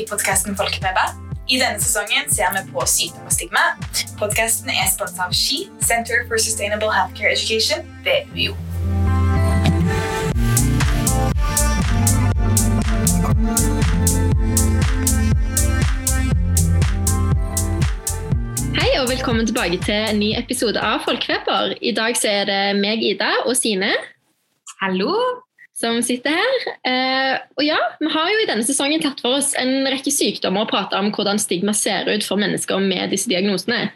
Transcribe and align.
i 0.00 0.06
podkasten 0.08 0.56
Folkepepper. 0.56 1.12
I 1.50 1.58
denne 1.60 1.80
sesongen 1.82 2.28
ser 2.32 2.52
vi 2.54 2.60
på 2.72 2.84
sykdom 2.88 3.26
og 3.28 3.34
stigma. 3.34 3.64
Podkasten 4.20 4.70
er 4.72 4.86
sponset 4.88 5.20
av 5.20 5.34
SHE, 5.36 5.66
Center 5.84 6.22
for 6.30 6.40
Sustainable 6.40 6.88
Healthcare 6.94 7.34
Education 7.34 7.84
ved 8.06 8.30
UiO. 8.32 8.54
Hei 18.78 18.94
og 19.02 19.10
velkommen 19.10 19.44
tilbake 19.50 19.82
til 19.84 20.00
en 20.00 20.22
ny 20.22 20.32
episode 20.38 20.80
av 20.80 21.04
Folkefeber. 21.04 21.76
I 21.84 21.92
dag 21.92 22.16
så 22.16 22.32
er 22.40 22.48
det 22.48 22.64
meg, 22.80 23.04
Ida, 23.04 23.34
og 23.44 23.58
Sine 23.58 23.92
Hallo. 24.80 25.12
Som 25.80 26.00
sitter 26.04 26.36
her. 26.36 26.66
Eh, 26.86 27.36
og 27.56 27.64
ja, 27.64 27.78
Vi 28.00 28.10
har 28.12 28.32
jo 28.32 28.42
i 28.42 28.48
denne 28.48 28.66
sesongen 28.66 29.02
tatt 29.02 29.22
for 29.24 29.38
oss 29.40 29.52
en 29.58 29.88
rekke 29.88 30.12
sykdommer 30.12 30.66
og 30.66 30.72
prata 30.72 31.00
om 31.00 31.10
hvordan 31.14 31.40
stigma 31.40 31.74
ser 31.76 32.10
ut 32.10 32.26
for 32.26 32.40
mennesker 32.40 32.82
med 32.84 33.14
disse 33.14 33.30
diagnosene. 33.30 33.88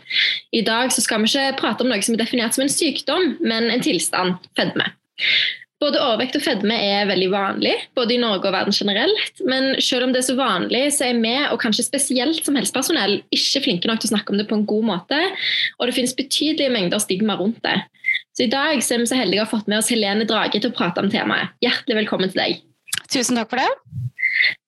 I 0.54 0.64
dag 0.66 0.92
så 0.94 1.04
skal 1.04 1.22
vi 1.22 1.32
ikke 1.32 1.58
prate 1.60 1.84
om 1.84 1.92
noe 1.92 2.04
som 2.04 2.16
er 2.16 2.24
definert 2.24 2.56
som 2.56 2.64
en 2.64 2.72
sykdom, 2.72 3.36
men 3.44 3.70
en 3.72 3.84
tilstand 3.84 4.40
fedme. 4.58 4.88
Både 5.82 6.00
overvekt 6.00 6.36
og 6.38 6.44
fedme 6.44 6.76
er 6.80 7.08
veldig 7.10 7.26
vanlig, 7.32 7.72
både 7.98 8.14
i 8.14 8.20
Norge 8.20 8.48
og 8.48 8.54
verden 8.54 8.72
generelt. 8.72 9.40
Men 9.44 9.74
selv 9.82 10.06
om 10.06 10.14
det 10.14 10.22
er 10.22 10.28
så 10.30 10.36
vanlig, 10.38 10.84
så 10.96 11.10
er 11.10 11.18
vi, 11.18 11.34
og 11.50 11.58
kanskje 11.60 11.84
spesielt 11.84 12.40
som 12.46 12.56
helsepersonell, 12.56 13.18
ikke 13.34 13.64
flinke 13.66 13.90
nok 13.90 14.00
til 14.00 14.08
å 14.08 14.14
snakke 14.14 14.32
om 14.32 14.40
det 14.40 14.46
på 14.48 14.56
en 14.56 14.64
god 14.70 14.86
måte. 14.94 15.18
Og 15.76 15.90
det 15.90 15.96
finnes 15.98 16.16
betydelige 16.16 16.72
mengder 16.72 17.02
stigma 17.02 17.36
rundt 17.40 17.60
det. 17.66 17.82
Så 18.34 18.42
i 18.42 18.50
dag 18.50 18.80
så 18.82 18.96
er 18.96 19.02
vi 19.04 19.06
så 19.06 19.18
heldige 19.18 19.42
å 19.42 19.46
ha 19.46 19.50
fått 19.52 19.68
med 19.70 19.78
oss 19.78 19.90
Helene 19.92 20.26
Drage 20.26 20.58
til 20.58 20.72
å 20.72 20.74
prate 20.74 21.02
om 21.02 21.10
temaet. 21.10 21.52
Hjertelig 21.62 22.00
velkommen 22.02 22.32
til 22.32 22.40
deg. 22.40 22.62
Tusen 23.12 23.38
takk 23.38 23.52
for 23.52 23.62
det. 23.62 23.68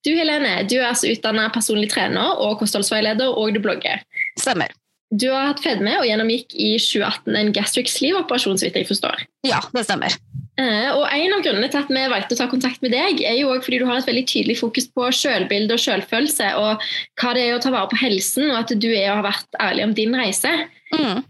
Du 0.07 0.13
Helene, 0.15 0.61
du 0.71 0.77
er 0.79 0.87
altså 0.93 1.09
utdannet 1.11 1.51
personlig 1.55 1.89
trener 1.91 2.39
og 2.39 2.61
kostholdsveileder, 2.61 3.33
og 3.35 3.51
du 3.51 3.59
blogger. 3.63 3.99
Stemmer. 4.39 4.71
Du 5.11 5.27
har 5.31 5.49
hatt 5.51 5.61
fedme 5.63 5.97
og 5.99 6.07
gjennomgikk 6.07 6.55
i 6.55 6.73
2018 6.79 7.35
en 7.39 7.51
gastric 7.55 7.91
sleeve-operasjon, 7.91 8.55
så 8.59 8.67
vidt 8.69 8.79
jeg 8.79 8.87
forstår. 8.87 9.27
Ja, 9.47 9.59
det 9.75 9.83
stemmer. 9.87 10.15
Eh, 10.57 10.89
Og 10.95 11.03
En 11.11 11.35
av 11.35 11.43
grunnene 11.43 11.67
til 11.71 11.83
at 11.83 11.91
vi 11.91 12.07
valgte 12.11 12.35
å 12.35 12.39
ta 12.39 12.47
kontakt 12.51 12.81
med 12.81 12.95
deg, 12.95 13.19
er 13.19 13.35
jo 13.41 13.51
også 13.51 13.67
fordi 13.67 13.79
du 13.83 13.87
har 13.91 13.99
et 13.99 14.07
veldig 14.07 14.25
tydelig 14.31 14.59
fokus 14.63 14.87
på 14.95 15.11
selvbilde 15.11 15.75
og 15.75 15.83
selvfølelse, 15.83 16.53
og 16.59 16.87
hva 17.19 17.35
det 17.35 17.43
er 17.49 17.55
å 17.55 17.63
ta 17.63 17.71
vare 17.75 17.91
på 17.91 17.99
helsen, 17.99 18.47
og 18.51 18.63
at 18.63 18.75
du 18.79 18.89
er 18.93 19.11
og 19.11 19.19
har 19.21 19.27
vært 19.33 19.59
ærlig 19.59 19.89
om 19.89 19.97
din 19.99 20.15
reise. 20.15 20.53
Mm. 20.95 21.23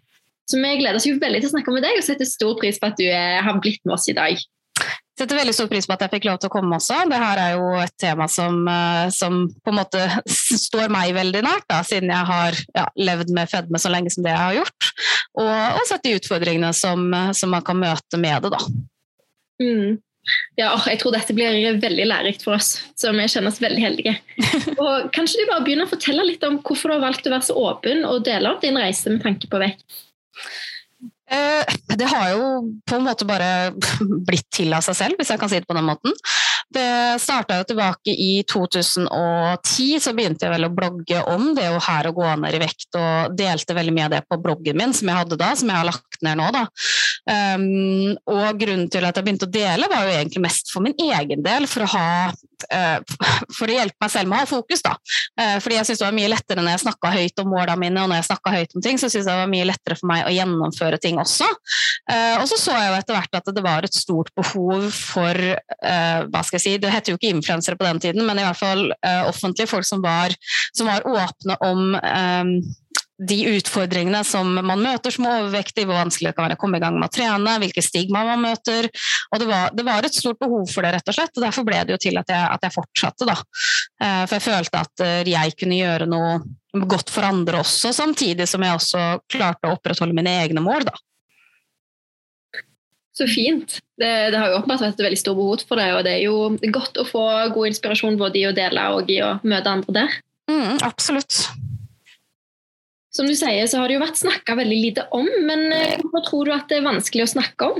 Så 0.47 0.59
vi 0.61 0.77
gleder 0.79 0.99
oss 0.99 1.07
jo 1.07 1.17
veldig 1.19 1.41
til 1.43 1.49
å 1.49 1.55
snakke 1.55 1.73
med 1.75 1.83
deg, 1.83 1.97
og 1.99 2.05
setter 2.07 2.27
stor 2.27 2.55
pris 2.59 2.79
på 2.79 2.87
at 2.87 2.99
du 2.99 3.07
er, 3.07 3.41
har 3.43 3.59
blitt 3.63 3.83
med 3.83 3.97
oss 3.97 4.07
i 4.07 4.15
dag. 4.15 4.37
Jeg 4.37 5.23
Setter 5.23 5.39
veldig 5.39 5.53
stor 5.57 5.69
pris 5.71 5.87
på 5.89 5.95
at 5.95 6.03
jeg 6.05 6.13
fikk 6.13 6.27
lov 6.27 6.35
til 6.37 6.51
å 6.51 6.53
komme 6.53 6.77
også. 6.77 6.99
Det 7.09 7.17
her 7.17 7.39
er 7.41 7.53
jo 7.57 7.71
et 7.81 7.93
tema 7.97 8.27
som, 8.29 8.59
eh, 8.69 9.07
som 9.09 9.39
på 9.49 9.73
en 9.73 9.79
måte 9.79 10.03
står 10.67 10.93
meg 10.93 11.15
veldig 11.17 11.41
nært, 11.41 11.65
da, 11.71 11.81
siden 11.87 12.13
jeg 12.13 12.29
har 12.31 12.59
ja, 12.77 12.85
levd 13.09 13.33
med 13.33 13.49
fedme 13.49 13.81
så 13.81 13.91
lenge 13.91 14.13
som 14.13 14.23
det 14.23 14.35
jeg 14.35 14.43
har 14.43 14.59
gjort. 14.59 14.91
Og, 15.41 15.49
og 15.49 15.83
sett 15.89 16.05
de 16.05 16.15
utfordringene 16.19 16.69
som, 16.77 17.07
eh, 17.17 17.31
som 17.37 17.51
man 17.51 17.65
kan 17.65 17.81
møte 17.81 18.21
med 18.21 18.45
det. 18.45 18.53
da. 18.53 18.61
Mm. 19.63 19.97
Ja, 20.59 20.71
jeg 20.89 20.99
tror 21.01 21.13
dette 21.15 21.33
blir 21.35 21.79
veldig 21.81 22.07
lærerikt 22.09 22.43
for 22.43 22.57
oss, 22.57 22.75
så 22.99 23.13
vi 23.15 23.27
kjenner 23.31 23.53
oss 23.53 23.61
veldig 23.63 23.83
heldige. 23.83 24.17
Og 24.83 25.09
Kanskje 25.15 25.41
du 25.41 25.49
bare 25.49 25.63
begynner 25.65 25.87
å 25.87 25.91
fortelle 25.91 26.25
litt 26.27 26.43
om 26.45 26.59
hvorfor 26.61 26.91
du 26.91 26.97
har 26.97 27.05
valgt 27.05 27.29
å 27.29 27.33
være 27.33 27.47
så 27.47 27.55
åpen 27.57 28.03
og 28.07 28.25
dele 28.27 28.51
av 28.51 28.61
din 28.61 28.77
reise 28.79 29.13
med 29.13 29.23
tanke 29.23 29.49
på 29.49 29.61
vekt? 29.63 30.03
Eh, 31.29 31.75
Det 31.97 32.07
har 32.07 32.29
jo 32.31 32.43
på 32.87 32.95
en 32.95 33.03
måte 33.03 33.25
bare 33.27 33.73
blitt 34.27 34.47
til 34.53 34.73
av 34.73 34.85
seg 34.85 34.95
selv, 34.95 35.19
hvis 35.19 35.31
jeg 35.33 35.41
kan 35.41 35.51
si 35.51 35.59
det 35.59 35.67
på 35.67 35.75
den 35.77 35.87
måten. 35.87 36.13
Det 36.73 37.19
starta 37.23 37.59
jo 37.61 37.67
tilbake 37.69 38.11
i 38.11 38.43
2010, 38.47 39.99
så 40.03 40.13
begynte 40.15 40.47
jeg 40.47 40.53
vel 40.53 40.67
å 40.67 40.73
blogge 40.73 41.21
om 41.31 41.53
det 41.55 41.69
å 41.71 41.79
her 41.83 42.09
å 42.09 42.15
gå 42.15 42.27
ned 42.41 42.57
i 42.57 42.61
vekt, 42.63 42.89
og 42.99 43.37
delte 43.39 43.75
veldig 43.77 43.93
mye 43.95 44.07
av 44.09 44.15
det 44.17 44.23
på 44.27 44.39
bloggen 44.43 44.79
min 44.79 44.95
som 44.95 45.07
jeg 45.07 45.19
hadde 45.21 45.39
da, 45.39 45.53
som 45.55 45.71
jeg 45.71 45.79
har 45.79 45.87
lagt 45.87 46.19
ned 46.27 46.41
nå. 46.41 46.49
da. 46.55 46.65
Um, 47.27 48.13
og 48.31 48.59
grunnen 48.59 48.91
til 48.91 49.07
at 49.07 49.17
jeg 49.17 49.27
begynte 49.27 49.47
å 49.47 49.55
dele, 49.55 49.89
var 49.91 50.07
jo 50.07 50.17
egentlig 50.17 50.43
mest 50.43 50.71
for 50.73 50.83
min 50.83 50.95
egen 51.07 51.43
del, 51.45 51.67
for 51.71 51.87
å 51.87 51.91
ha 51.95 52.09
for 53.57 53.69
å 53.69 53.77
hjelpe 53.77 54.01
meg 54.03 54.13
selv 54.13 54.31
med 54.31 54.39
å 54.39 54.43
ha 54.43 54.49
fokus. 54.49 54.83
da. 54.85 54.95
Eh, 55.41 55.57
fordi 55.63 55.79
jeg 55.79 55.89
synes 55.89 56.01
det 56.01 56.07
var 56.07 56.17
mye 56.17 56.31
lettere 56.31 56.63
når 56.63 56.75
jeg 56.75 56.83
snakka 56.85 57.13
høyt 57.13 57.43
om 57.43 57.51
målene 57.53 57.79
mine, 57.83 58.03
og 58.03 58.11
når 58.11 58.21
jeg 58.21 58.55
høyt 58.57 58.75
om 58.75 58.83
ting, 58.85 58.99
så 58.99 59.09
synes 59.09 59.25
jeg 59.25 59.31
det 59.31 59.39
var 59.41 59.51
mye 59.51 59.67
lettere 59.67 59.97
for 59.99 60.11
meg 60.11 60.25
å 60.27 60.33
gjennomføre 60.33 60.99
ting 61.03 61.21
også. 61.21 61.47
Eh, 62.11 62.35
og 62.41 62.47
så 62.49 62.59
så 62.61 62.75
jeg 62.77 62.91
jo 62.91 62.97
etter 62.97 63.17
hvert 63.17 63.39
at 63.39 63.51
det 63.55 63.65
var 63.65 63.87
et 63.87 63.97
stort 63.97 64.31
behov 64.37 64.89
for 64.93 65.43
eh, 65.43 66.19
hva 66.27 66.43
skal 66.45 66.57
jeg 66.57 66.65
si, 66.65 66.75
Det 66.81 66.91
heter 66.93 67.13
jo 67.13 67.19
ikke 67.19 67.33
influensere 67.35 67.79
på 67.79 67.87
den 67.87 68.01
tiden, 68.03 68.25
men 68.27 68.39
i 68.39 68.45
hvert 68.45 68.59
fall 68.59 68.89
eh, 68.97 69.23
offentlige 69.27 69.69
folk 69.71 69.87
som 69.87 70.03
var, 70.03 70.33
som 70.75 70.89
var 70.89 71.07
åpne 71.07 71.57
om 71.67 71.95
eh, 71.99 72.53
de 73.17 73.37
utfordringene 73.55 74.19
som 74.27 74.49
man 74.61 74.81
møter 74.83 75.13
som 75.13 75.25
overvektig, 75.25 75.87
hvor 75.87 75.97
vanskelig 75.97 76.29
det 76.29 76.37
kan 76.37 76.45
være 76.45 76.57
å 76.57 76.61
komme 76.61 76.77
i 76.77 76.83
gang 76.83 76.99
med 76.99 77.09
å 77.09 77.13
trene, 77.13 77.55
hvilke 77.63 77.81
stigma 77.81 78.21
man 78.27 78.43
møter. 78.43 78.89
Og 79.33 79.41
det 79.41 79.47
var, 79.49 79.73
det 79.73 79.85
var 79.87 80.05
et 80.05 80.17
stort 80.17 80.39
behov 80.41 80.69
for 80.69 80.85
det, 80.85 80.93
rett 80.97 81.09
og 81.09 81.17
slett. 81.17 81.33
og 81.33 81.47
Derfor 81.47 81.65
ble 81.65 81.81
det 81.87 81.95
jo 81.95 82.01
til 82.05 82.21
at 82.21 82.29
jeg, 82.29 82.51
at 82.53 82.67
jeg 82.67 82.75
fortsatte. 82.77 83.27
da. 83.29 83.39
Eh, 84.03 84.21
For 84.27 84.37
jeg 84.37 84.45
følte 84.45 84.85
at 84.85 85.05
eh, 85.07 85.33
jeg 85.33 85.57
kunne 85.57 85.81
gjøre 85.81 86.09
noe 86.13 86.37
godt 86.77 87.09
for 87.09 87.25
andre 87.25 87.63
også, 87.63 87.89
samtidig 87.95 88.45
som 88.49 88.61
jeg 88.61 88.77
også 88.77 89.03
klarte 89.33 89.65
å 89.69 89.77
opprettholde 89.79 90.13
mine 90.17 90.37
egne 90.43 90.61
mål. 90.61 90.85
da. 90.91 90.93
Så 93.17 93.25
fint. 93.25 93.79
Det, 93.97 94.09
det 94.29 94.37
har 94.37 94.51
jo 94.51 94.59
åpenbart 94.59 94.83
vært 94.83 94.99
et 94.99 95.07
veldig 95.07 95.17
stort 95.17 95.39
behov 95.39 95.63
for 95.65 95.81
det, 95.81 95.87
og 95.97 96.03
det 96.05 96.19
er 96.19 96.27
jo 96.27 96.51
godt 96.75 96.99
å 97.01 97.07
få 97.07 97.23
god 97.55 97.71
inspirasjon 97.71 98.19
både 98.19 98.43
i 98.43 98.45
å 98.45 98.53
dele 98.53 98.83
og 98.93 99.09
i 99.09 99.23
å 99.25 99.39
møte 99.41 99.73
andre 99.73 99.95
der. 100.03 100.19
Mm, 100.51 100.77
absolutt. 100.85 101.47
Som 103.17 103.25
du 103.29 103.33
sier, 103.33 103.65
så 103.65 103.81
har 103.81 103.89
det 103.89 103.97
jo 103.97 104.03
vært 104.03 104.19
snakka 104.19 104.53
veldig 104.59 104.77
lite 104.77 105.07
om, 105.17 105.25
men 105.47 105.71
hva 105.71 105.95
hvorfor 106.03 106.25
tror 106.27 106.45
du 106.45 106.53
at 106.53 106.67
det 106.69 106.77
er 106.77 106.85
vanskelig 106.85 107.25
å 107.25 107.31
snakke 107.31 107.71
om? 107.71 107.79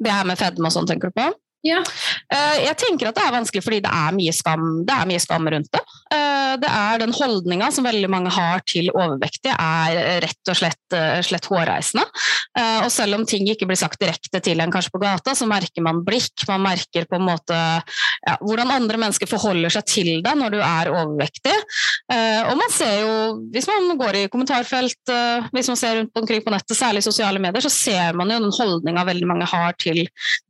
Det 0.00 0.10
her 0.10 0.26
med 0.26 0.40
fedme 0.40 0.66
og 0.66 0.74
sånn, 0.74 0.88
tenker 0.90 1.12
du 1.12 1.20
på? 1.20 1.28
Ja. 1.66 1.80
Eh, 2.32 2.58
Jeg 2.64 2.76
tenker 2.80 3.10
at 3.10 3.18
det 3.18 3.24
er 3.26 3.34
vanskelig 3.34 3.62
fordi 3.64 3.80
det 3.84 3.92
er 3.92 4.14
mye 4.16 4.32
skam, 4.32 4.68
det 4.88 4.94
er 4.96 5.08
mye 5.10 5.20
skam 5.20 5.48
rundt 5.52 5.68
det. 5.74 5.82
Eh, 6.14 6.56
Det 6.60 6.66
er 6.66 6.98
den 6.98 7.12
holdninga 7.14 7.68
som 7.70 7.84
veldig 7.86 8.08
mange 8.10 8.30
har 8.34 8.62
til 8.66 8.88
overvektige, 8.90 9.54
er 9.54 10.20
rett 10.24 10.50
og 10.50 10.56
slett, 10.58 10.96
eh, 10.96 11.20
slett 11.22 11.46
hårreisende. 11.46 12.02
Og 12.82 12.90
selv 12.90 13.14
om 13.14 13.24
ting 13.24 13.46
ikke 13.46 13.66
blir 13.68 13.78
sagt 13.78 14.00
direkte 14.00 14.40
til 14.42 14.58
en 14.60 14.72
kanskje 14.72 14.90
på 14.90 15.00
gata, 15.00 15.30
så 15.38 15.46
merker 15.46 15.82
man 15.82 16.02
blikk, 16.04 16.42
man 16.48 16.64
merker 16.64 17.06
på 17.06 17.16
en 17.16 17.28
måte 17.28 17.54
ja, 17.54 18.34
hvordan 18.42 18.72
andre 18.74 18.98
mennesker 18.98 19.28
forholder 19.30 19.70
seg 19.70 19.86
til 19.86 20.10
deg 20.24 20.34
når 20.36 20.50
du 20.50 20.58
er 20.58 20.90
overvektig. 20.90 21.54
Og 22.10 22.56
man 22.58 22.74
ser 22.74 22.96
jo, 23.04 23.14
hvis 23.54 23.68
man 23.70 23.96
går 24.00 24.18
i 24.18 24.28
kommentarfelt, 24.32 25.14
hvis 25.54 25.70
man 25.70 25.78
ser 25.78 26.00
rundt 26.00 26.18
omkring 26.18 26.42
på 26.42 26.50
nettet, 26.50 26.76
særlig 26.76 27.04
sosiale 27.06 27.38
medier, 27.38 27.62
så 27.62 27.70
ser 27.70 28.12
man 28.18 28.28
jo 28.34 28.40
den 28.42 28.50
holdninga 28.58 29.06
veldig 29.06 29.30
mange 29.30 29.46
har 29.46 29.72
til, 29.78 30.02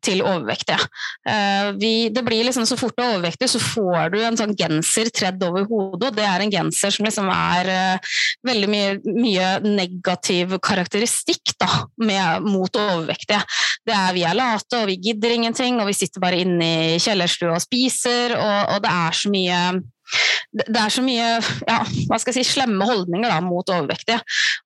til 0.03 0.25
overvektige. 0.25 0.81
Eh, 1.29 1.71
vi, 1.81 2.09
det 2.09 2.23
blir 2.25 2.45
liksom 2.47 2.67
Så 2.67 2.79
fort 2.81 2.97
du 2.97 3.03
er 3.03 3.15
overvektig, 3.15 3.49
så 3.51 3.61
får 3.61 4.13
du 4.15 4.19
en 4.25 4.39
sånn 4.39 4.55
genser 4.57 5.11
tredd 5.15 5.43
over 5.45 5.67
hodet, 5.69 6.11
og 6.11 6.17
det 6.17 6.27
er 6.27 6.45
en 6.45 6.53
genser 6.53 6.95
som 6.95 7.07
liksom 7.07 7.31
er 7.35 7.71
eh, 7.75 8.17
veldig 8.47 8.71
mye, 8.71 8.97
mye 9.05 9.51
negativ 9.65 10.57
karakteristikk 10.65 11.55
da, 11.61 11.69
med, 12.01 12.49
mot 12.49 12.81
overvektige. 12.81 13.43
Det 13.87 13.97
er 13.97 14.17
vi 14.17 14.27
er 14.27 14.37
late, 14.39 14.83
og 14.83 14.91
vi 14.91 14.99
gidder 15.11 15.37
ingenting, 15.37 15.81
og 15.81 15.91
vi 15.91 15.97
sitter 15.97 16.23
bare 16.23 16.43
inne 16.45 16.71
i 16.95 17.01
kjellerstua 17.03 17.57
og 17.57 17.65
spiser, 17.65 18.37
og, 18.39 18.77
og 18.77 18.85
det 18.85 18.93
er 18.93 19.19
så 19.23 19.33
mye 19.33 19.63
det 20.53 20.81
er 20.81 20.93
så 20.93 21.03
mye 21.05 21.27
ja, 21.39 21.79
hva 22.09 22.19
skal 22.19 22.33
jeg 22.35 22.41
si, 22.41 22.55
slemme 22.57 22.87
holdninger 22.89 23.31
da, 23.31 23.39
mot 23.45 23.69
overvektige. 23.71 24.19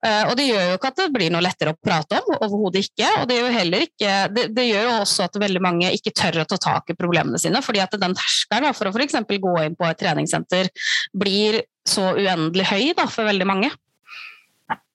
Eh, 0.06 0.22
og 0.30 0.34
det 0.38 0.48
gjør 0.48 0.70
jo 0.70 0.78
ikke 0.78 0.92
at 0.92 1.02
det 1.02 1.08
blir 1.14 1.34
noe 1.34 1.44
lettere 1.44 1.74
å 1.74 1.78
prate 1.78 2.20
om, 2.22 2.36
overhodet 2.38 2.84
ikke. 2.86 3.10
Og 3.20 3.28
det 3.30 3.38
gjør, 3.40 3.54
heller 3.58 3.86
ikke, 3.88 4.16
det, 4.34 4.48
det 4.56 4.66
gjør 4.70 4.88
jo 4.88 4.98
også 5.02 5.28
at 5.28 5.40
veldig 5.44 5.64
mange 5.64 5.92
ikke 5.96 6.14
tør 6.16 6.42
å 6.44 6.48
ta 6.50 6.60
tak 6.70 6.92
i 6.94 6.98
problemene 6.98 7.40
sine, 7.40 7.62
fordi 7.64 7.82
at 7.84 7.96
den 8.00 8.16
terskelen 8.16 8.76
for 8.76 8.90
å 8.90 8.94
f.eks. 8.94 9.18
gå 9.28 9.56
inn 9.64 9.78
på 9.78 9.88
et 9.88 10.00
treningssenter 10.00 10.70
blir 11.14 11.62
så 11.84 12.14
uendelig 12.16 12.68
høy 12.70 12.94
da, 12.96 13.08
for 13.10 13.28
veldig 13.28 13.48
mange. 13.48 13.72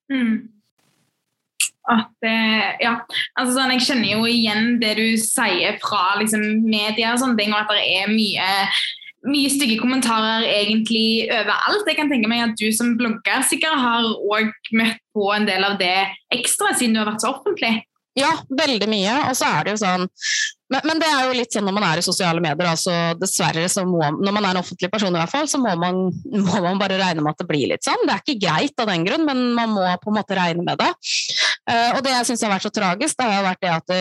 Mm. 0.10 0.50
At, 1.90 2.14
eh, 2.26 2.66
ja, 2.84 2.94
altså 3.38 3.56
sånn, 3.56 3.74
Jeg 3.74 3.86
kjenner 3.88 4.12
jo 4.12 4.26
igjen 4.30 4.78
det 4.82 4.94
du 5.00 5.08
sier 5.22 5.80
fra 5.82 6.20
liksom, 6.20 6.44
media, 6.66 7.14
og 7.14 7.22
sånne 7.24 7.40
ting, 7.40 7.54
og 7.54 7.64
at 7.64 7.74
det 7.74 7.86
er 7.98 8.12
mye, 8.12 8.50
mye 9.28 9.50
stygge 9.52 9.80
kommentarer 9.82 10.46
egentlig 10.48 11.28
overalt. 11.28 11.88
Jeg 11.90 11.98
kan 11.98 12.12
tenke 12.12 12.30
meg 12.32 12.46
at 12.46 12.56
du 12.60 12.70
som 12.76 12.96
blogger 13.00 13.44
sikkert 13.50 13.82
har 13.82 14.08
òg 14.08 14.54
møtt 14.78 15.02
på 15.16 15.28
en 15.36 15.48
del 15.50 15.66
av 15.68 15.80
det 15.82 15.96
ekstra, 16.34 16.72
siden 16.78 16.96
du 16.96 17.02
har 17.04 17.10
vært 17.12 17.26
så 17.26 17.34
offentlig. 17.34 17.74
Ja, 18.18 18.32
veldig 18.50 18.88
mye. 18.90 19.18
Og 19.30 19.36
så 19.38 19.50
er 19.50 19.68
det 19.68 19.76
jo 19.76 19.82
sånn 19.84 20.08
men, 20.70 20.84
men 20.86 21.00
det 21.02 21.08
er 21.10 21.24
jo 21.26 21.34
litt 21.34 21.56
sånn 21.56 21.66
når 21.66 21.76
man 21.80 21.86
er 21.88 22.00
i 22.00 22.06
sosiale 22.06 22.42
medier, 22.44 22.68
altså 22.70 22.94
dessverre 23.18 23.64
så 23.72 23.82
må 23.90 24.04
Når 24.20 24.36
man 24.36 24.46
er 24.46 24.54
en 24.54 24.62
offentlig 24.62 24.92
person, 24.94 25.16
i 25.16 25.18
hvert 25.18 25.32
fall, 25.32 25.48
så 25.50 25.58
må 25.62 25.74
man, 25.82 26.04
må 26.30 26.62
man 26.62 26.82
bare 26.82 27.00
regne 27.02 27.26
med 27.26 27.34
at 27.34 27.42
det 27.42 27.50
blir 27.50 27.72
litt 27.72 27.86
sånn. 27.86 28.06
Det 28.06 28.14
er 28.14 28.24
ikke 28.24 28.44
greit 28.46 28.84
av 28.84 28.92
den 28.92 29.06
grunn, 29.08 29.26
men 29.26 29.44
man 29.58 29.74
må 29.74 29.86
på 30.04 30.14
en 30.14 30.20
måte 30.20 30.38
regne 30.38 30.66
med 30.66 30.78
det. 30.82 30.92
Uh, 31.66 31.98
og 31.98 32.04
det 32.06 32.14
jeg 32.14 32.30
syns 32.30 32.46
har 32.46 32.54
vært 32.54 32.68
så 32.68 32.74
tragisk, 32.76 33.18
det 33.18 33.30
har 33.32 33.48
vært 33.48 33.64
det 33.66 33.74
at 33.74 33.96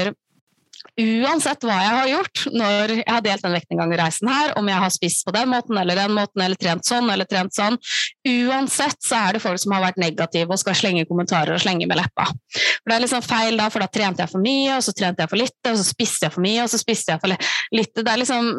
uansett 0.99 1.63
hva 1.63 1.77
jeg 1.79 1.95
har 1.95 2.09
gjort 2.11 2.43
når 2.51 2.93
jeg 2.97 3.07
har 3.07 3.23
delt 3.25 3.45
den 3.45 3.55
vekten 3.55 3.83
en 3.83 3.95
reisen 4.01 4.31
her, 4.31 4.53
om 4.59 4.69
jeg 4.71 4.83
har 4.83 4.93
spist 4.95 5.25
på 5.27 5.35
den 5.37 5.51
måten 5.53 5.79
eller 5.79 5.99
den 5.99 6.15
måten, 6.17 6.43
eller 6.43 6.59
trent 6.59 6.87
sånn 6.89 7.11
eller 7.13 7.29
trent 7.29 7.55
sånn, 7.55 7.79
uansett 8.27 8.99
så 9.07 9.21
er 9.21 9.37
det 9.37 9.43
folk 9.45 9.63
som 9.63 9.77
har 9.77 9.85
vært 9.87 10.01
negative 10.03 10.55
og 10.55 10.61
skal 10.61 10.77
slenge 10.79 11.07
kommentarer 11.09 11.55
og 11.55 11.63
slenge 11.63 11.87
med 11.89 12.01
leppa. 12.01 12.27
For 12.29 12.91
Det 12.91 12.97
er 12.97 13.05
liksom 13.05 13.25
feil 13.27 13.61
da, 13.61 13.69
for 13.73 13.85
da 13.85 13.91
trente 13.93 14.25
jeg 14.25 14.33
for 14.33 14.45
mye, 14.45 14.75
og 14.77 14.87
så 14.87 14.95
trente 14.97 15.25
jeg 15.25 15.33
for 15.33 15.43
lite, 15.43 15.73
og 15.73 15.79
så 15.79 15.87
spiste 15.87 16.29
jeg 16.29 16.35
for 16.35 16.47
mye, 16.49 16.65
og 16.65 16.73
så 16.73 16.83
spiste 16.83 17.15
jeg 17.15 17.23
for 17.23 17.49
lite. 17.79 18.03
Det 18.03 18.13
er 18.13 18.23
liksom, 18.25 18.51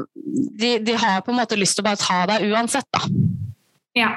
de, 0.63 0.71
de 0.85 0.97
har 1.03 1.19
på 1.25 1.33
en 1.33 1.41
måte 1.41 1.59
lyst 1.59 1.79
til 1.79 1.85
å 1.85 1.89
bare 1.89 2.01
ta 2.01 2.21
deg 2.33 2.47
uansett, 2.49 2.87
da. 2.95 3.03
Ja. 3.97 4.13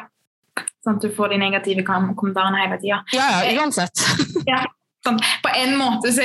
Sånn 0.82 0.98
at 0.98 1.04
du 1.04 1.10
får 1.14 1.32
de 1.32 1.40
negative 1.40 1.84
kommentarene 1.86 2.62
hele 2.64 2.78
tida. 2.82 3.02
Ja, 3.14 3.26
ja, 3.42 3.58
uansett. 3.62 4.06
ja. 4.46 4.62
Sånn, 5.02 5.18
på 5.42 5.52
en 5.58 5.72
måte 5.80 6.12
så 6.14 6.24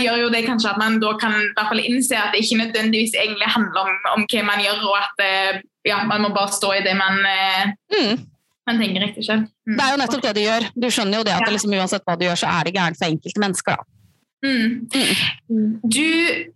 gjør 0.00 0.24
jo 0.24 0.30
det 0.34 0.42
kanskje 0.46 0.72
at 0.72 0.80
man 0.80 0.98
da 1.02 1.12
kan 1.20 1.36
i 1.38 1.50
hvert 1.54 1.70
fall 1.70 1.82
innse 1.84 2.18
at 2.18 2.34
det 2.34 2.42
ikke 2.42 2.58
nødvendigvis 2.64 3.14
egentlig 3.14 3.50
handler 3.54 3.84
om, 3.86 3.92
om 4.16 4.24
hva 4.26 4.46
man 4.48 4.62
gjør, 4.64 4.80
og 4.90 4.96
at 4.98 5.22
eh, 5.22 5.60
ja, 5.86 6.00
man 6.08 6.24
må 6.24 6.32
bare 6.34 6.54
stå 6.54 6.72
i 6.74 6.82
det 6.86 6.96
man, 6.98 7.20
eh, 7.30 7.74
mm. 7.94 8.24
man 8.66 8.82
tenker 8.82 9.06
riktig 9.06 9.26
selv. 9.28 9.46
Mm. 9.68 9.76
Det 9.76 9.84
er 9.84 9.92
jo 9.92 10.00
nettopp 10.02 10.24
det 10.26 10.34
du 10.38 10.42
gjør. 10.42 10.70
Du 10.74 10.88
skjønner 10.90 11.22
jo 11.22 11.28
det 11.28 11.36
at 11.36 11.46
ja. 11.46 11.52
liksom, 11.54 11.76
uansett 11.78 12.08
hva 12.08 12.18
du 12.18 12.26
gjør, 12.26 12.42
så 12.42 12.56
er 12.56 12.66
det 12.66 12.74
gærent 12.78 12.98
for 12.98 13.10
enkelte 13.10 13.44
mennesker. 13.46 13.78
da. 13.78 13.92
Mm. 14.44 14.88
Mm. 15.48 15.80
Du, 15.82 16.08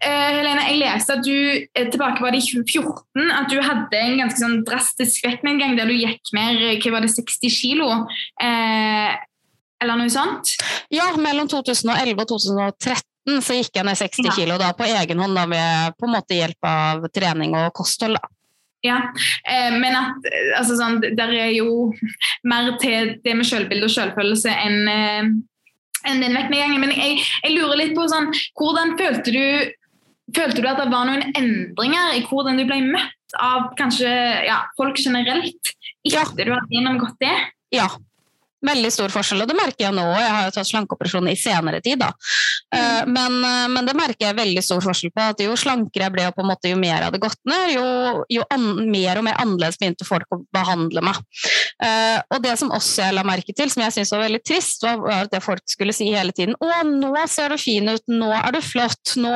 eh, 0.04 0.30
Helene, 0.36 0.66
jeg 0.68 0.78
leste 0.82 1.14
at 1.16 1.24
du 1.24 1.90
tilbake 1.94 2.22
var 2.22 2.34
det 2.34 2.42
i 2.42 2.46
2014 2.60 3.32
at 3.34 3.48
du 3.50 3.56
hadde 3.64 4.02
en 4.02 4.20
ganske 4.20 4.38
sånn 4.38 4.60
drastisk 4.68 5.24
vektnedgang 5.26 5.78
der 5.78 5.88
du 5.88 5.96
gikk 5.96 6.34
ned 6.36 6.60
hva 6.82 6.94
var 6.96 7.06
det, 7.06 7.12
60 7.14 7.54
kilo. 7.54 7.88
Eh, 8.42 9.16
eller 9.82 10.00
noe 10.00 10.12
sånt? 10.12 10.56
Ja, 10.92 11.10
mellom 11.16 11.48
2011 11.50 12.16
og 12.16 12.28
2013 12.34 13.42
så 13.44 13.56
gikk 13.58 13.78
jeg 13.78 13.86
ned 13.86 13.98
60 14.00 14.26
ja. 14.26 14.34
kilo 14.36 14.58
da, 14.60 14.72
på 14.76 14.88
egen 14.88 15.20
hånd 15.22 15.38
da, 15.38 15.46
ved 15.50 15.96
på 15.98 16.08
en 16.08 16.14
måte 16.16 16.38
hjelp 16.38 16.66
av 16.66 17.08
trening 17.14 17.56
og 17.58 17.72
kosthold. 17.76 18.18
da. 18.18 18.32
Ja, 18.80 18.96
eh, 19.44 19.74
men 19.76 19.92
at 19.92 20.26
altså, 20.56 20.78
sånn, 20.78 21.02
der 21.02 21.34
er 21.36 21.50
jo 21.52 21.90
mer 22.48 22.72
til 22.80 23.16
det 23.20 23.36
med 23.36 23.48
selvbilde 23.48 23.90
og 23.90 23.92
selvfølelse 23.92 24.54
enn 24.56 24.78
eh, 24.88 25.32
enn 26.08 26.22
den 26.24 26.36
vektnedgangen. 26.36 26.80
Men 26.80 26.94
jeg, 26.96 27.20
jeg, 27.44 27.54
lurer 27.56 27.76
litt 27.82 27.96
på 27.96 28.06
sånn, 28.08 28.30
hvordan 28.58 28.96
følte 29.00 29.34
du, 29.34 29.72
følte 30.36 30.62
du 30.62 30.68
at 30.70 30.80
det 30.80 30.90
var 30.92 31.08
noen 31.08 31.26
endringer 31.36 32.16
i 32.16 32.24
hvordan 32.28 32.60
du 32.60 32.66
ble 32.68 32.80
møtt 32.88 33.36
av 33.40 33.70
kanskje 33.78 34.10
ja, 34.46 34.62
folk 34.78 34.98
generelt 34.98 35.74
etter 36.00 36.16
ja. 36.16 36.24
du 36.24 36.54
hadde 36.54 36.72
gjennomgått 36.72 37.20
det? 37.22 37.34
Ja, 37.76 37.90
Veldig 38.60 38.90
stor 38.92 39.12
forskjell, 39.12 39.40
og 39.40 39.48
det 39.48 39.56
merker 39.56 39.86
jeg 39.86 39.96
nå. 39.96 40.04
Jeg 40.20 40.32
har 40.34 40.48
jo 40.48 40.52
tatt 40.52 40.68
slankeoperasjon 40.68 41.30
i 41.32 41.36
senere 41.38 41.80
tid, 41.84 42.00
da. 42.02 42.10
Eh, 42.74 43.00
mm. 43.06 43.12
Men, 43.14 43.38
eh, 43.44 43.68
men, 43.72 43.86
det 43.88 43.96
merker 43.96 44.28
jeg 44.28 44.36
veldig 44.36 44.62
stor 44.64 44.82
forskjell 44.84 45.14
på. 45.16 45.28
at 45.32 45.40
Jo 45.40 45.56
slankere 45.58 46.06
jeg 46.06 46.14
ble, 46.14 46.26
og 46.28 46.36
på 46.36 46.44
en 46.44 46.50
måte 46.50 46.72
jo 46.72 46.78
mer 46.80 46.98
jeg 46.98 47.08
hadde 47.08 47.22
gått 47.22 47.40
ned, 47.48 47.72
jo, 47.74 47.86
jo 48.28 48.44
an, 48.52 48.66
mer 48.90 49.20
og 49.20 49.26
mer 49.26 49.40
annerledes 49.40 49.80
begynte 49.80 50.06
folk 50.08 50.28
å 50.34 50.42
behandle 50.52 51.02
meg. 51.04 51.22
Uh, 51.80 52.20
og 52.34 52.42
det 52.44 52.52
som 52.60 52.72
også 52.76 53.06
jeg 53.06 53.16
la 53.16 53.24
merke 53.24 53.54
til, 53.56 53.70
som 53.72 53.80
jeg 53.80 53.94
syntes 53.94 54.12
var 54.12 54.24
veldig 54.26 54.42
trist, 54.44 54.84
var, 54.84 55.00
at 55.24 55.32
det 55.32 55.40
folk 55.40 55.64
skulle 55.70 55.94
si 55.96 56.10
hele 56.12 56.34
tiden 56.36 56.52
Å, 56.60 56.82
nå 56.84 57.14
ser 57.30 57.54
du 57.54 57.56
fin 57.60 57.88
ut, 57.88 58.04
nå 58.10 58.28
er 58.36 58.52
du 58.52 58.58
flott, 58.64 59.14
nå, 59.16 59.30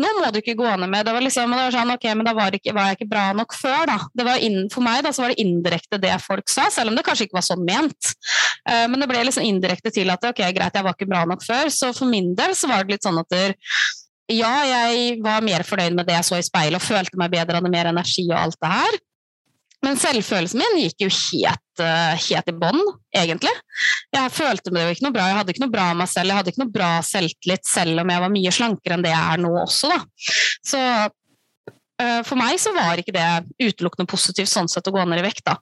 nå 0.00 0.10
må 0.18 0.32
du 0.34 0.40
ikke 0.40 0.56
gå 0.58 0.72
ned 0.80 0.90
med 0.90 1.06
Det 1.06 1.14
var 1.14 1.22
liksom, 1.22 1.54
det 1.54 1.68
var 1.68 1.76
sånn, 1.76 1.92
ok, 1.94 2.08
men 2.18 2.26
da 2.26 2.34
var, 2.34 2.56
ikke, 2.58 2.74
var, 2.74 2.90
jeg 2.90 2.98
ikke 2.98 3.10
bra 3.12 3.28
nok 3.38 3.54
før, 3.54 3.84
da. 3.92 3.98
Det 4.18 4.26
var 4.26 4.42
inn, 4.42 4.58
for 4.72 4.84
meg 4.84 5.04
da, 5.06 5.14
så 5.14 5.24
var 5.24 5.34
det 5.34 5.44
indirekte 5.44 6.02
det 6.02 6.16
folk 6.24 6.50
sa, 6.50 6.66
selv 6.74 6.90
om 6.90 6.98
det 6.98 7.06
kanskje 7.06 7.28
ikke 7.28 7.38
var 7.38 7.46
sånn 7.46 7.62
ment. 7.68 8.12
Uh, 8.68 8.86
men 8.90 8.98
det 9.02 9.08
ble 9.10 9.24
liksom 9.28 9.46
indirekte 9.46 9.92
til 9.94 10.10
at 10.14 10.24
ok, 10.30 10.42
greit, 10.56 10.74
jeg 10.74 10.86
var 10.86 10.96
ikke 10.96 11.10
bra 11.10 11.24
nok 11.28 11.44
før. 11.46 11.72
Så 11.74 11.92
for 11.96 12.10
min 12.10 12.34
del 12.38 12.56
så 12.58 12.70
var 12.70 12.84
det 12.84 12.96
litt 12.96 13.08
sånn 13.08 13.20
at 13.20 13.30
der, 13.34 13.56
ja, 14.32 14.54
jeg 14.68 15.20
var 15.24 15.44
mer 15.44 15.64
fornøyd 15.66 15.96
med 15.96 16.08
det 16.08 16.18
jeg 16.18 16.28
så 16.28 16.40
i 16.40 16.46
speilet 16.46 16.80
og 16.80 16.84
følte 16.84 17.20
meg 17.20 17.32
bedre, 17.32 17.60
hadde 17.60 17.72
mer 17.72 17.92
energi 17.92 18.26
og 18.30 18.40
alt 18.40 18.58
det 18.60 18.72
her. 18.72 18.98
Men 19.86 19.94
selvfølelsen 19.94 20.58
min 20.58 20.80
gikk 20.82 21.04
jo 21.04 21.08
helt, 21.14 21.82
uh, 21.84 22.14
helt 22.18 22.50
i 22.50 22.54
bånn, 22.64 22.80
egentlig. 23.14 23.52
Jeg 24.16 24.34
følte 24.34 24.72
meg 24.74 24.88
jo 24.88 24.96
ikke 24.96 25.06
noe 25.06 25.14
bra, 25.14 25.28
jeg 25.30 25.38
hadde 25.38 25.54
ikke 25.54 25.62
noe 25.62 25.74
bra 25.76 25.86
meg 26.00 26.10
selv, 26.10 26.32
jeg 26.32 26.40
hadde 26.40 26.52
ikke 26.52 26.64
noe 26.64 26.74
bra 26.74 26.88
selvtillit, 27.06 27.68
selv 27.68 28.02
om 28.02 28.10
jeg 28.10 28.24
var 28.24 28.34
mye 28.34 28.54
slankere 28.58 28.98
enn 28.98 29.06
det 29.06 29.14
jeg 29.14 29.36
er 29.36 29.44
nå 29.44 29.52
også, 29.62 29.92
da. 29.94 30.00
Så 30.66 30.82
Eh, 30.88 31.06
for 31.98 32.38
meg 32.38 32.60
så 32.62 32.70
var 32.76 33.00
ikke 33.00 33.14
det 33.16 33.26
utelukkende 33.58 34.06
positivt 34.10 34.50
sånn 34.50 34.68
sett 34.70 34.86
å 34.86 34.92
gå 34.94 35.02
ned 35.08 35.18
i 35.18 35.24
vekt. 35.26 35.44
da. 35.48 35.56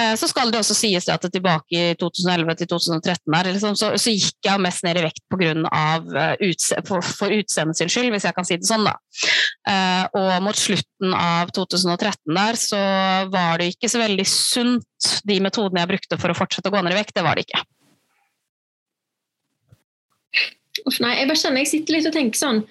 Eh, 0.00 0.14
så 0.18 0.26
skal 0.26 0.50
det 0.50 0.58
også 0.58 0.74
sies 0.74 1.06
at 1.12 1.22
tilbake 1.30 1.78
i 1.78 1.94
2011 2.00 2.56
til 2.58 2.68
2013 2.72 3.36
her, 3.36 3.48
liksom, 3.54 3.76
så, 3.78 3.92
så, 4.00 4.10
gikk 4.14 4.48
jeg 4.48 4.62
mest 4.62 4.82
ned 4.86 4.98
i 4.98 5.04
vekt 5.04 5.22
på 5.30 5.38
grunn 5.38 5.68
av, 5.70 6.08
uh, 6.10 6.32
utse 6.42 6.80
for, 6.88 7.04
for 7.04 7.34
utseendet 7.34 7.78
sin 7.78 7.92
skyld, 7.92 8.10
hvis 8.14 8.26
jeg 8.26 8.34
kan 8.34 8.48
si 8.48 8.58
det 8.58 8.66
sånn. 8.68 8.86
da. 8.88 8.96
Og 10.18 10.32
mot 10.44 10.58
slutten 10.58 11.14
av 11.16 11.52
2013 11.54 12.34
der 12.34 12.58
så 12.58 12.80
var 13.32 13.60
det 13.60 13.70
ikke 13.72 13.88
så 13.90 14.02
veldig 14.02 14.26
sunt, 14.28 15.08
de 15.28 15.38
metodene 15.42 15.84
jeg 15.84 15.92
brukte 15.94 16.18
for 16.20 16.32
å 16.32 16.36
fortsette 16.36 16.70
å 16.70 16.74
gå 16.74 16.82
ned 16.82 16.94
i 16.94 16.98
vekt. 16.98 17.14
Det 17.16 17.24
var 17.24 17.38
det 17.38 17.46
ikke. 17.46 17.62
Uff, 20.84 20.98
nei, 21.00 21.14
jeg 21.20 21.30
bare 21.30 21.40
kjenner 21.40 21.62
jeg 21.62 21.70
sitter 21.70 21.96
litt 21.96 22.10
og 22.10 22.16
tenker 22.16 22.40
sånn 22.40 22.64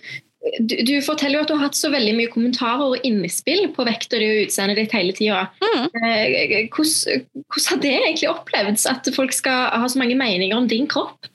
du, 0.59 0.75
du, 0.83 0.93
forteller 1.01 1.39
jo 1.39 1.43
at 1.45 1.51
du 1.51 1.55
har 1.55 1.67
hatt 1.67 1.77
så 1.77 1.91
veldig 1.93 2.13
mye 2.17 2.31
kommentarer 2.31 2.95
og 2.95 3.05
innspill 3.07 3.69
på 3.75 3.85
vekta 3.87 4.19
di 4.19 4.29
og 4.29 4.47
utseendet 4.47 4.81
ditt 4.81 4.95
hele 4.95 5.15
tida. 5.15 5.45
Mm. 5.63 5.85
Eh, 5.87 6.55
hvordan, 6.73 7.27
hvordan 7.47 7.69
har 7.69 7.83
det 7.85 7.93
egentlig 7.99 8.31
opplevd 8.31 8.87
at 8.91 9.13
folk 9.15 9.35
skal 9.35 9.69
ha 9.71 9.87
så 9.89 10.01
mange 10.01 10.17
meninger 10.19 10.57
om 10.57 10.67
din 10.67 10.89
kropp? 10.91 11.29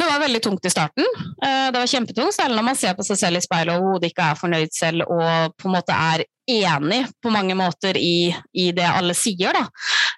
Det 0.00 0.06
var 0.06 0.20
veldig 0.22 0.42
tungt 0.42 0.64
i 0.64 0.70
starten. 0.72 1.08
Eh, 1.44 1.66
det 1.72 1.80
var 1.80 1.88
kjempetungt, 1.90 2.34
særlig 2.36 2.56
når 2.56 2.68
man 2.68 2.78
ser 2.78 2.94
på 2.96 3.04
seg 3.04 3.18
selv 3.20 3.40
i 3.40 3.44
speilet 3.44 3.74
og 3.74 3.88
hodet 3.88 4.12
ikke 4.12 4.28
er 4.28 4.38
fornøyd 4.38 4.76
selv 4.76 5.08
og 5.08 5.56
på 5.60 5.68
en 5.68 5.76
måte 5.76 5.96
er 5.96 6.24
enig 6.50 7.02
på 7.22 7.32
mange 7.32 7.56
måter 7.58 7.98
i, 8.00 8.30
i 8.52 8.70
det 8.76 8.86
alle 8.86 9.16
sier. 9.16 9.56
Da. 9.56 9.66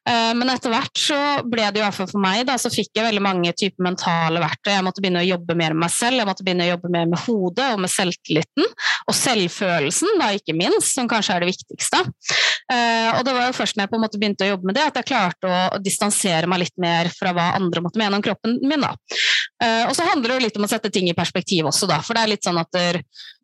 Eh, 0.09 0.33
men 0.35 0.51
etter 0.51 0.73
hvert 0.73 0.99
så 0.99 1.19
ble 1.47 1.69
det 1.71 1.79
i 1.79 1.85
hvert 1.85 1.95
fall 1.95 2.09
for 2.11 2.23
meg, 2.23 2.43
da, 2.49 2.57
så 2.59 2.71
fikk 2.73 2.91
jeg 2.97 3.07
veldig 3.07 3.23
mange 3.23 3.53
typer 3.55 3.87
mentale 3.87 4.43
verktøy. 4.43 4.73
Jeg 4.75 4.87
måtte 4.87 5.05
begynne 5.05 5.23
å 5.23 5.29
jobbe 5.29 5.57
mer 5.59 5.77
med 5.77 5.85
meg 5.85 5.95
selv, 5.95 6.19
jeg 6.19 6.29
måtte 6.29 6.47
begynne 6.47 6.67
å 6.67 6.73
jobbe 6.73 6.91
mer 6.95 7.11
med 7.13 7.23
hodet 7.23 7.69
og 7.75 7.83
med 7.85 7.93
selvtilliten. 7.93 8.67
Og 9.07 9.17
selvfølelsen, 9.17 10.17
da 10.21 10.33
ikke 10.37 10.57
minst, 10.59 10.91
som 10.97 11.11
kanskje 11.11 11.37
er 11.37 11.45
det 11.45 11.53
viktigste. 11.53 12.03
Eh, 12.73 13.11
og 13.15 13.23
det 13.27 13.37
var 13.37 13.49
jo 13.49 13.57
først 13.57 13.79
når 13.79 13.87
jeg 13.87 13.93
på 13.93 13.99
en 13.99 14.05
måte 14.07 14.23
begynte 14.23 14.47
å 14.47 14.53
jobbe 14.53 14.71
med 14.71 14.79
det, 14.79 14.89
at 14.91 15.01
jeg 15.01 15.11
klarte 15.13 15.51
å 15.51 15.83
distansere 15.83 16.51
meg 16.51 16.65
litt 16.65 16.77
mer 16.83 17.11
fra 17.15 17.35
hva 17.37 17.53
andre 17.59 17.85
måtte 17.85 18.03
mene 18.03 18.19
om 18.19 18.25
kroppen 18.25 18.59
min. 18.63 18.83
da. 18.83 18.97
Eh, 19.63 19.85
og 19.87 19.95
så 19.95 20.09
handler 20.09 20.33
det 20.33 20.41
jo 20.41 20.47
litt 20.49 20.59
om 20.59 20.67
å 20.67 20.73
sette 20.73 20.91
ting 20.91 21.11
i 21.11 21.17
perspektiv 21.19 21.71
også, 21.71 21.87
da. 21.91 22.01
For 22.03 22.19
det 22.19 22.25
er 22.25 22.35
litt 22.35 22.49
sånn 22.49 22.59
at 22.59 22.83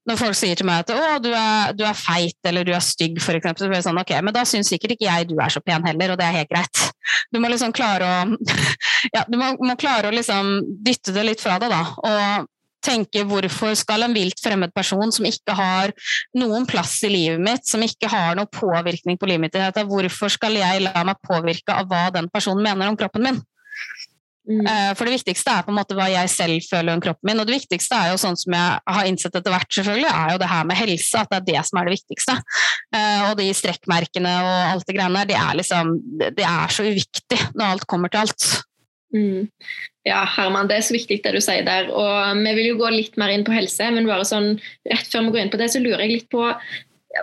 når 0.08 0.20
folk 0.20 0.36
sier 0.38 0.58
til 0.58 0.68
meg 0.68 0.84
at 0.84 0.92
å, 0.94 1.16
du 1.22 1.30
er, 1.36 1.74
du 1.76 1.84
er 1.86 1.96
feit 1.96 2.48
eller 2.48 2.66
du 2.66 2.72
er 2.74 2.84
stygg, 2.84 3.20
for 3.22 3.36
eksempel, 3.36 3.64
så 3.64 3.70
blir 3.70 3.80
det 3.80 3.86
sånn 3.86 4.00
ok, 4.00 4.14
men 4.24 4.34
da 4.36 4.44
syns 4.48 4.70
sikkert 4.72 4.96
ikke 4.96 5.08
jeg 5.08 5.28
du 5.30 5.36
er 5.36 5.52
så 5.52 5.62
pen 5.64 5.84
heller, 5.84 6.14
og 6.14 6.20
det 6.20 6.28
er 6.28 6.38
helt 6.40 6.52
greit. 6.52 6.84
Du 7.32 7.40
må 7.42 7.50
liksom 7.52 7.74
klare 7.76 8.08
å 8.08 8.20
ja, 9.16 9.24
du 9.28 9.36
må, 9.40 9.52
må 9.60 9.76
klare 9.80 10.10
å 10.10 10.14
liksom 10.14 10.54
dytte 10.84 11.14
det 11.16 11.26
litt 11.28 11.44
fra 11.44 11.58
deg, 11.60 11.74
da. 11.74 11.82
og 12.08 12.54
tenke 12.88 13.24
hvorfor 13.26 13.74
skal 13.76 14.06
en 14.06 14.14
vilt 14.14 14.38
fremmed 14.40 14.72
person 14.72 15.10
som 15.12 15.26
ikke 15.28 15.54
har 15.58 15.92
noen 16.38 16.66
plass 16.68 16.94
i 17.04 17.10
livet 17.10 17.42
mitt, 17.42 17.66
som 17.66 17.82
ikke 17.84 18.10
har 18.12 18.38
noen 18.38 18.50
påvirkning 18.54 19.18
på 19.18 19.28
livet 19.28 19.48
mitt, 19.48 19.84
hvorfor 19.90 20.32
skal 20.32 20.56
jeg 20.56 20.86
la 20.86 21.04
meg 21.06 21.18
påvirke 21.26 21.74
av 21.74 21.90
hva 21.90 22.06
den 22.14 22.30
personen 22.32 22.64
mener 22.64 22.90
om 22.90 22.98
kroppen 22.98 23.26
min? 23.26 23.40
Mm. 24.48 24.64
Eh, 24.64 24.92
for 24.96 25.04
det 25.04 25.18
viktigste 25.18 25.52
er 25.52 25.64
på 25.66 25.72
en 25.72 25.76
måte 25.76 25.96
hva 25.96 26.06
jeg 26.08 26.30
selv 26.32 26.64
føler 26.64 26.94
om 26.94 27.02
kroppen 27.04 27.28
min. 27.28 27.40
Og 27.42 27.48
det 27.48 27.58
viktigste 27.58 27.98
er 27.98 28.12
jo 28.12 28.20
sånn 28.20 28.38
som 28.40 28.56
jeg 28.56 28.94
har 28.96 29.08
innsett 29.10 29.36
etter 29.36 29.52
hvert, 29.52 29.68
selvfølgelig, 29.76 30.08
er 30.08 30.32
jo 30.32 30.40
det 30.40 30.52
her 30.52 30.70
med 30.70 30.80
helse. 30.80 31.20
At 31.20 31.34
det 31.34 31.40
er 31.40 31.48
det 31.50 31.66
som 31.68 31.80
er 31.80 31.88
det 31.88 31.98
viktigste. 31.98 32.38
Eh, 32.96 33.26
og 33.28 33.34
de 33.40 33.50
strekkmerkene 33.60 34.32
og 34.46 34.54
alt 34.72 34.88
det 34.88 34.96
greiene 34.96 35.20
der, 35.20 35.28
det 35.28 35.38
er 35.42 35.60
liksom 35.60 35.92
Det 36.38 36.46
er 36.46 36.72
så 36.72 36.88
uviktig 36.88 37.38
når 37.52 37.74
alt 37.74 37.86
kommer 37.90 38.12
til 38.12 38.24
alt. 38.24 38.48
Mm. 39.14 39.48
Ja, 40.08 40.22
Herman, 40.28 40.68
det 40.68 40.78
er 40.78 40.84
så 40.84 40.94
viktig 40.96 41.20
det 41.24 41.32
du 41.36 41.40
sier 41.44 41.64
der. 41.66 41.90
Og 41.92 42.40
vi 42.40 42.52
vil 42.56 42.70
jo 42.72 42.80
gå 42.80 42.90
litt 42.94 43.16
mer 43.20 43.32
inn 43.32 43.44
på 43.44 43.52
helse, 43.52 43.90
men 43.92 44.08
bare 44.08 44.26
sånn 44.28 44.54
rett 44.88 45.08
før 45.12 45.26
vi 45.26 45.34
går 45.34 45.44
inn 45.44 45.52
på 45.52 45.60
det, 45.60 45.68
så 45.72 45.82
lurer 45.82 46.06
jeg 46.06 46.14
litt 46.14 46.30
på 46.32 46.44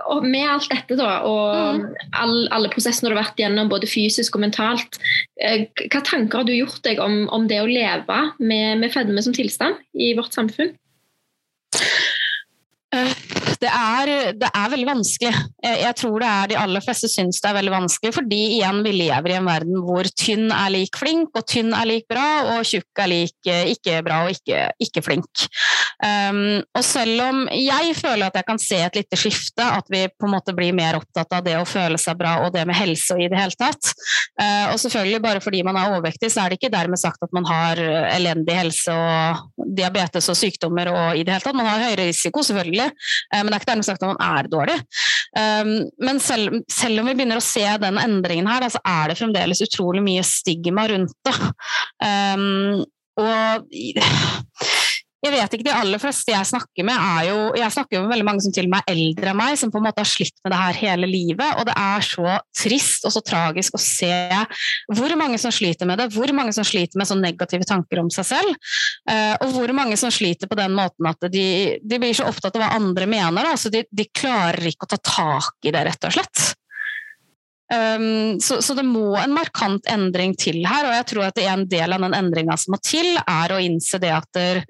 og 0.10 0.26
med 0.26 0.48
alt 0.50 0.72
dette 0.72 0.98
da, 0.98 1.10
og 1.30 1.78
mm. 1.78 1.84
all, 2.18 2.36
alle 2.56 2.72
prosessene 2.74 3.12
du 3.12 3.14
har 3.16 3.22
vært 3.22 3.42
gjennom, 3.42 3.70
både 3.72 3.90
fysisk 3.90 4.38
og 4.38 4.46
mentalt, 4.46 4.98
eh, 5.42 5.68
hva 5.86 6.02
tanker 6.06 6.42
har 6.42 6.48
du 6.48 6.56
gjort 6.56 6.82
deg 6.88 7.02
om, 7.04 7.26
om 7.36 7.46
det 7.50 7.62
å 7.62 7.70
leve 7.70 8.20
med, 8.42 8.82
med 8.82 8.94
fedme 8.94 9.24
som 9.26 9.36
tilstand 9.36 9.78
i 9.94 10.14
vårt 10.18 10.34
samfunn? 10.36 10.74
Eh, 12.96 13.14
Det 13.66 13.72
er, 13.74 14.10
det 14.38 14.50
er, 14.52 14.68
veldig 14.70 14.88
vanskelig. 14.88 15.32
Jeg, 15.66 15.94
tror 15.98 16.22
det 16.22 16.30
er 16.30 16.50
de 16.52 16.58
aller 16.62 16.84
fleste 16.86 17.10
syns 17.10 17.40
det 17.42 17.50
er 17.50 17.58
veldig 17.58 17.74
vanskelig, 17.74 18.12
fordi 18.14 18.42
igjen 18.60 18.84
vi 18.86 18.92
lever 18.94 19.32
i 19.32 19.38
en 19.40 19.48
verden 19.50 19.80
hvor 19.88 20.06
tynn 20.22 20.52
er 20.54 20.70
lik 20.76 21.00
flink, 21.02 21.32
og 21.34 21.48
tynn 21.50 21.74
er 21.74 21.88
lik 21.90 22.06
bra, 22.12 22.28
og 22.54 22.68
tjukk 22.68 23.02
er 23.02 23.10
lik 23.10 23.50
eh, 23.50 23.72
ikke 23.74 24.04
bra 24.06 24.20
og 24.28 24.36
ikke, 24.36 24.68
ikke 24.86 25.02
flink. 25.06 25.46
Um, 26.06 26.60
og 26.76 26.84
selv 26.84 27.24
om 27.24 27.38
jeg 27.56 27.96
føler 27.98 28.28
at 28.28 28.38
jeg 28.38 28.48
kan 28.50 28.60
se 28.60 28.82
et 28.84 29.00
lite 29.00 29.18
skifte, 29.18 29.64
at 29.64 29.90
vi 29.90 30.04
på 30.12 30.28
en 30.28 30.36
måte 30.36 30.54
blir 30.54 30.76
mer 30.76 31.00
opptatt 31.00 31.34
av 31.38 31.46
det 31.46 31.56
å 31.58 31.66
føle 31.66 31.98
seg 32.02 32.20
bra 32.20 32.36
og 32.44 32.52
det 32.54 32.66
med 32.68 32.78
helse 32.78 33.16
og 33.16 33.24
i 33.24 33.30
det 33.32 33.40
hele 33.40 33.58
tatt, 33.58 33.94
uh, 34.42 34.76
og 34.76 34.78
selvfølgelig 34.84 35.24
bare 35.24 35.42
fordi 35.42 35.64
man 35.66 35.80
er 35.80 35.96
overvektig, 35.96 36.30
så 36.34 36.44
er 36.44 36.54
det 36.54 36.60
ikke 36.60 36.74
dermed 36.76 37.02
sagt 37.02 37.24
at 37.26 37.34
man 37.34 37.48
har 37.50 37.82
elendig 38.12 38.60
helse 38.60 38.94
og 38.94 39.66
diabetes 39.78 40.30
og 40.30 40.38
sykdommer 40.38 40.92
og 40.94 41.18
i 41.18 41.26
det 41.26 41.34
hele 41.34 41.48
tatt. 41.48 41.58
Man 41.58 41.70
har 41.72 41.88
høyere 41.88 42.10
risiko, 42.12 42.46
selvfølgelig. 42.46 42.92
Uh, 43.34 43.42
men 43.42 43.55
det 43.56 43.62
er 43.62 43.64
ikke 43.64 43.72
dermed 43.72 43.88
sagt 43.88 44.04
at 44.04 44.12
man 44.12 44.24
er 44.24 44.50
dårlig. 44.52 44.76
Um, 45.36 45.72
men 46.04 46.20
selv, 46.24 46.60
selv, 46.72 47.02
om 47.02 47.10
vi 47.10 47.16
begynner 47.16 47.40
å 47.40 47.46
se 47.46 47.64
den 47.82 48.00
endringen 48.02 48.50
her, 48.52 48.66
da, 48.66 48.72
så 48.74 48.82
er 48.88 49.12
det 49.12 49.20
fremdeles 49.20 49.64
utrolig 49.66 50.04
mye 50.04 50.26
stigma 50.28 50.88
rundt 50.92 51.16
det. 51.28 51.36
Um, 52.04 52.84
og 53.16 53.72
jeg 55.26 55.34
vet 55.34 55.56
ikke, 55.56 55.66
De 55.68 55.74
aller 55.74 56.02
fleste 56.02 56.34
jeg 56.34 56.50
snakker 56.52 56.86
med, 56.88 56.96
er 56.96 57.30
jo 57.30 57.38
Jeg 57.58 57.74
snakker 57.76 57.98
jo 57.98 58.04
med 58.06 58.14
veldig 58.14 58.28
mange 58.28 58.46
som 58.46 58.54
til 58.56 58.68
og 58.70 58.74
med 58.76 58.86
er 58.86 58.96
eldre 58.96 59.32
enn 59.32 59.40
meg, 59.40 59.58
som 59.60 59.72
på 59.74 59.82
en 59.82 59.88
måte 59.88 60.04
har 60.04 60.10
slitt 60.10 60.36
med 60.46 60.54
det 60.54 60.62
her 60.62 60.80
hele 60.82 61.10
livet. 61.10 61.60
Og 61.60 61.68
det 61.70 61.76
er 61.82 62.06
så 62.06 62.38
trist 62.56 63.08
og 63.08 63.16
så 63.16 63.24
tragisk 63.26 63.78
å 63.78 63.82
se 63.82 64.14
hvor 64.94 65.16
mange 65.20 65.40
som 65.42 65.54
sliter 65.56 65.90
med 65.90 66.02
det. 66.02 66.10
Hvor 66.16 66.32
mange 66.38 66.54
som 66.56 66.68
sliter 66.68 67.02
med 67.02 67.10
sånne 67.10 67.32
negative 67.32 67.68
tanker 67.68 68.04
om 68.04 68.12
seg 68.14 68.30
selv. 68.30 68.74
Eh, 69.10 69.34
og 69.42 69.56
hvor 69.56 69.74
mange 69.78 69.98
som 70.00 70.14
sliter 70.14 70.50
på 70.52 70.60
den 70.60 70.76
måten 70.78 71.10
at 71.10 71.30
de, 71.32 71.48
de 71.82 72.02
blir 72.02 72.16
så 72.16 72.30
opptatt 72.30 72.58
av 72.58 72.66
hva 72.66 72.76
andre 72.78 73.10
mener. 73.10 73.50
Altså 73.50 73.74
de, 73.74 73.86
de 73.90 74.10
klarer 74.14 74.72
ikke 74.72 74.88
å 74.88 74.94
ta 74.96 75.02
tak 75.02 75.68
i 75.68 75.74
det, 75.74 75.88
rett 75.90 76.08
og 76.10 76.16
slett. 76.20 76.46
Um, 77.74 78.40
så, 78.40 78.60
så, 78.62 78.76
det 78.78 78.84
må 78.86 79.16
en 79.18 79.34
markant 79.34 79.88
endring 79.90 80.36
til 80.38 80.60
her, 80.70 80.86
og 80.86 80.94
jeg 80.94 81.06
tror 81.10 81.24
at 81.32 81.40
en 81.42 81.64
del 81.70 81.96
av 81.96 82.04
den 82.04 82.14
endringa 82.14 82.58
som 82.62 82.76
må 82.76 82.80
til, 82.86 83.16
er 83.18 83.54
å 83.56 83.62
innse 83.62 83.98
det 84.02 84.12
at 84.14 84.28
der, 84.38 84.62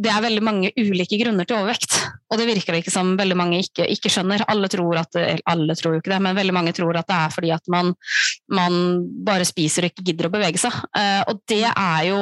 det 0.00 0.08
er 0.08 0.22
veldig 0.24 0.42
mange 0.44 0.70
ulike 0.78 1.18
grunner 1.20 1.46
til 1.48 1.58
overvekt. 1.58 1.96
Og 2.30 2.38
det 2.38 2.46
virker 2.48 2.72
det 2.72 2.82
ikke 2.84 2.92
som 2.94 3.12
veldig 3.18 3.36
mange 3.36 3.58
ikke, 3.60 3.84
ikke 3.90 4.12
skjønner. 4.12 4.44
Alle 4.48 4.70
tror 4.72 5.00
at 5.02 5.18
alle 5.50 5.76
tror 5.76 5.96
jo 5.96 6.00
ikke 6.00 6.12
det, 6.14 6.20
men 6.24 6.38
veldig 6.38 6.54
mange 6.56 6.72
tror 6.76 6.96
at 6.96 7.08
det 7.10 7.16
er 7.16 7.34
fordi 7.34 7.50
at 7.52 7.72
man, 7.72 7.92
man 8.48 8.78
bare 9.26 9.48
spiser 9.48 9.84
og 9.84 9.92
ikke 9.92 10.06
gidder 10.06 10.30
å 10.30 10.32
bevege 10.32 10.60
seg. 10.62 10.76
Uh, 10.96 11.20
og 11.32 11.42
det 11.50 11.64
er, 11.68 12.00
jo, 12.08 12.20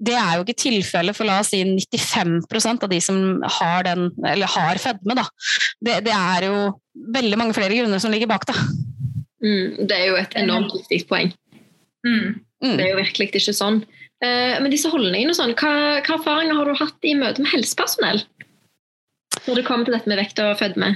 det 0.00 0.16
er 0.16 0.38
jo 0.38 0.46
ikke 0.46 0.60
tilfellet 0.62 1.18
for 1.18 1.28
la 1.28 1.40
oss 1.42 1.52
si 1.52 1.60
95% 1.66 2.86
av 2.86 2.92
de 2.92 3.02
som 3.04 3.18
har, 3.58 3.84
den, 3.90 4.08
har 4.56 4.80
fedme. 4.80 5.18
Da. 5.18 5.26
Det, 5.82 5.98
det, 6.08 6.16
er 6.16 6.48
jo 6.48 6.56
veldig 7.18 7.40
mange 7.40 7.58
flere 7.58 7.76
grunner 7.76 8.00
som 8.00 8.14
ligger 8.14 8.30
bak 8.30 8.46
det. 8.48 8.56
Mm, 9.42 9.88
det 9.90 9.98
er 9.98 10.06
jo 10.06 10.20
et 10.22 10.38
enormt 10.38 10.72
viktig 10.78 11.02
poeng. 11.10 11.34
Mm. 12.06 12.38
Mm. 12.62 12.76
Det 12.78 12.84
er 12.84 12.92
jo 12.92 13.02
virkelig 13.02 13.32
ikke 13.32 13.52
sånn. 13.58 13.82
Eh, 14.22 14.58
men 14.62 14.70
disse 14.70 14.90
holdningene 14.92 15.34
og 15.34 15.38
sånn, 15.38 15.54
hva, 15.58 15.72
hva, 15.98 16.18
erfaringer 16.18 16.58
har 16.58 16.68
du 16.68 16.78
hatt 16.78 17.08
i 17.08 17.16
møte 17.18 17.42
med 17.42 17.50
helsepersonell? 17.50 18.22
Når 19.42 19.58
det 19.58 19.64
kommer 19.66 19.88
til 19.88 19.96
dette 19.96 20.10
med 20.10 20.20
vekt 20.20 20.38
og 20.44 20.54
fedme? 20.60 20.92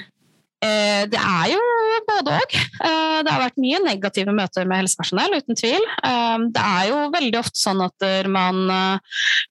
Eh, 0.64 1.02
det 1.10 1.18
er 1.18 1.50
jo 1.50 1.60
både 2.06 2.36
òg. 2.38 2.54
Eh, 2.54 3.18
det 3.26 3.32
har 3.32 3.42
vært 3.42 3.58
mye 3.60 3.82
negative 3.82 4.34
møter 4.36 4.68
med 4.68 4.84
helsepersonell, 4.84 5.34
uten 5.40 5.58
tvil. 5.58 5.82
Det 6.54 6.62
er 6.62 6.88
jo 6.92 7.02
veldig 7.16 7.40
ofte 7.42 7.58
sånn 7.58 7.82
at 7.82 8.06
man 8.30 8.62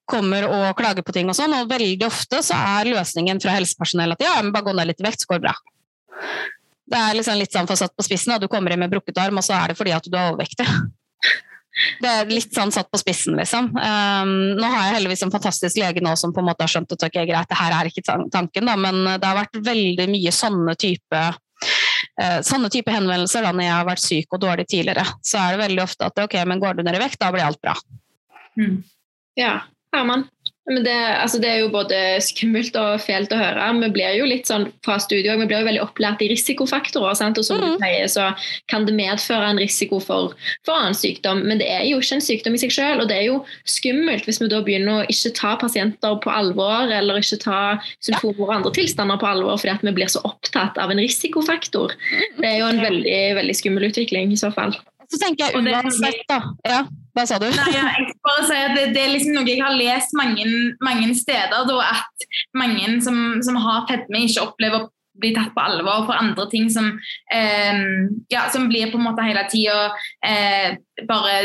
kommer 0.10 0.48
og 0.48 0.68
klager 0.80 1.04
på 1.06 1.16
ting 1.16 1.30
og 1.32 1.38
sånn, 1.38 1.54
og 1.60 1.72
veldig 1.72 2.08
ofte 2.08 2.40
så 2.46 2.58
er 2.78 2.94
løsningen 2.96 3.42
fra 3.44 3.58
helsepersonell 3.58 4.16
at 4.16 4.24
ja, 4.24 4.38
men 4.40 4.56
bare 4.56 4.70
gå 4.70 4.78
ned 4.78 4.94
litt 4.94 5.04
i 5.04 5.10
vekt, 5.10 5.26
så 5.26 5.34
går 5.34 5.42
det 5.42 5.50
bra. 5.50 5.58
Det 6.86 7.02
er 7.02 7.18
liksom 7.18 7.42
litt 7.42 7.54
sånn 7.54 7.68
for 7.68 7.80
satt 7.80 7.96
på 7.98 8.06
spissen, 8.06 8.38
og 8.38 8.46
du 8.46 8.48
kommer 8.48 8.72
inn 8.72 8.86
med 8.86 8.94
brukket 8.94 9.20
arm, 9.20 9.42
og 9.42 9.46
så 9.46 9.58
er 9.58 9.74
det 9.74 9.80
fordi 9.82 9.94
at 9.98 10.08
du 10.08 10.16
er 10.16 10.30
overvektig. 10.30 10.70
Det 12.02 12.12
er 12.12 12.30
litt 12.32 12.54
sånn 12.56 12.72
satt 12.72 12.88
på 12.92 13.00
spissen, 13.02 13.36
liksom. 13.40 13.72
Um, 13.76 14.34
nå 14.56 14.68
har 14.68 14.88
jeg 14.88 14.98
heldigvis 15.00 15.26
en 15.26 15.34
fantastisk 15.34 15.80
lege 15.82 16.04
nå 16.04 16.14
som 16.20 16.32
på 16.36 16.40
en 16.40 16.48
måte 16.48 16.64
har 16.64 16.72
skjønt 16.72 16.96
at 16.96 17.08
ok, 17.10 17.18
greit, 17.28 17.50
det 17.52 17.60
her 17.60 17.76
er 17.76 17.90
ikke 17.90 18.06
tanken, 18.06 18.70
da, 18.70 18.78
men 18.80 19.02
det 19.10 19.28
har 19.28 19.40
vært 19.42 19.60
veldig 19.66 20.08
mye 20.14 20.34
sånne 20.36 20.78
type 20.80 21.24
uh, 22.22 22.40
sånne 22.46 22.72
type 22.74 22.92
henvendelser 22.94 23.44
da 23.46 23.52
når 23.52 23.68
jeg 23.68 23.76
har 23.76 23.90
vært 23.90 24.06
syk 24.06 24.38
og 24.38 24.44
dårlig 24.46 24.68
tidligere. 24.72 25.06
Så 25.26 25.42
er 25.42 25.56
det 25.56 25.66
veldig 25.66 25.84
ofte 25.84 26.10
at 26.10 26.24
ok, 26.26 26.38
men 26.48 26.64
går 26.64 26.80
du 26.80 26.86
ned 26.86 26.98
i 26.98 27.04
vekt, 27.04 27.20
da 27.22 27.32
blir 27.36 27.46
alt 27.48 27.62
bra. 27.64 27.76
Mm. 28.60 28.80
Ja, 29.40 29.58
Herman? 29.96 30.30
Men 30.66 30.82
det, 30.84 30.96
altså 31.22 31.38
det, 31.42 31.50
er 31.50 31.60
jo 31.62 31.70
både 31.74 31.98
skummelt 32.26 32.74
og 32.80 32.98
fælt 33.04 33.34
å 33.36 33.38
høre. 33.38 33.68
Vi 33.84 33.90
blir 33.94 34.16
jo 34.18 34.26
litt 34.26 34.50
sånn 34.50 34.66
fra 34.86 34.98
studio, 35.02 35.36
vi 35.38 35.46
blir 35.46 35.62
jo 35.62 35.68
veldig 35.68 35.84
opplært 35.84 36.24
i 36.26 36.30
risikofaktorer. 36.32 37.14
Sant? 37.18 37.38
Og 37.38 37.46
som 37.46 37.62
mm. 37.62 37.66
du 37.66 37.84
sier, 37.84 38.08
så 38.10 38.32
kan 38.72 38.88
det 38.88 38.96
medføre 38.98 39.52
en 39.52 39.62
risiko 39.62 40.00
for, 40.02 40.34
for, 40.66 40.74
annen 40.74 40.98
sykdom. 40.98 41.44
Men 41.46 41.62
det 41.62 41.70
er 41.70 41.86
jo 41.86 42.02
ikke 42.02 42.18
en 42.18 42.26
sykdom 42.26 42.58
i 42.58 42.64
seg 42.66 42.74
selv. 42.74 43.04
Og 43.04 43.12
det 43.12 43.20
er 43.20 43.28
jo 43.28 43.38
skummelt 43.70 44.26
hvis 44.26 44.42
vi 44.42 44.50
da 44.50 44.64
begynner 44.66 45.04
å 45.04 45.08
ikke 45.14 45.36
ta 45.38 45.54
pasienter 45.62 46.18
på 46.26 46.34
alvor, 46.34 46.90
eller 46.90 47.22
ikke 47.22 47.42
ta 47.46 47.62
symptomer 48.00 48.50
og 48.50 48.58
andre 48.58 48.76
tilstander 48.80 49.22
på 49.22 49.30
alvor 49.30 49.62
fordi 49.62 49.76
at 49.76 49.86
vi 49.86 49.94
blir 49.96 50.10
så 50.12 50.24
opptatt 50.26 50.82
av 50.82 50.90
en 50.90 51.02
risikofaktor. 51.04 51.94
Mm. 51.94 52.28
Det 52.42 52.50
er 52.50 52.60
jo 52.64 52.74
en 52.74 52.82
veldig, 52.82 53.24
veldig 53.38 53.62
skummel 53.62 53.90
utvikling 53.92 54.34
i 54.34 54.42
så 54.42 54.50
fall. 54.56 54.74
Så 55.14 55.22
tenker 55.22 55.46
jeg 55.52 55.62
uansett, 55.62 56.24
da 56.26 56.42
ja, 56.66 56.86
Hva 57.16 57.24
sa 57.30 57.38
du? 57.40 57.48
Nei, 57.48 57.70
ja, 57.72 57.86
jeg 57.96 58.18
bare 58.26 58.44
si 58.44 58.58
at 58.60 58.74
det, 58.76 58.90
det, 58.96 59.04
er 59.06 59.14
liksom 59.14 59.38
noe 59.38 59.48
jeg 59.48 59.62
har 59.64 59.78
lest 59.80 60.12
mange, 60.20 60.44
mange 60.84 61.14
steder, 61.16 61.64
da, 61.70 61.78
at 61.88 62.28
mange 62.58 63.00
som, 63.06 63.40
som 63.46 63.60
har 63.64 63.86
fedme, 63.88 64.26
ikke 64.28 64.44
opplever 64.44 64.84
å 64.84 64.92
bli 65.24 65.32
tatt 65.36 65.54
på 65.56 65.64
alvor 65.64 66.04
for 66.10 66.20
andre 66.20 66.44
ting 66.52 66.68
som, 66.72 66.90
eh, 67.32 67.80
ja, 68.34 68.50
som 68.52 68.68
blir 68.68 68.92
på 68.92 69.00
en 69.00 69.08
måte 69.08 69.24
hele 69.24 69.46
tida 69.48 69.94
eh, 70.28 70.76
bare 71.08 71.38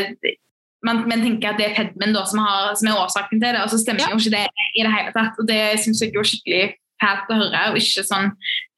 man, 0.83 1.05
man, 1.07 1.23
tenker 1.23 1.53
at 1.53 1.61
det 1.61 1.69
er 1.69 1.77
fedmen 1.77 2.11
da, 2.15 2.25
som, 2.27 2.41
har, 2.43 2.73
som, 2.75 2.89
er 2.89 2.99
årsaken 2.99 3.39
til 3.39 3.47
det, 3.47 3.61
og 3.61 3.71
så 3.71 3.79
stemmer 3.79 4.03
ja. 4.03 4.11
jo 4.11 4.19
ikke 4.19 4.35
det 4.35 4.45
i 4.75 4.83
det 4.83 4.91
hele 4.91 5.15
tatt. 5.15 5.39
og 5.39 5.47
Det 5.47 5.61
syns 5.83 6.01
jeg 6.03 6.11
er 6.11 6.29
skikkelig 6.33 6.63
fælt 7.01 7.31
å 7.31 7.39
høre, 7.39 7.63
og 7.71 7.79
ikke 7.79 8.05
sånn 8.05 8.31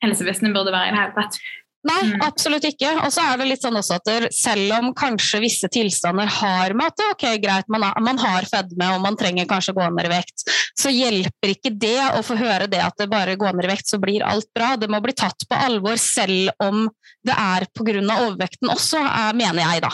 helsevesenet 0.03 0.55
burde 0.55 0.73
være 0.75 0.91
i 0.91 0.93
det 0.93 0.99
hele 0.99 1.15
tatt. 1.17 1.39
Nei, 1.83 1.99
mm. 2.13 2.21
absolutt 2.23 2.65
ikke. 2.67 2.91
Og 3.03 3.11
så 3.11 3.25
er 3.27 3.39
det 3.41 3.49
litt 3.49 3.63
sånn 3.63 3.77
også 3.79 3.97
at 3.99 4.11
selv 4.35 4.75
om 4.77 4.91
kanskje 4.95 5.41
visse 5.43 5.69
tilstander 5.73 6.29
har 6.39 6.75
med 6.79 6.93
at 6.93 7.05
ok, 7.09 7.25
greit, 7.43 7.67
man, 7.73 7.83
er, 7.89 7.99
man 8.03 8.21
har 8.21 8.47
fedme 8.47 8.89
og 8.95 9.03
man 9.03 9.19
trenger 9.19 9.49
kanskje 9.49 9.75
gå 9.75 9.89
ned 9.91 10.07
i 10.07 10.13
vekt, 10.13 10.45
så 10.79 10.91
hjelper 10.93 11.55
ikke 11.55 11.73
det 11.79 11.99
å 12.17 12.23
få 12.25 12.37
høre 12.39 12.69
det 12.71 12.81
at 12.83 12.95
det 12.99 13.09
bare 13.11 13.37
går 13.39 13.57
ned 13.57 13.67
i 13.67 13.73
vekt, 13.73 13.91
så 13.91 13.99
blir 14.01 14.23
alt 14.25 14.47
bra. 14.55 14.73
Det 14.79 14.89
må 14.91 15.01
bli 15.03 15.15
tatt 15.17 15.47
på 15.49 15.59
alvor 15.59 15.99
selv 16.01 16.53
om 16.63 16.87
det 17.23 17.35
er 17.35 17.65
pga. 17.71 17.93
overvekten 17.93 18.71
også, 18.71 18.99
mener 19.37 19.61
jeg, 19.63 19.83
da. 19.83 19.91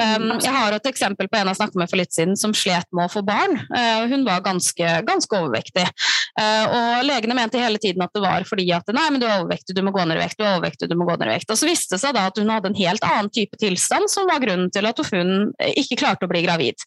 Um, 0.00 0.26
jeg 0.42 0.52
har 0.54 0.74
et 0.74 0.88
eksempel 0.90 1.28
på 1.30 1.38
en 1.38 1.50
jeg 1.50 1.58
snakket 1.60 1.78
med 1.78 1.90
for 1.90 2.00
litt 2.00 2.14
siden, 2.14 2.36
som 2.38 2.54
slet 2.56 2.88
med 2.94 3.06
å 3.06 3.12
få 3.12 3.22
barn. 3.26 3.56
Uh, 3.70 4.06
hun 4.10 4.24
var 4.26 4.42
ganske, 4.44 4.88
ganske 5.06 5.38
overvektig. 5.38 5.86
Uh, 6.34 6.64
og 6.66 7.04
legene 7.06 7.36
mente 7.38 7.62
hele 7.62 7.78
tiden 7.82 8.02
at 8.02 8.14
det 8.14 8.24
var 8.24 8.46
fordi 8.48 8.66
at 8.74 8.90
nei, 8.94 9.06
men 9.12 9.22
du 9.22 9.28
er 9.28 9.38
overvektig, 9.38 9.76
du 9.76 9.84
må 9.86 9.94
gå 9.94 10.06
ned 10.06 10.18
i 10.18 10.24
vekt, 10.24 10.38
du 10.40 10.46
er 10.46 10.56
overvektig, 10.56 10.90
du 10.90 10.96
må 10.98 11.06
gå 11.06 11.18
ned 11.20 11.23
i. 11.32 11.38
Og 11.48 11.58
så 11.58 11.68
viste 11.68 11.96
det 11.96 12.02
seg 12.02 12.16
da 12.16 12.26
at 12.28 12.40
hun 12.40 12.52
hadde 12.52 12.70
en 12.70 12.78
helt 12.78 13.06
annen 13.06 13.30
type 13.32 13.56
tilstand 13.60 14.10
som 14.12 14.28
var 14.30 14.42
grunnen 14.44 14.72
til 14.74 14.88
at 14.88 15.00
hun 15.10 15.52
ikke 15.74 16.00
klarte 16.02 16.28
å 16.28 16.32
bli 16.32 16.44
gravid. 16.44 16.84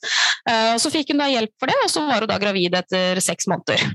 Uh, 0.48 0.76
så 0.82 0.92
fikk 0.94 1.14
hun 1.14 1.24
da 1.24 1.30
hjelp 1.32 1.54
for 1.60 1.72
det, 1.72 1.80
og 1.86 1.92
så 1.94 2.06
var 2.08 2.26
hun 2.26 2.32
da 2.32 2.38
gravid 2.42 2.78
etter 2.78 3.24
seks 3.24 3.50
måneder. 3.52 3.88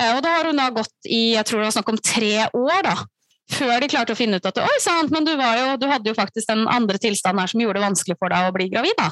Og 0.00 0.20
da 0.24 0.30
har 0.32 0.46
hun 0.48 0.56
da 0.56 0.70
gått 0.72 1.10
i 1.12 1.34
jeg 1.34 1.44
tror 1.44 1.60
det 1.60 1.66
var 1.66 1.74
snakk 1.74 1.90
om 1.92 1.98
tre 2.00 2.34
år 2.56 2.84
da, 2.86 2.94
før 3.50 3.82
de 3.82 3.88
klarte 3.90 4.14
å 4.14 4.18
finne 4.18 4.38
ut 4.38 4.46
at 4.46 4.60
oi 4.62 4.78
sant, 4.82 5.10
men 5.12 5.26
du, 5.26 5.32
jo, 5.34 5.76
du, 5.80 5.86
hadde 5.90 6.10
jo 6.10 6.16
faktisk 6.16 6.50
den 6.50 6.64
andre 6.70 7.00
tilstanden 7.02 7.42
her 7.42 7.50
som 7.50 7.62
gjorde 7.62 7.80
det 7.80 7.86
vanskelig 7.86 8.16
for 8.20 8.32
deg 8.32 8.48
å 8.48 8.54
bli 8.54 8.68
gravid. 8.72 8.96
da. 8.98 9.10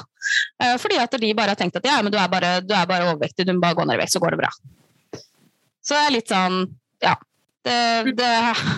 Eh, 0.63 0.75
fordi 0.81 0.99
at 1.01 1.17
de 1.21 1.31
bare 1.37 1.55
har 1.55 1.59
tenkt 1.59 1.79
at 1.79 1.87
ja, 1.87 1.99
men 2.03 2.13
du 2.13 2.19
er 2.19 2.29
bare, 2.31 2.59
du 2.65 2.73
er 2.75 2.87
bare 2.89 3.09
overvektig, 3.11 3.47
du 3.47 3.55
må 3.55 3.63
bare 3.65 3.77
gå 3.79 3.87
ned 3.87 3.99
i 3.99 4.03
vekt, 4.03 4.15
så 4.15 4.23
går 4.23 4.35
det 4.35 4.41
bra. 4.43 4.51
Så 5.83 5.95
det 5.95 6.03
er 6.05 6.15
litt 6.15 6.31
sånn 6.31 6.61
ja. 7.03 7.15
Det, 7.65 7.77
det, 8.15 8.31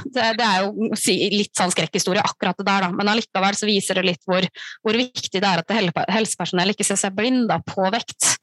det, 0.09 0.27
det 0.39 0.45
er 0.45 0.65
jo 0.65 0.89
litt 1.35 1.53
sånn 1.57 1.73
skrekkhistorie, 1.73 2.23
akkurat 2.25 2.57
det 2.57 2.65
der, 2.65 2.87
da. 2.87 2.91
Men 2.95 3.11
allikevel 3.11 3.57
så 3.57 3.69
viser 3.69 3.99
det 3.99 4.07
litt 4.09 4.23
hvor, 4.25 4.45
hvor 4.81 4.97
viktig 4.97 5.37
det 5.37 5.47
er 5.47 5.61
at 5.61 6.07
helsepersonell 6.11 6.73
ikke 6.73 6.87
ser 6.87 6.99
seg 6.99 7.13
blind 7.17 7.53
på 7.69 7.85
vekt. 7.93 8.35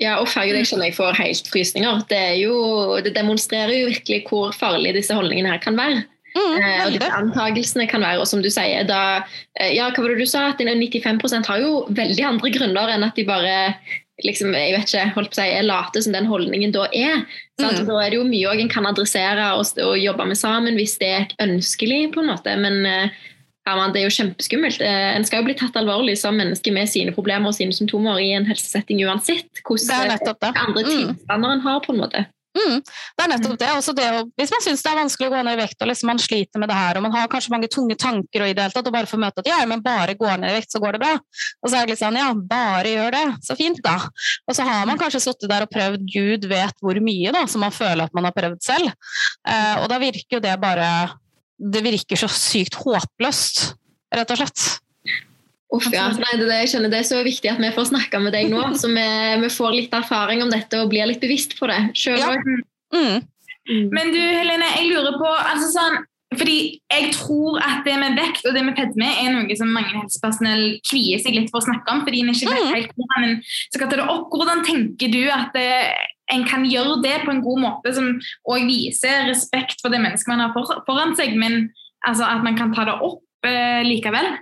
Ja, 0.00 0.16
og 0.16 0.30
farge 0.32 0.56
det 0.56 0.64
skjønner 0.66 0.88
jeg 0.88 0.96
får 0.96 1.18
helt 1.18 1.50
frysninger. 1.52 2.00
Det, 2.08 2.22
jo, 2.40 2.54
det 3.04 3.12
demonstrerer 3.14 3.74
jo 3.76 3.90
virkelig 3.90 4.24
hvor 4.30 4.56
farlige 4.56 4.96
disse 4.96 5.16
holdningene 5.16 5.52
her 5.52 5.62
kan 5.62 5.76
være. 5.78 6.06
Mm, 6.30 6.56
eh, 6.62 6.82
og 6.86 6.94
disse 6.94 7.10
antagelsene 7.10 7.86
kan 7.90 8.04
være, 8.06 8.22
og 8.22 8.28
som 8.30 8.42
du 8.42 8.48
sier 8.52 8.86
da, 8.86 9.26
eh, 9.58 9.74
ja, 9.74 9.90
hva 9.90 10.04
var 10.04 10.14
det 10.14 10.22
du 10.22 10.30
sa, 10.30 10.46
at 10.52 10.62
95% 10.62 11.50
har 11.50 11.60
jo 11.60 11.82
veldig 11.90 12.26
andre 12.28 12.52
grunner 12.54 12.94
enn 12.94 13.04
at 13.04 13.18
de 13.18 13.26
bare 13.28 13.56
liksom, 14.26 14.54
jeg 14.56 14.74
vet 14.76 14.90
ikke, 14.90 15.06
holdt 15.16 15.32
på 15.32 15.38
å 15.38 15.40
si, 15.40 15.48
er 15.54 15.66
late 15.66 16.02
som 16.04 16.14
den 16.16 16.28
holdningen 16.30 16.74
da 16.74 16.86
er. 16.96 17.24
Mm. 17.60 17.82
Da 17.88 17.98
er 18.00 18.12
det 18.12 18.20
jo 18.20 18.28
mye 18.28 18.54
en 18.62 18.72
kan 18.72 18.88
adressere 18.88 19.50
og, 19.58 19.66
og, 19.82 19.96
jobbe 20.00 20.28
med 20.30 20.38
sammen 20.40 20.78
hvis 20.78 20.96
det 21.00 21.10
er 21.10 21.34
ønskelig. 21.44 22.06
på 22.14 22.22
en 22.22 22.32
måte, 22.32 22.54
men 22.60 22.80
eh, 22.88 23.18
ja, 23.68 23.76
man, 23.76 23.92
det 23.92 24.02
er 24.02 24.08
jo 24.08 24.16
kjempeskummelt. 24.16 24.82
En 24.82 25.26
skal 25.28 25.42
jo 25.42 25.50
bli 25.50 25.56
tatt 25.60 25.76
alvorlig 25.78 26.16
som 26.18 26.38
menneske 26.38 26.72
med 26.74 26.90
sine 26.90 27.14
problemer 27.14 27.52
og 27.52 27.56
sine 27.58 27.76
symptomer 27.76 28.18
i 28.22 28.32
en 28.34 28.48
helsesetting 28.48 29.02
uansett 29.04 29.62
hvordan 29.66 30.16
andre 30.50 30.84
mm. 30.84 30.90
tilstander 30.90 31.56
en 31.56 31.66
har. 31.66 31.82
på 31.84 31.94
en 31.94 32.00
måte. 32.00 32.24
Mm, 32.50 32.80
det 32.82 33.22
er 33.22 33.30
nettopp 33.30 33.58
det. 33.60 33.68
Også 33.78 33.92
det 33.94 34.06
å, 34.10 34.22
hvis 34.38 34.50
man 34.50 34.62
syns 34.64 34.82
det 34.82 34.90
er 34.90 34.98
vanskelig 34.98 35.28
å 35.28 35.32
gå 35.36 35.42
ned 35.46 35.54
i 35.54 35.60
vekt, 35.60 35.78
og 35.78 35.90
liksom 35.90 36.10
man 36.10 36.20
sliter 36.22 36.62
med 36.62 36.70
det 36.72 36.78
her, 36.78 36.98
og 36.98 37.04
man 37.04 37.14
har 37.14 37.30
kanskje 37.30 37.52
mange 37.54 37.70
tunge 37.70 37.96
tanker, 38.00 38.42
og 38.42 38.50
i 38.50 38.56
det 38.56 38.64
hele 38.64 38.74
tatt, 38.74 38.90
og 38.90 38.96
bare 38.96 39.10
får 39.10 39.22
møte 39.22 39.44
at 39.44 39.50
ja, 39.52 39.60
men 39.70 39.84
bare 39.84 40.16
går 40.18 40.42
ned 40.42 40.50
i 40.50 40.58
vekt, 40.58 40.72
så 40.74 40.82
går 40.82 40.96
det 40.96 41.02
bra. 41.04 41.14
Og 41.60 41.70
så 41.70 41.78
er 41.78 41.86
det 41.86 41.94
litt 41.94 42.02
sånn 42.02 42.18
ja, 42.18 42.28
bare 42.34 42.94
gjør 42.96 43.16
det. 43.16 43.24
Så 43.46 43.56
fint, 43.58 43.80
da. 43.86 43.96
Og 44.50 44.58
så 44.58 44.66
har 44.66 44.90
man 44.90 45.00
kanskje 45.00 45.22
sittet 45.28 45.50
der 45.52 45.66
og 45.66 45.72
prøvd 45.72 46.06
gud 46.10 46.50
vet 46.50 46.82
hvor 46.82 47.02
mye, 47.04 47.34
da, 47.36 47.46
som 47.50 47.62
man 47.64 47.74
føler 47.74 48.06
at 48.06 48.16
man 48.18 48.26
har 48.26 48.36
prøvd 48.36 48.60
selv. 48.66 48.90
Eh, 49.46 49.74
og 49.84 49.86
da 49.92 50.00
virker 50.02 50.38
jo 50.38 50.44
det 50.44 50.56
bare 50.60 50.90
Det 51.60 51.82
virker 51.84 52.16
så 52.16 52.28
sykt 52.32 52.78
håpløst, 52.80 53.74
rett 54.16 54.30
og 54.32 54.38
slett. 54.40 54.62
Uff, 55.72 55.86
ja. 55.94 56.08
Nei, 56.18 56.32
det, 56.40 56.48
jeg 56.64 56.68
skjønner 56.72 56.90
det 56.90 56.98
er 56.98 57.06
så 57.06 57.20
viktig 57.22 57.50
at 57.52 57.60
vi 57.62 57.68
får 57.70 57.90
snakke 57.92 58.18
med 58.24 58.32
deg 58.34 58.48
nå, 58.50 58.62
så 58.74 58.88
vi, 58.90 59.04
vi 59.44 59.50
får 59.54 59.74
litt 59.76 59.92
erfaring 59.94 60.42
om 60.42 60.50
dette 60.50 60.80
og 60.82 60.88
blir 60.90 61.06
litt 61.06 61.20
bevisst 61.22 61.54
på 61.60 61.68
det 61.70 61.78
sjøl 61.94 62.18
Ja. 62.18 62.32
òg. 62.34 62.48
Mm. 62.90 63.90
Men 63.94 64.10
du 64.10 64.18
Helene, 64.18 64.66
jeg 64.80 64.88
lurer 64.90 65.14
på 65.20 65.28
altså 65.30 65.68
sånn, 65.70 66.00
fordi 66.34 66.80
Jeg 66.90 67.12
tror 67.14 67.58
at 67.62 67.84
det 67.86 67.94
med 67.98 68.16
vekt 68.18 68.44
og 68.46 68.54
det 68.54 68.64
med 68.66 68.76
fedme 68.78 69.06
er 69.06 69.30
noe 69.34 69.56
som 69.58 69.70
mange 69.74 69.94
helsepersonell 69.94 70.80
kvier 70.86 71.18
seg 71.22 71.34
litt 71.38 71.50
for 71.50 71.58
å 71.60 71.66
snakke 71.68 71.90
om. 71.94 72.02
fordi 72.06 72.20
en 72.22 72.30
ikke 72.34 72.50
vet 72.50 72.64
Mm. 72.66 72.74
helt 72.74 72.92
hvordan 72.98 73.28
en 73.28 73.42
skal 73.74 73.88
ta 73.90 73.96
det 73.96 74.08
opp. 74.08 74.30
Hvordan 74.30 74.64
tenker 74.66 75.10
du 75.10 75.22
at 75.30 75.54
eh, 75.54 75.94
en 76.32 76.44
kan 76.44 76.64
gjøre 76.64 77.02
det 77.02 77.16
på 77.24 77.30
en 77.30 77.42
god 77.42 77.58
måte 77.60 77.94
som 77.94 78.20
òg 78.48 78.66
viser 78.66 79.26
respekt 79.30 79.80
for 79.82 79.90
det 79.90 80.00
mennesket 80.02 80.28
man 80.28 80.40
har 80.40 80.52
for, 80.54 80.82
foran 80.86 81.14
seg, 81.16 81.34
men 81.36 81.70
altså, 82.06 82.22
at 82.26 82.42
man 82.44 82.56
kan 82.56 82.72
ta 82.74 82.84
det 82.84 82.94
opp 83.02 83.22
eh, 83.46 83.82
likevel? 83.86 84.38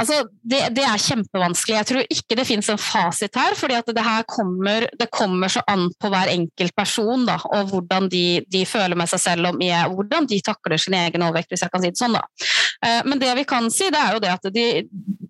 Altså, 0.00 0.20
det, 0.44 0.60
det 0.76 0.84
er 0.84 1.00
kjempevanskelig. 1.00 1.76
Jeg 1.76 1.88
tror 1.88 2.02
ikke 2.12 2.36
det 2.38 2.46
finnes 2.48 2.68
en 2.72 2.80
fasit 2.80 3.38
her. 3.38 3.56
fordi 3.56 3.78
det 3.96 4.04
her 4.04 4.26
kommer, 4.28 4.88
det 4.98 5.08
kommer 5.10 5.48
så 5.52 5.62
an 5.66 5.88
på 6.00 6.10
hver 6.12 6.32
enkelt 6.32 6.76
person 6.76 7.24
da, 7.28 7.38
og 7.56 7.72
hvordan 7.72 8.10
de, 8.12 8.42
de 8.52 8.64
føler 8.68 8.96
med 8.98 9.08
seg 9.08 9.22
selv 9.22 9.52
om 9.52 9.60
jeg, 9.62 9.88
hvordan 9.94 10.28
de 10.28 10.40
takler 10.44 10.76
sin 10.80 10.94
egen 10.94 11.22
overvekt. 11.22 11.50
hvis 11.50 11.64
jeg 11.64 11.72
kan 11.72 11.82
si 11.82 11.92
det 11.94 12.00
sånn 12.00 12.18
da. 12.18 12.24
Eh, 12.84 13.02
Men 13.06 13.22
det 13.22 13.32
vi 13.40 13.48
kan 13.48 13.70
si, 13.72 13.90
det 13.90 14.02
er 14.02 14.16
jo 14.16 14.22
det 14.24 14.32
at 14.34 14.48
de, 14.52 14.66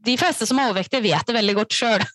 de 0.06 0.18
fleste 0.18 0.46
som 0.48 0.58
er 0.58 0.70
overvektige, 0.70 1.04
vet 1.06 1.26
det 1.26 1.38
veldig 1.38 1.58
godt 1.62 1.76
sjøl. 1.76 2.06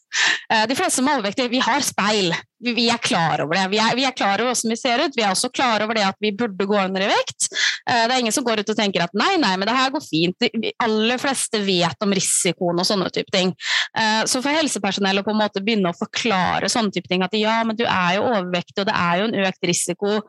De 0.67 0.75
fleste 0.75 0.99
som 0.99 1.07
er 1.07 1.19
overvektige, 1.19 1.51
vi 1.51 1.61
har 1.63 1.83
speil. 1.85 2.33
Vi, 2.61 2.89
er 2.93 2.97
klar 3.01 3.41
over 3.41 3.57
det. 3.57 3.65
Vi 3.71 3.79
er, 3.81 3.95
vi 3.97 4.05
er 4.05 4.13
klar 4.15 4.41
over 4.41 4.51
hvordan 4.51 4.73
vi 4.73 4.77
ser 4.79 5.01
ut. 5.01 5.15
Vi 5.17 5.23
er 5.25 5.33
også 5.33 5.49
klar 5.53 5.81
over 5.81 5.97
det 5.97 6.03
at 6.05 6.17
vi 6.21 6.31
burde 6.37 6.67
gå 6.69 6.77
under 6.77 7.01
i 7.01 7.09
vekt. 7.09 7.47
Eh, 7.89 8.03
Det 8.07 8.13
er 8.13 8.19
ingen 8.19 8.35
som 8.35 8.45
går 8.45 8.61
ut 8.61 8.69
og 8.69 8.77
tenker 8.77 9.05
at 9.05 9.15
nei, 9.17 9.33
nei, 9.41 9.55
men 9.57 9.67
det 9.67 9.75
her 9.75 9.93
går 9.93 10.03
fint. 10.05 10.37
De 10.41 10.73
aller 10.83 11.21
fleste 11.21 11.61
vet 11.65 12.05
om 12.05 12.13
risikoen 12.13 12.81
og 12.81 12.87
sånne 12.87 13.09
type 13.13 13.33
ting. 13.33 13.55
Eh, 13.97 14.23
Så 14.29 14.41
for 14.43 14.53
helsepersonell 14.53 15.19
å 15.21 15.25
på 15.25 15.33
en 15.33 15.41
måte 15.41 15.63
begynne 15.63 15.89
å 15.89 15.97
forklare 15.97 16.69
sånne 16.69 16.93
type 16.93 17.09
ting, 17.09 17.23
at 17.25 17.33
ja, 17.37 17.63
men 17.63 17.75
du 17.75 17.83
er 17.85 18.17
jo 18.19 18.27
overvektig, 18.29 18.79
og 18.83 18.89
det 18.91 18.97
er 18.97 19.21
jo 19.21 19.29
en 19.29 19.39
økt 19.47 19.69
risiko, 19.71 20.21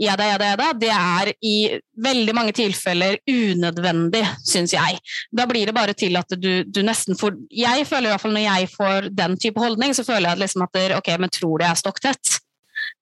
ja 0.00 0.16
da, 0.16 0.30
ja 0.32 0.38
da, 0.40 0.52
ja 0.54 0.56
da, 0.56 0.72
det 0.72 0.90
er 0.94 1.32
i 1.44 1.56
veldig 1.96 2.34
mange 2.36 2.54
tilfeller 2.56 3.18
unødvendig, 3.30 4.24
syns 4.46 4.74
jeg. 4.74 4.98
Da 5.32 5.46
blir 5.50 5.68
det 5.68 5.76
bare 5.76 5.94
til 5.98 6.16
at 6.20 6.34
du, 6.38 6.64
du 6.64 6.82
nesten 6.86 7.18
får 7.18 7.36
Jeg 7.54 7.86
føler 7.86 8.08
i 8.08 8.14
hvert 8.14 8.24
fall 8.24 8.34
når 8.36 8.46
jeg 8.46 8.70
får 8.76 9.10
den 9.14 9.36
type 9.40 9.60
holdning, 9.60 9.94
så 9.94 10.04
føler 10.06 10.32
jeg 10.32 10.44
liksom 10.44 10.66
at 10.66 10.98
ok, 10.98 11.12
men 11.20 11.30
tror 11.30 11.58
du 11.58 11.64
jeg 11.64 11.70
er 11.70 11.82
stokktett? 11.84 12.38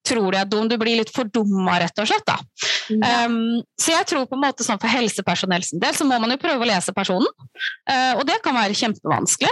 Tror 0.03 0.31
du 0.31 0.37
er 0.37 0.47
dum? 0.49 0.67
Du 0.67 0.75
blir 0.81 0.99
litt 0.99 1.11
fordumma, 1.13 1.77
rett 1.83 1.99
og 2.01 2.09
slett. 2.09 2.25
da. 2.27 2.39
Um, 2.91 3.61
så 3.79 3.93
jeg 3.93 4.07
tror 4.09 4.25
på 4.27 4.35
en 4.35 4.43
måte 4.43 4.65
sånn 4.65 4.79
for 4.81 4.91
helsepersonell 4.91 5.63
sin 5.63 5.79
del 5.79 5.95
så 5.95 6.05
må 6.07 6.17
man 6.19 6.33
jo 6.33 6.39
prøve 6.41 6.65
å 6.65 6.67
lese 6.67 6.91
personen, 6.95 7.29
uh, 7.87 8.13
og 8.17 8.25
det 8.27 8.39
kan 8.43 8.55
være 8.57 8.75
kjempevanskelig. 8.77 9.51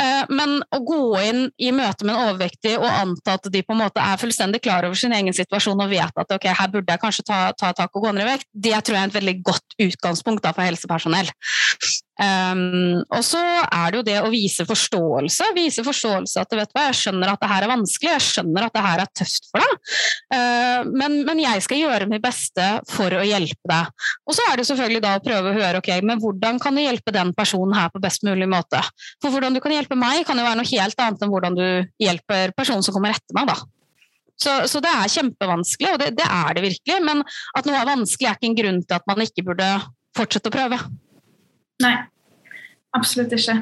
Uh, 0.00 0.24
men 0.32 0.56
å 0.72 0.80
gå 0.86 1.02
inn 1.28 1.42
i 1.60 1.72
møte 1.76 2.06
med 2.06 2.14
en 2.14 2.30
overvektig 2.30 2.76
og 2.78 2.88
anta 2.88 3.36
at 3.36 3.50
de 3.52 3.64
på 3.66 3.76
en 3.76 3.82
måte 3.84 4.00
er 4.00 4.20
fullstendig 4.20 4.62
klar 4.64 4.88
over 4.88 4.98
sin 4.98 5.14
egen 5.16 5.36
situasjon 5.36 5.84
og 5.84 5.92
vet 5.92 6.24
at 6.24 6.36
ok, 6.36 6.48
her 6.56 6.72
burde 6.72 6.96
jeg 6.96 7.04
kanskje 7.04 7.26
ta, 7.28 7.40
ta 7.58 7.74
tak 7.76 7.92
og 7.92 8.08
gå 8.08 8.14
ned 8.16 8.24
i 8.24 8.30
vekt, 8.32 8.48
det 8.52 8.76
tror 8.78 8.96
jeg 8.96 9.02
er 9.02 9.12
et 9.12 9.18
veldig 9.20 9.36
godt 9.46 9.78
utgangspunkt 9.90 10.46
da, 10.46 10.54
for 10.56 10.64
helsepersonell. 10.64 11.28
Um, 12.20 13.00
og 13.16 13.22
så 13.24 13.40
er 13.40 13.92
det 13.92 13.96
jo 13.96 14.04
det 14.04 14.16
å 14.20 14.30
vise 14.32 14.66
forståelse. 14.68 15.46
Vise 15.56 15.84
forståelse 15.86 16.42
at 16.42 16.52
vet 16.58 16.74
hva, 16.76 16.82
jeg 16.90 16.98
skjønner 16.98 17.32
at 17.32 17.40
det 17.40 17.48
her 17.48 17.64
er 17.64 17.72
vanskelig, 17.72 18.10
jeg 18.12 18.26
skjønner 18.26 18.66
at 18.66 18.76
det 18.76 18.84
her 18.84 19.02
er 19.02 19.12
tøft 19.16 19.48
for 19.48 19.64
deg, 19.64 19.94
uh, 20.34 20.90
men, 21.00 21.16
men 21.24 21.40
jeg 21.40 21.64
skal 21.64 21.80
gjøre 21.80 22.10
mitt 22.10 22.24
beste 22.24 22.68
for 22.92 23.16
å 23.16 23.24
hjelpe 23.24 23.72
deg. 23.72 24.06
Og 24.28 24.36
så 24.36 24.46
er 24.50 24.60
det 24.60 24.68
selvfølgelig 24.68 25.02
da 25.06 25.16
å 25.16 25.24
prøve 25.24 25.50
å 25.52 25.56
høre 25.56 25.80
ok, 25.80 25.90
men 26.04 26.20
hvordan 26.20 26.60
kan 26.60 26.76
du 26.76 26.84
hjelpe 26.84 27.16
den 27.16 27.32
personen 27.36 27.76
her 27.78 27.88
på 27.92 28.04
best 28.04 28.26
mulig 28.28 28.48
måte. 28.50 28.84
For 29.22 29.32
hvordan 29.32 29.56
du 29.56 29.64
kan 29.64 29.74
hjelpe 29.74 29.96
meg, 29.98 30.26
kan 30.28 30.36
jo 30.36 30.44
være 30.44 30.60
noe 30.60 30.72
helt 30.74 31.00
annet 31.00 31.24
enn 31.24 31.32
hvordan 31.32 31.56
du 31.56 31.66
hjelper 32.04 32.52
personen 32.56 32.84
som 32.84 32.96
kommer 32.96 33.16
etter 33.16 33.36
meg. 33.36 33.48
da. 33.48 33.56
Så, 34.40 34.54
så 34.72 34.80
det 34.84 34.92
er 34.92 35.12
kjempevanskelig, 35.12 35.94
og 35.94 36.02
det, 36.04 36.14
det 36.20 36.28
er 36.28 36.56
det 36.56 36.64
virkelig. 36.68 37.00
Men 37.04 37.24
at 37.56 37.68
noe 37.68 37.80
er 37.80 37.88
vanskelig, 37.88 38.28
er 38.28 38.36
ikke 38.36 38.52
en 38.52 38.60
grunn 38.60 38.82
til 38.84 39.00
at 39.00 39.08
man 39.08 39.24
ikke 39.24 39.46
burde 39.48 39.70
fortsette 40.16 40.52
å 40.52 40.54
prøve. 40.54 40.80
Nei, 41.80 41.94
absolutt 42.96 43.32
ikke. 43.36 43.58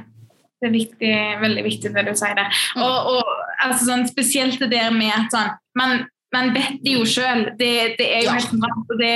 Det 0.58 0.66
er 0.66 0.74
viktig, 0.74 1.10
veldig 1.42 1.62
viktig 1.68 1.90
det 1.94 2.06
du 2.08 2.14
sier 2.18 2.34
det. 2.34 2.46
Og, 2.82 3.10
og 3.14 3.28
altså, 3.62 3.84
sånn, 3.92 4.06
spesielt 4.10 4.58
det 4.58 4.72
der 4.72 4.90
med 4.94 5.12
at 5.14 5.30
sånn, 5.34 5.52
man, 5.78 6.00
man 6.34 6.50
vet 6.56 6.80
det 6.82 6.96
jo 6.96 7.04
sjøl. 7.06 7.44
Det, 7.60 7.70
det 8.00 8.08
er 8.16 8.24
jo 8.24 8.32
Ja. 8.32 8.34
helt 8.40 8.56
rart. 8.64 8.90
og 8.90 8.98
Det, 8.98 9.12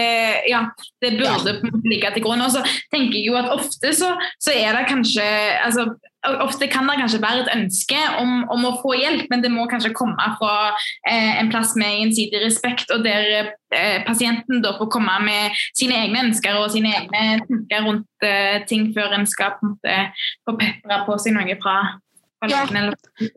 ja, 0.52 0.60
det 1.02 1.10
burde 1.18 1.56
måte 1.66 1.90
ligge 1.90 2.12
til 2.14 2.22
grunn. 2.28 2.44
Og 2.46 2.54
så 2.54 2.62
tenker 2.94 3.18
jeg 3.18 3.26
jo 3.26 3.34
at 3.40 3.50
ofte 3.56 3.90
så, 3.98 4.12
så 4.38 4.54
er 4.54 4.78
det 4.78 4.86
kanskje 4.92 5.26
altså, 5.66 5.88
Ofte 6.22 6.68
kan 6.70 6.86
det 6.86 7.00
kanskje 7.00 7.18
være 7.22 7.42
et 7.42 7.50
ønske 7.56 7.98
om, 8.20 8.44
om 8.54 8.66
å 8.68 8.76
få 8.78 8.94
hjelp, 8.94 9.26
men 9.32 9.42
det 9.42 9.50
må 9.50 9.64
kanskje 9.70 9.90
komme 9.96 10.26
fra 10.38 10.70
eh, 11.08 11.40
en 11.40 11.50
plass 11.50 11.74
med 11.78 11.96
gjensidig 11.98 12.44
respekt, 12.44 12.92
og 12.94 13.02
der 13.02 13.26
eh, 13.74 13.98
pasienten 14.06 14.62
da 14.62 14.76
får 14.78 14.90
komme 14.94 15.16
med 15.26 15.58
sine 15.74 15.98
egne 16.04 16.28
ønsker 16.28 16.60
og 16.60 16.70
sine 16.74 16.92
egne 16.94 17.42
tanker 17.48 17.82
rundt 17.88 18.28
eh, 18.28 18.62
ting 18.70 18.92
før 18.94 19.18
en 19.18 19.26
skal 19.26 19.56
på 19.58 19.66
en 19.66 19.74
måte 19.74 19.98
få 20.46 20.56
pepra 20.60 21.02
på 21.08 21.18
seg 21.24 21.34
noe 21.38 21.58
fra, 21.62 21.76
Ja. 22.50 22.64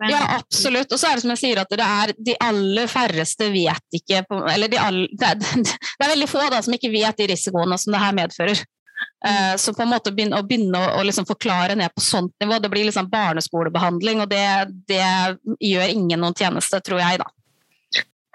Ja, 0.09 0.21
absolutt. 0.39 0.89
Og 0.89 0.97
så 0.97 1.11
er 1.11 1.19
det 1.19 1.21
som 1.21 1.33
jeg 1.35 1.41
sier, 1.43 1.59
at 1.61 1.69
det 1.69 1.85
er 1.85 2.13
de 2.25 2.33
aller 2.41 2.89
færreste 2.89 3.51
vet 3.53 3.99
ikke 3.99 4.23
Eller 4.49 4.71
de 4.71 4.79
all, 4.81 5.03
det, 5.13 5.27
er, 5.29 5.35
det 5.65 6.07
er 6.07 6.13
veldig 6.15 6.29
få 6.29 6.41
da, 6.49 6.61
som 6.65 6.73
ikke 6.73 6.89
vet 6.93 7.21
de 7.21 7.29
risikoene 7.29 7.77
som 7.81 7.93
det 7.93 8.01
her 8.01 8.17
medfører. 8.17 8.63
Eh, 9.25 9.55
så 9.57 9.73
på 9.73 9.81
en 9.85 9.89
måte 9.89 10.13
begynne, 10.13 10.39
å 10.39 10.45
begynne 10.45 10.79
å, 10.79 10.91
å 10.99 11.05
liksom 11.05 11.25
forklare 11.29 11.77
ned 11.77 11.93
på 11.95 12.03
sånt 12.03 12.33
nivå, 12.43 12.59
det 12.61 12.69
blir 12.73 12.85
liksom 12.89 13.09
barneskolebehandling, 13.09 14.21
og 14.21 14.29
det, 14.29 14.45
det 14.89 15.05
gjør 15.63 15.95
ingen 15.95 16.21
noen 16.21 16.37
tjeneste, 16.37 16.81
tror 16.85 17.01
jeg, 17.01 17.23
da. 17.23 17.31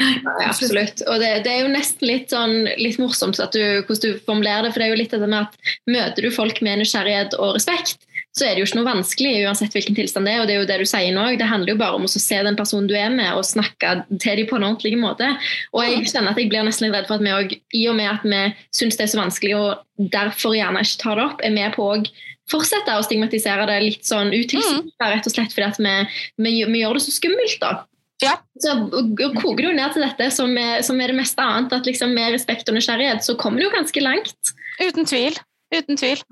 Ja, 0.00 0.48
absolutt. 0.48 1.02
Og 1.06 1.20
det, 1.20 1.30
det 1.44 1.52
er 1.52 1.64
jo 1.64 1.72
nesten 1.74 2.08
litt, 2.08 2.30
sånn, 2.32 2.64
litt 2.80 2.96
morsomt 3.02 3.36
du, 3.52 3.60
hvordan 3.84 4.00
du 4.00 4.22
formulerer 4.24 4.64
det. 4.64 4.72
For 4.72 4.80
det 4.80 4.86
er 4.86 4.94
jo 4.94 5.00
litt 5.02 5.12
det 5.12 5.26
med 5.26 5.42
at 5.42 5.74
møter 5.90 6.24
du 6.24 6.30
folk 6.32 6.62
med 6.64 6.80
nysgjerrighet 6.80 7.36
og 7.36 7.58
respekt, 7.58 8.06
så 8.36 8.46
er 8.46 8.54
det 8.54 8.62
jo 8.62 8.68
ikke 8.68 8.78
noe 8.78 8.86
vanskelig 8.86 9.30
uansett 9.42 9.74
hvilken 9.74 9.96
tilstand 9.98 10.28
det 10.28 10.34
er. 10.36 10.42
Og 10.42 10.46
det 10.46 10.54
er 10.54 10.60
jo 10.60 10.68
det 10.68 10.78
du 10.82 10.86
sier 10.88 11.10
nå. 11.14 11.26
Det 11.40 11.48
handler 11.50 11.74
jo 11.74 11.80
bare 11.80 11.98
om 11.98 12.06
å 12.06 12.10
se 12.12 12.38
den 12.46 12.58
personen 12.58 12.86
du 12.90 12.94
er 12.94 13.10
med, 13.10 13.32
og 13.34 13.46
snakke 13.46 13.94
til 14.12 14.38
dem 14.38 14.48
på 14.50 14.58
en 14.58 14.68
ordentlig 14.68 14.94
måte. 15.00 15.32
Og 15.74 15.82
jeg 15.82 16.06
kjenner 16.12 16.30
at 16.30 16.40
jeg 16.40 16.50
blir 16.52 16.66
nesten 16.66 16.86
litt 16.86 16.96
redd 16.96 17.10
for 17.10 17.18
at 17.18 17.26
vi 17.26 17.34
òg, 17.34 17.54
i 17.74 17.84
og 17.90 17.98
med 17.98 18.10
at 18.12 18.26
vi 18.26 18.42
syns 18.76 19.00
det 19.00 19.08
er 19.08 19.12
så 19.14 19.22
vanskelig 19.22 19.56
og 19.58 20.10
derfor 20.14 20.54
gjerne 20.56 20.84
ikke 20.86 21.02
tar 21.02 21.18
det 21.18 21.26
opp, 21.26 21.42
er 21.44 21.56
med 21.58 21.74
på 21.74 21.90
å 21.90 21.98
fortsette 22.50 22.96
å 22.96 23.04
stigmatisere 23.06 23.66
det 23.68 23.78
litt 23.82 24.06
sånn 24.06 24.32
utilsiktet, 24.32 24.94
rett 25.02 25.26
og 25.26 25.34
slett 25.34 25.54
fordi 25.54 25.68
at 25.68 25.78
vi, 25.82 25.94
vi, 26.46 26.54
vi 26.70 26.82
gjør 26.82 26.98
det 26.98 27.04
så 27.04 27.14
skummelt, 27.14 27.58
da. 27.62 27.74
Ja. 28.20 28.34
Så 28.60 28.74
koker 29.40 29.64
jo 29.64 29.74
ned 29.74 29.94
til 29.94 30.04
dette 30.04 30.26
som 30.34 30.52
er, 30.60 30.82
som 30.84 30.98
er 31.00 31.12
det 31.12 31.20
meste 31.22 31.44
annet, 31.44 31.72
at 31.72 31.86
liksom 31.88 32.12
med 32.14 32.34
respekt 32.34 32.68
og 32.68 32.76
nysgjerrighet 32.76 33.24
så 33.24 33.36
kommer 33.40 33.62
du 33.62 33.68
jo 33.68 33.74
ganske 33.74 34.02
langt. 34.04 34.52
Uten 34.80 35.08
tvil. 35.08 35.38
Uten 35.70 35.98
tvil. 35.98 36.22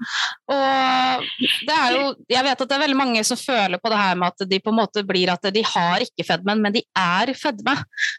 Og 0.51 1.27
det 1.69 1.75
er 1.75 1.93
jo 1.95 2.07
Jeg 2.27 2.43
vet 2.43 2.63
at 2.65 2.71
det 2.71 2.75
er 2.75 2.83
veldig 2.83 2.99
mange 2.99 3.23
som 3.27 3.39
føler 3.39 3.79
på 3.79 3.93
det 3.93 4.01
her 4.01 4.17
med 4.19 4.33
at 4.35 4.49
de 4.51 4.61
på 4.63 4.73
en 4.73 4.81
måte 4.81 5.05
blir 5.07 5.31
at 5.31 5.47
de 5.55 5.63
har 5.63 6.03
ikke 6.03 6.27
fedmen, 6.27 6.63
men 6.65 6.75
de 6.75 6.83
er 6.99 7.33
fedme. 7.39 7.77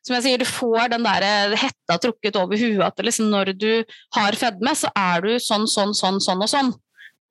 Som 0.07 0.15
jeg 0.17 0.25
sier, 0.25 0.39
du 0.39 0.47
får 0.47 0.93
den 0.95 1.07
der 1.07 1.57
hetta 1.59 1.99
trukket 1.99 2.39
over 2.39 2.59
huet 2.59 2.85
at 2.87 3.03
liksom 3.03 3.31
når 3.33 3.53
du 3.59 3.71
har 4.15 4.39
fedme, 4.39 4.75
så 4.75 4.91
er 4.95 5.25
du 5.25 5.33
sånn, 5.43 5.67
sånn, 5.67 5.95
sånn, 5.97 6.21
sånn 6.23 6.45
og 6.45 6.51
sånn. 6.51 6.71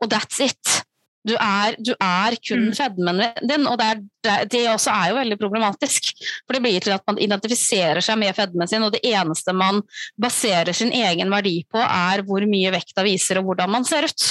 Og 0.04 0.12
that's 0.12 0.44
it. 0.44 0.82
Du 1.28 1.34
er, 1.36 1.76
du 1.78 1.92
er 1.94 2.36
kun 2.48 2.66
Mm. 2.68 2.74
fedmen 2.78 3.22
din, 3.48 3.66
og 3.68 3.78
det, 3.78 3.86
er, 4.24 4.44
det, 4.50 4.62
også 4.72 4.90
er 4.94 5.10
jo 5.12 5.18
veldig 5.20 5.38
problematisk. 5.40 6.10
For 6.46 6.56
det 6.56 6.62
blir 6.64 6.80
til 6.84 6.96
at 6.96 7.04
man 7.06 7.20
identifiserer 7.22 8.00
seg 8.04 8.18
med 8.18 8.34
fedmen 8.36 8.68
sin, 8.70 8.82
og 8.82 8.92
det 8.96 9.02
eneste 9.04 9.52
man 9.56 9.82
baserer 10.20 10.72
sin 10.76 10.92
egen 10.92 11.30
verdi 11.30 11.60
på, 11.70 11.78
er 11.82 12.24
hvor 12.26 12.44
mye 12.48 12.72
vekta 12.74 13.04
viser, 13.06 13.38
og 13.40 13.50
hvordan 13.50 13.70
man 13.76 13.84
ser 13.88 14.08
ut. 14.08 14.28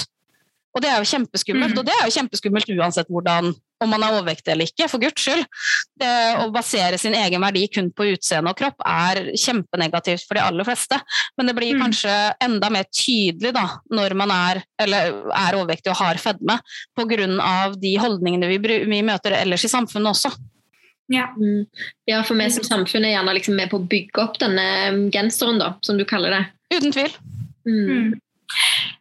Og 0.75 0.83
det 0.83 0.89
er 0.91 0.99
jo 1.01 1.09
kjempeskummelt, 1.09 1.73
Mm. 1.73 1.79
og 1.79 1.85
det 1.87 1.93
er 1.95 2.05
jo 2.05 2.15
kjempeskummelt 2.19 2.69
uansett 2.77 3.07
hvordan, 3.09 3.53
om 3.83 3.89
man 3.91 4.03
er 4.03 4.15
overvektig 4.17 4.53
eller 4.53 4.69
ikke, 4.69 4.87
for 4.89 5.01
guds 5.01 5.21
skyld. 5.21 5.45
Det 5.99 6.11
å 6.41 6.47
basere 6.53 6.97
sin 7.01 7.15
egen 7.17 7.43
verdi 7.43 7.67
kun 7.73 7.91
på 7.93 8.09
utseende 8.13 8.53
og 8.53 8.57
kropp 8.59 8.81
er 8.85 9.31
kjempenegativt 9.37 10.25
for 10.27 10.39
de 10.39 10.45
aller 10.45 10.67
fleste. 10.67 10.99
Men 11.37 11.47
det 11.49 11.55
blir 11.57 11.75
Mm. 11.75 11.81
kanskje 11.85 12.15
enda 12.41 12.69
mer 12.69 12.85
tydelig 12.89 13.53
da, 13.53 13.67
når 13.91 14.15
man 14.15 14.31
er, 14.31 14.63
eller 14.79 15.13
er 15.29 15.57
overvektig 15.57 15.91
og 15.91 15.97
har 15.97 16.15
fedme, 16.15 16.59
pga. 16.97 17.75
de 17.77 17.97
holdningene 17.97 18.47
vi, 18.47 18.57
vi 18.85 19.01
møter 19.01 19.31
ellers 19.31 19.65
i 19.65 19.67
samfunnet 19.67 20.13
også. 20.15 20.31
Ja. 21.09 21.29
Mm. 21.37 21.65
ja, 22.07 22.21
for 22.23 22.35
vi 22.35 22.49
som 22.51 22.63
samfunn 22.63 23.05
er 23.05 23.15
gjerne 23.15 23.35
liksom 23.37 23.55
med 23.55 23.69
på 23.71 23.79
å 23.79 23.87
bygge 23.87 24.23
opp 24.23 24.37
denne 24.39 25.09
genseren, 25.13 25.59
da, 25.59 25.75
som 25.81 25.97
du 25.97 26.03
kaller 26.05 26.31
det. 26.35 26.45
Uten 26.75 26.91
tvil. 26.91 27.13
Mm. 27.67 28.19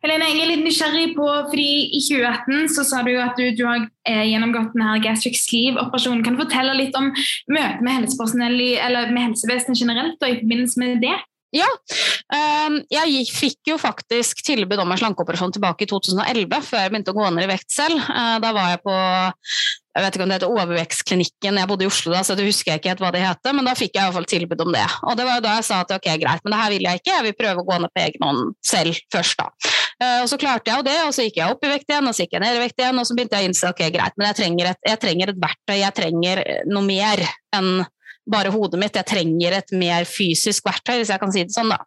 Helene, 0.02 0.28
jeg 0.30 0.42
er 0.42 0.50
litt 0.50 0.64
nysgjerrig 0.66 1.06
på, 1.16 1.26
fordi 1.50 1.68
I 1.96 2.00
2018 2.02 2.74
så 2.74 2.84
sa 2.86 3.02
du 3.06 3.12
at 3.18 3.38
du, 3.38 3.46
du 3.56 3.62
har 3.66 3.86
eh, 4.08 4.24
gjennomgått 4.30 4.74
denne 4.74 4.98
gastric 5.04 5.38
sleeve-operasjonen. 5.40 6.24
Kan 6.26 6.36
du 6.36 6.42
fortelle 6.44 6.74
litt 6.78 6.98
om 6.98 7.12
møtet 7.12 7.82
med 7.82 7.86
med 7.86 9.22
helsevesenet 9.22 9.80
generelt 9.80 10.20
og 10.20 10.28
i 10.28 10.38
forbindelse 10.42 10.82
med 10.82 11.00
det? 11.04 11.16
Ja. 11.54 11.68
Um, 12.66 12.80
jeg 12.90 13.24
fikk 13.30 13.70
jo 13.70 13.78
faktisk 13.80 14.42
tilbud 14.44 14.80
om 14.82 14.92
en 14.92 15.00
slankeoperasjon 15.00 15.54
tilbake 15.54 15.86
i 15.86 15.90
2011, 15.90 16.62
før 16.66 16.82
jeg 16.82 16.92
begynte 16.92 17.14
å 17.14 17.18
gå 17.18 17.28
ned 17.30 17.46
i 17.46 17.50
vekt 17.54 17.72
selv. 17.72 18.02
Uh, 18.10 18.36
da 18.42 18.52
var 18.56 18.74
jeg 18.74 18.82
på 18.84 18.96
jeg 19.96 20.04
vet 20.04 20.16
ikke 20.16 20.24
om 20.26 20.32
det 20.32 20.36
heter 20.36 20.52
Overvekstklinikken, 20.52 21.58
jeg 21.60 21.68
bodde 21.70 21.86
i 21.86 21.88
Oslo 21.88 22.12
da, 22.12 22.20
så 22.26 22.34
det 22.36 22.44
husker 22.44 22.74
jeg 22.74 22.82
ikke 22.82 22.90
helt 22.92 23.00
hva 23.00 23.12
det 23.14 23.22
heter, 23.22 23.54
men 23.56 23.64
da 23.64 23.72
fikk 23.78 23.94
jeg 23.94 24.02
i 24.02 24.04
hvert 24.04 24.16
fall 24.18 24.28
tilbud 24.28 24.64
om 24.66 24.74
det. 24.74 24.84
Og 25.08 25.16
det 25.16 25.24
var 25.24 25.38
jo 25.38 25.44
da 25.46 25.54
jeg 25.56 25.66
sa 25.70 25.78
at 25.86 25.94
ok, 25.96 26.10
greit, 26.20 26.44
men 26.44 26.52
det 26.52 26.60
her 26.60 26.74
vil 26.74 26.88
jeg 26.88 27.00
ikke, 27.00 27.14
jeg 27.14 27.26
vil 27.26 27.36
prøve 27.40 27.64
å 27.64 27.66
gå 27.70 27.80
ned 27.80 27.94
på 27.94 28.04
egen 28.04 28.28
hånd 28.28 28.54
selv 28.74 29.00
først, 29.14 29.40
da. 29.40 29.72
Uh, 29.96 30.18
og 30.20 30.28
så 30.28 30.36
klarte 30.36 30.68
jeg 30.68 30.82
jo 30.82 30.84
det, 30.84 30.96
og 31.06 31.16
så 31.16 31.24
gikk 31.24 31.40
jeg 31.40 31.56
opp 31.56 31.64
i 31.64 31.72
vekt 31.72 31.88
igjen, 31.88 32.10
og 32.10 32.16
så 32.16 32.26
gikk 32.26 32.36
jeg 32.36 32.44
ned 32.44 32.58
i 32.58 32.64
vekt 32.66 32.82
igjen, 32.84 33.00
og 33.00 33.08
så 33.08 33.16
begynte 33.16 33.40
jeg 33.40 33.46
å 33.46 33.50
innse 33.50 33.72
ok, 33.72 33.84
greit, 33.96 34.16
men 34.20 34.28
jeg 34.28 34.40
trenger 34.42 34.72
et, 34.74 34.82
jeg 34.92 35.02
trenger 35.06 35.32
et 35.32 35.44
verktøy, 35.46 35.76
jeg 35.80 35.96
trenger 35.96 36.42
noe 36.68 36.84
mer 36.84 37.28
enn 37.56 37.86
bare 38.26 38.50
hodet 38.50 38.80
mitt. 38.80 38.96
Jeg 38.98 39.06
trenger 39.06 39.54
et 39.60 39.72
mer 39.78 40.06
fysisk 40.08 40.66
verktøy, 40.66 40.98
hvis 41.00 41.12
jeg 41.14 41.22
kan 41.22 41.32
si 41.34 41.44
det 41.46 41.54
sånn. 41.54 41.70
Da. 41.70 41.78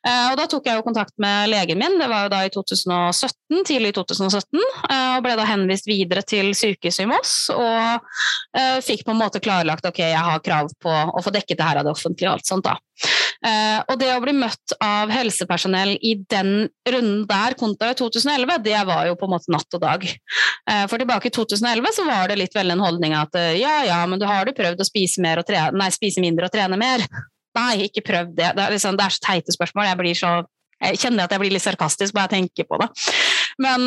Og 0.00 0.36
da 0.38 0.46
tok 0.48 0.64
jeg 0.64 0.78
jo 0.78 0.84
kontakt 0.86 1.12
med 1.20 1.50
legen 1.52 1.76
min, 1.80 1.98
det 2.00 2.08
var 2.08 2.24
jo 2.24 2.32
da 2.32 2.40
i 2.46 2.52
2017, 2.52 3.64
tidlig 3.68 3.90
i 3.92 3.96
2017, 3.98 4.60
og 4.60 5.24
ble 5.26 5.34
da 5.36 5.44
henvist 5.44 5.88
videre 5.90 6.22
til 6.24 6.54
sykehuset 6.56 7.04
i 7.04 7.08
Moss. 7.10 7.34
Og 7.52 8.78
fikk 8.86 9.04
på 9.04 9.12
en 9.12 9.20
måte 9.20 9.42
klarlagt 9.44 9.84
ok, 9.84 10.00
jeg 10.00 10.22
har 10.30 10.44
krav 10.44 10.72
på 10.80 10.90
å 10.90 11.20
få 11.20 11.32
dekket 11.34 11.60
det 11.60 11.66
her 11.68 11.80
av 11.82 11.88
det 11.88 11.92
offentlige. 11.92 12.30
og 12.30 12.38
alt 12.38 12.48
sånt 12.48 12.64
da. 12.64 12.78
Og 13.90 13.98
det 14.00 14.08
å 14.14 14.22
bli 14.24 14.34
møtt 14.36 14.74
av 14.84 15.12
helsepersonell 15.12 15.94
i 16.00 16.14
den 16.32 16.68
runden 16.88 17.26
der 17.28 17.56
kontra 17.60 17.92
i 17.92 17.98
2011, 17.98 18.56
det 18.64 18.80
var 18.88 19.04
jo 19.08 19.18
på 19.20 19.28
en 19.28 19.34
måte 19.34 19.52
natt 19.52 19.76
og 19.76 19.84
dag. 19.84 20.06
For 20.88 20.96
tilbake 20.96 21.28
i 21.28 21.34
2011 21.34 21.96
så 21.96 22.06
var 22.08 22.32
det 22.32 22.40
litt 22.40 22.56
vel 22.56 22.72
en 22.72 22.84
holdning 22.84 23.16
at 23.16 23.36
ja 23.58 23.82
ja, 23.88 24.00
men 24.08 24.20
du 24.20 24.24
har 24.28 24.48
du 24.48 24.56
prøvd 24.56 24.80
å 24.80 24.88
spise, 24.88 25.20
og 25.20 25.46
trene, 25.48 25.76
nei, 25.76 25.90
spise 25.92 26.24
mindre 26.24 26.48
og 26.48 26.56
trene 26.56 26.80
mer? 26.80 27.04
Nei, 27.58 27.88
ikke 27.88 28.04
prøv 28.06 28.32
det. 28.36 28.52
Det 28.56 28.64
er, 28.64 28.74
liksom, 28.76 28.98
det 28.98 29.06
er 29.06 29.16
så 29.16 29.24
teite 29.24 29.54
spørsmål. 29.56 29.88
Jeg 29.90 30.00
blir 30.00 30.18
så 30.18 30.32
jeg 30.80 30.96
kjenner 30.96 31.26
at 31.26 31.34
jeg 31.34 31.42
blir 31.42 31.52
litt 31.52 31.64
sarkastisk 31.64 32.14
bare 32.16 32.30
jeg 32.30 32.46
tenker 32.46 32.64
på 32.70 32.78
det. 32.80 32.88
Men 33.60 33.82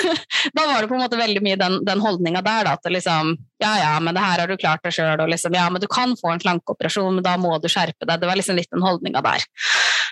da 0.56 0.64
var 0.64 0.80
det 0.80 0.88
på 0.88 0.96
en 0.96 1.02
måte 1.02 1.18
veldig 1.20 1.42
mye 1.44 1.58
den, 1.60 1.80
den 1.84 2.00
holdninga 2.00 2.40
der, 2.40 2.64
da, 2.64 2.76
at 2.78 2.88
liksom 2.88 3.36
Ja, 3.60 3.74
ja, 3.76 3.90
men 4.00 4.16
det 4.16 4.24
her 4.24 4.40
har 4.40 4.48
du 4.48 4.56
klart 4.56 4.80
deg 4.86 4.94
sjøl, 4.96 5.20
og 5.20 5.28
liksom 5.28 5.52
Ja, 5.56 5.66
men 5.68 5.82
du 5.82 5.88
kan 5.90 6.16
få 6.16 6.32
en 6.32 6.40
slankeoperasjon, 6.40 7.18
men 7.18 7.26
da 7.26 7.36
må 7.36 7.52
du 7.60 7.68
skjerpe 7.68 8.08
deg. 8.08 8.22
Det 8.22 8.30
var 8.30 8.40
liksom 8.40 8.56
litt 8.56 8.72
den 8.72 8.86
holdninga 8.86 9.20
der. 9.26 9.44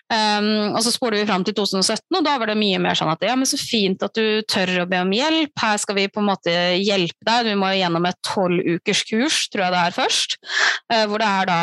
Um, 0.09 0.73
og 0.73 0.81
så 0.85 0.93
spoler 0.93 1.21
vi 1.21 1.29
fram 1.29 1.43
til 1.45 1.53
2017, 1.57 2.01
og 2.17 2.23
da 2.25 2.39
var 2.41 2.49
det 2.49 2.57
mye 2.57 2.79
mer 2.81 2.97
sånn 2.97 3.11
at 3.13 3.25
ja, 3.25 3.35
men 3.37 3.49
så 3.49 3.59
fint 3.61 4.01
at 4.05 4.17
du 4.17 4.41
tør 4.49 4.85
å 4.85 4.87
be 4.89 5.01
om 5.05 5.11
hjelp. 5.13 5.53
Her 5.61 5.81
skal 5.81 5.99
vi 5.99 6.07
på 6.13 6.23
en 6.23 6.31
måte 6.31 6.55
hjelpe 6.81 7.29
deg. 7.29 7.51
Vi 7.51 7.57
må 7.61 7.73
gjennom 7.77 8.09
et 8.09 8.21
tolv 8.25 8.61
ukers 8.65 9.03
kurs, 9.09 9.41
tror 9.53 9.67
jeg 9.67 9.77
det 9.77 9.83
er 9.83 9.97
først. 9.97 10.39
Uh, 10.93 11.05
hvor 11.09 11.21
det 11.21 11.29
er 11.29 11.51
da 11.51 11.61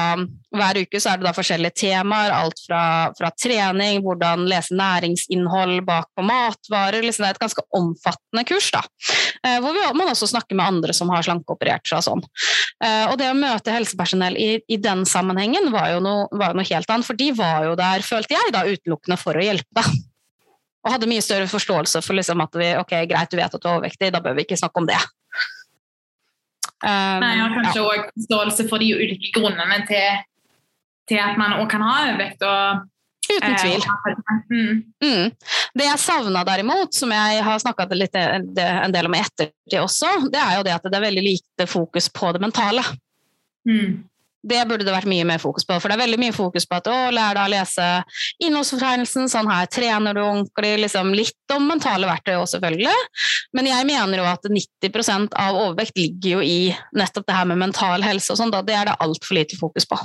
hver 0.58 0.80
uke 0.84 1.00
så 1.02 1.12
er 1.12 1.20
det 1.20 1.28
da 1.28 1.34
forskjellige 1.36 1.76
temaer. 1.82 2.34
Alt 2.36 2.62
fra, 2.66 2.82
fra 3.18 3.32
trening, 3.36 4.02
hvordan 4.06 4.48
lese 4.50 4.76
næringsinnhold 4.78 5.84
bak 5.88 6.10
på 6.16 6.26
matvarer. 6.26 7.06
Liksom 7.06 7.26
det 7.26 7.32
er 7.32 7.38
et 7.38 7.44
ganske 7.44 7.66
omfattende 7.78 8.46
kurs, 8.48 8.72
da. 8.76 8.84
Uh, 9.46 9.60
hvor 9.64 9.76
vi, 9.76 9.84
man 10.00 10.12
også 10.14 10.30
snakker 10.32 10.58
med 10.58 10.66
andre 10.66 10.96
som 10.96 11.12
har 11.14 11.26
slankeoperert 11.26 11.86
seg 11.88 12.02
og 12.02 12.08
sånn. 12.08 12.26
Uh, 12.84 13.12
og 13.12 13.20
det 13.22 13.30
å 13.32 13.38
møte 13.38 13.76
helsepersonell 13.76 14.40
i, 14.40 14.50
i 14.72 14.80
den 14.82 15.06
sammenhengen 15.10 15.72
var 15.76 15.92
jo, 15.94 16.02
noe, 16.04 16.28
var 16.36 16.54
jo 16.54 16.62
noe 16.62 16.70
helt 16.72 16.92
annet, 16.92 17.08
for 17.08 17.20
de 17.20 17.32
var 17.38 17.70
jo 17.70 17.78
der, 17.80 18.06
følte 18.06 18.38
jeg, 18.38 18.56
da 18.56 18.66
utelukkende 18.68 19.20
for 19.22 19.38
å 19.38 19.46
hjelpe 19.46 19.82
da. 19.82 19.86
Og 20.86 20.94
hadde 20.94 21.10
mye 21.10 21.24
større 21.26 21.48
forståelse 21.50 22.02
for 22.06 22.18
liksom 22.18 22.44
at 22.44 22.58
vi, 22.62 22.68
ok, 22.78 23.00
greit, 23.10 23.32
du 23.32 23.40
vet 23.40 23.50
at 23.50 23.62
du 23.62 23.66
er 23.66 23.78
overvektig, 23.80 24.12
da 24.14 24.22
bør 24.22 24.38
vi 24.38 24.46
ikke 24.46 24.60
snakke 24.60 24.84
om 24.84 24.90
det. 24.90 25.00
Um, 26.86 27.24
Nei, 27.24 27.34
har 27.40 27.54
kanskje 27.56 27.82
òg 27.82 27.98
ja. 27.98 28.08
forståelse 28.12 28.68
for 28.70 28.84
de 28.84 28.92
ulike 28.94 29.32
grunnene 29.34 29.80
til, 29.90 30.20
til 31.10 31.22
at 31.22 31.40
man 31.40 31.58
òg 31.60 31.70
kan 31.72 31.86
ha 31.86 31.96
overvekt. 32.06 32.44
og 32.46 32.86
Uten 33.26 33.56
tvil. 33.58 33.86
Mm. 34.52 34.82
Mm. 35.04 35.30
Det 35.74 35.86
jeg 35.88 36.02
savna 36.02 36.44
derimot, 36.46 36.94
som 36.94 37.12
jeg 37.14 37.44
har 37.44 37.62
snakka 37.62 37.88
en 37.90 38.94
del 38.94 39.10
om 39.10 39.16
i 39.18 39.22
ettertid 39.24 39.80
også, 39.82 40.12
det 40.32 40.42
er 40.42 40.60
jo 40.60 40.66
det 40.68 40.76
at 40.76 40.86
det 40.86 41.00
er 41.00 41.08
veldig 41.08 41.24
lite 41.26 41.70
fokus 41.70 42.10
på 42.14 42.36
det 42.36 42.44
mentale. 42.44 42.84
Mm. 43.68 44.04
Det 44.46 44.60
burde 44.70 44.86
det 44.86 44.94
vært 44.94 45.10
mye 45.10 45.26
mer 45.26 45.42
fokus 45.42 45.66
på, 45.66 45.74
for 45.82 45.90
det 45.90 45.96
er 45.96 46.04
veldig 46.04 46.20
mye 46.22 46.34
fokus 46.36 46.68
på 46.70 46.78
at 46.78 46.88
å, 46.92 46.98
lær 47.10 47.34
deg 47.34 47.48
å 47.48 47.54
lese 47.56 47.86
innholdsfortegnelsen, 48.46 49.26
sånn 49.32 49.50
her 49.50 49.66
trener 49.74 50.14
du 50.14 50.22
ordentlig, 50.22 50.76
liksom 50.84 51.10
litt 51.18 51.56
om 51.56 51.66
mentale 51.66 52.06
verktøy 52.06 52.36
òg, 52.36 52.46
selvfølgelig. 52.54 52.94
Men 53.58 53.72
jeg 53.72 53.90
mener 53.90 54.22
jo 54.22 54.30
at 54.30 54.46
90% 54.46 55.34
av 55.42 55.58
overvekt 55.64 55.98
ligger 55.98 56.38
jo 56.38 56.46
i 56.46 56.60
nettopp 56.94 57.26
det 57.26 57.40
her 57.40 57.50
med 57.50 57.64
mental 57.64 58.06
helse 58.06 58.36
og 58.36 58.44
sånn, 58.44 58.54
da 58.54 58.62
det 58.62 58.78
er 58.78 58.92
det 58.92 59.00
altfor 59.02 59.40
lite 59.40 59.58
fokus 59.58 59.90
på. 59.90 59.98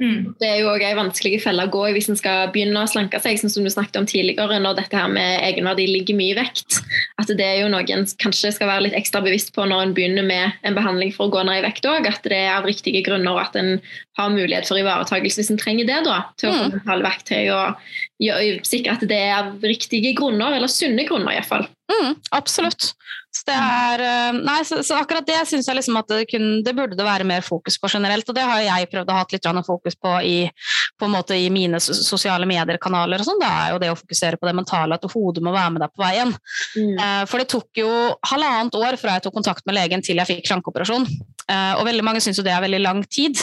Mm. 0.00 0.32
Det 0.40 0.48
er 0.48 0.62
jo 0.62 0.70
òg 0.72 0.80
ei 0.80 0.96
vanskelig 0.96 1.42
felle 1.44 1.66
å 1.66 1.70
gå 1.72 1.82
i 1.90 1.92
hvis 1.92 2.08
en 2.08 2.16
skal 2.16 2.48
begynne 2.54 2.80
å 2.80 2.88
slanke 2.88 3.20
seg, 3.20 3.36
sånn 3.36 3.52
som 3.52 3.66
du 3.66 3.70
snakket 3.72 3.98
om 4.00 4.06
tidligere, 4.08 4.56
når 4.64 4.78
dette 4.78 4.96
her 4.96 5.10
med 5.12 5.42
egenverdi 5.44 5.84
ligger 5.90 6.16
mye 6.16 6.32
i 6.32 6.38
vekt. 6.38 6.78
At 7.20 7.28
det 7.28 7.44
er 7.44 7.58
jo 7.60 7.70
noe 7.72 7.84
en 7.84 8.06
kanskje 8.22 8.54
skal 8.56 8.70
være 8.70 8.86
litt 8.86 8.96
ekstra 8.96 9.20
bevisst 9.24 9.52
på 9.56 9.66
når 9.68 9.84
en 9.84 9.94
begynner 9.96 10.24
med 10.24 10.56
en 10.64 10.78
behandling 10.78 11.12
for 11.12 11.28
å 11.28 11.34
gå 11.34 11.44
ned 11.44 11.60
i 11.60 11.66
vekt 11.66 11.88
òg. 11.90 12.08
At 12.08 12.24
det 12.24 12.38
er 12.38 12.54
av 12.54 12.68
riktige 12.68 13.04
grunner, 13.04 13.36
og 13.36 13.42
at 13.44 13.58
en 13.60 13.76
har 14.18 14.32
mulighet 14.32 14.68
for 14.68 14.80
ivaretakelse 14.80 15.42
hvis 15.42 15.52
en 15.52 15.60
trenger 15.60 15.88
det. 15.90 16.00
da, 16.08 16.22
Til 16.40 16.50
å 16.50 16.56
få 16.56 16.70
mentale 16.78 17.04
verktøy 17.04 17.52
og 17.52 18.64
sikre 18.68 18.96
at 18.96 19.04
det 19.08 19.20
er 19.20 19.36
av 19.36 19.68
riktige 19.68 20.14
grunner, 20.16 20.56
eller 20.56 20.72
sunne 20.72 21.04
grunner 21.08 21.36
iallfall. 21.36 21.68
Mm, 21.90 22.16
absolutt. 22.36 22.94
Så, 23.30 23.44
det 23.46 23.54
er, 23.54 24.02
nei, 24.34 24.58
så, 24.66 24.80
så 24.82 24.96
akkurat 24.98 25.26
det 25.26 25.38
syns 25.46 25.68
jeg 25.70 25.78
liksom 25.78 25.98
at 26.00 26.08
det, 26.10 26.24
kunne, 26.32 26.60
det, 26.66 26.74
burde 26.74 26.96
det 26.98 27.06
være 27.06 27.26
mer 27.28 27.44
fokus 27.46 27.78
på 27.78 27.90
generelt. 27.92 28.26
Og 28.26 28.36
det 28.36 28.46
har 28.46 28.62
jeg 28.64 28.88
prøvd 28.90 29.12
å 29.12 29.18
ha 29.20 29.26
litt 29.30 29.48
fokus 29.66 29.96
på 29.96 30.14
i, 30.26 30.34
på 30.98 31.10
i 31.36 31.44
mine 31.54 31.78
sosiale 31.80 32.48
medier-kanaler. 32.50 33.22
og 33.22 33.28
sånn, 33.28 33.40
Det 33.42 33.50
er 33.50 33.70
jo 33.72 33.78
det 33.82 33.92
å 33.92 33.98
fokusere 34.00 34.40
på 34.40 34.50
det 34.50 34.56
mentale, 34.58 34.98
at 34.98 35.06
hodet 35.14 35.44
må 35.46 35.54
være 35.54 35.76
med 35.76 35.84
deg 35.84 35.94
på 35.94 36.02
veien. 36.02 36.34
Mm. 36.74 36.98
Eh, 36.98 37.22
for 37.30 37.42
det 37.42 37.48
tok 37.54 37.82
jo 37.82 37.92
halvannet 38.32 38.78
år 38.80 38.98
fra 39.00 39.16
jeg 39.16 39.28
tok 39.28 39.38
kontakt 39.38 39.66
med 39.66 39.78
legen 39.78 40.02
til 40.02 40.18
jeg 40.18 40.30
fikk 40.34 40.50
slankeoperasjon. 40.50 41.06
Eh, 41.46 41.72
og 41.78 41.86
veldig 41.86 42.06
mange 42.06 42.24
syns 42.24 42.40
jo 42.40 42.46
det 42.46 42.54
er 42.56 42.66
veldig 42.66 42.82
lang 42.82 43.06
tid. 43.06 43.38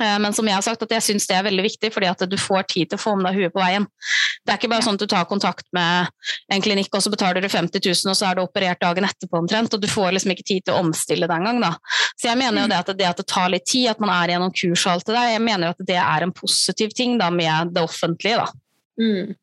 Eh, 0.00 0.18
men 0.18 0.32
som 0.32 0.46
jeg 0.48 0.56
har 0.56 0.64
sagt, 0.64 0.82
at 0.82 0.92
jeg 0.94 1.04
syns 1.04 1.26
det 1.28 1.36
er 1.36 1.44
veldig 1.44 1.64
viktig, 1.66 1.90
fordi 1.92 2.08
at 2.08 2.24
du 2.28 2.36
får 2.40 2.64
tid 2.72 2.90
til 2.90 2.98
å 2.98 3.02
få 3.02 3.12
med 3.18 3.28
deg 3.28 3.42
huet 3.42 3.54
på 3.54 3.60
veien. 3.60 3.86
Det 4.42 4.54
er 4.54 4.60
ikke 4.60 4.70
bare 4.72 4.86
sånn 4.86 4.96
at 4.96 5.04
du 5.04 5.10
tar 5.10 5.28
kontakt 5.28 5.66
med 5.76 6.08
en 6.52 6.64
klinikk, 6.64 6.88
og 6.96 7.04
så 7.04 7.12
betaler 7.12 7.44
du 7.44 7.50
50 7.52 7.84
000, 7.84 8.12
og 8.12 8.18
så 8.18 8.30
er 8.30 8.38
du 8.38 8.44
operert 8.46 8.80
dagen 8.80 9.06
etterpå 9.08 9.42
omtrent, 9.42 9.74
og 9.76 9.82
du 9.82 9.90
får 9.90 10.16
liksom 10.16 10.32
ikke 10.34 10.48
tid 10.48 10.66
til 10.66 10.76
å 10.76 10.80
omstille 10.86 11.28
det 11.28 11.36
engang. 11.36 11.60
Da. 11.62 11.74
Så 12.16 12.30
jeg 12.30 12.40
mener 12.40 12.64
jo 12.64 12.72
det 12.72 12.80
at 12.80 12.94
det 12.96 13.10
at 13.10 13.20
det 13.20 13.28
tar 13.28 13.52
litt 13.52 13.68
tid, 13.68 13.90
at 13.92 14.00
man 14.02 14.14
er 14.14 14.34
gjennom 14.34 14.56
kurs 14.56 14.86
og 14.86 14.94
alt 14.94 15.06
det 15.10 15.18
der, 15.18 15.34
jeg 15.34 15.44
mener 15.44 15.68
jo 15.68 15.76
at 15.76 15.86
det 15.92 16.00
er 16.00 16.26
en 16.26 16.34
positiv 16.40 16.96
ting 16.96 17.20
da, 17.20 17.28
med 17.34 17.76
det 17.76 17.84
offentlige. 17.84 18.40
da. 18.40 18.48
Mm. 19.02 19.36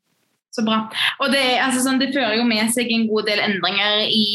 Så 0.50 0.64
bra. 0.66 0.80
Og 1.22 1.30
det, 1.30 1.44
altså, 1.62 1.84
sånn, 1.86 2.00
det, 2.02 2.10
fører 2.10 2.40
jo 2.40 2.46
med 2.50 2.72
seg 2.74 2.90
en 2.90 3.06
god 3.12 3.28
del 3.30 3.44
endringer 3.44 4.02
i, 4.10 4.26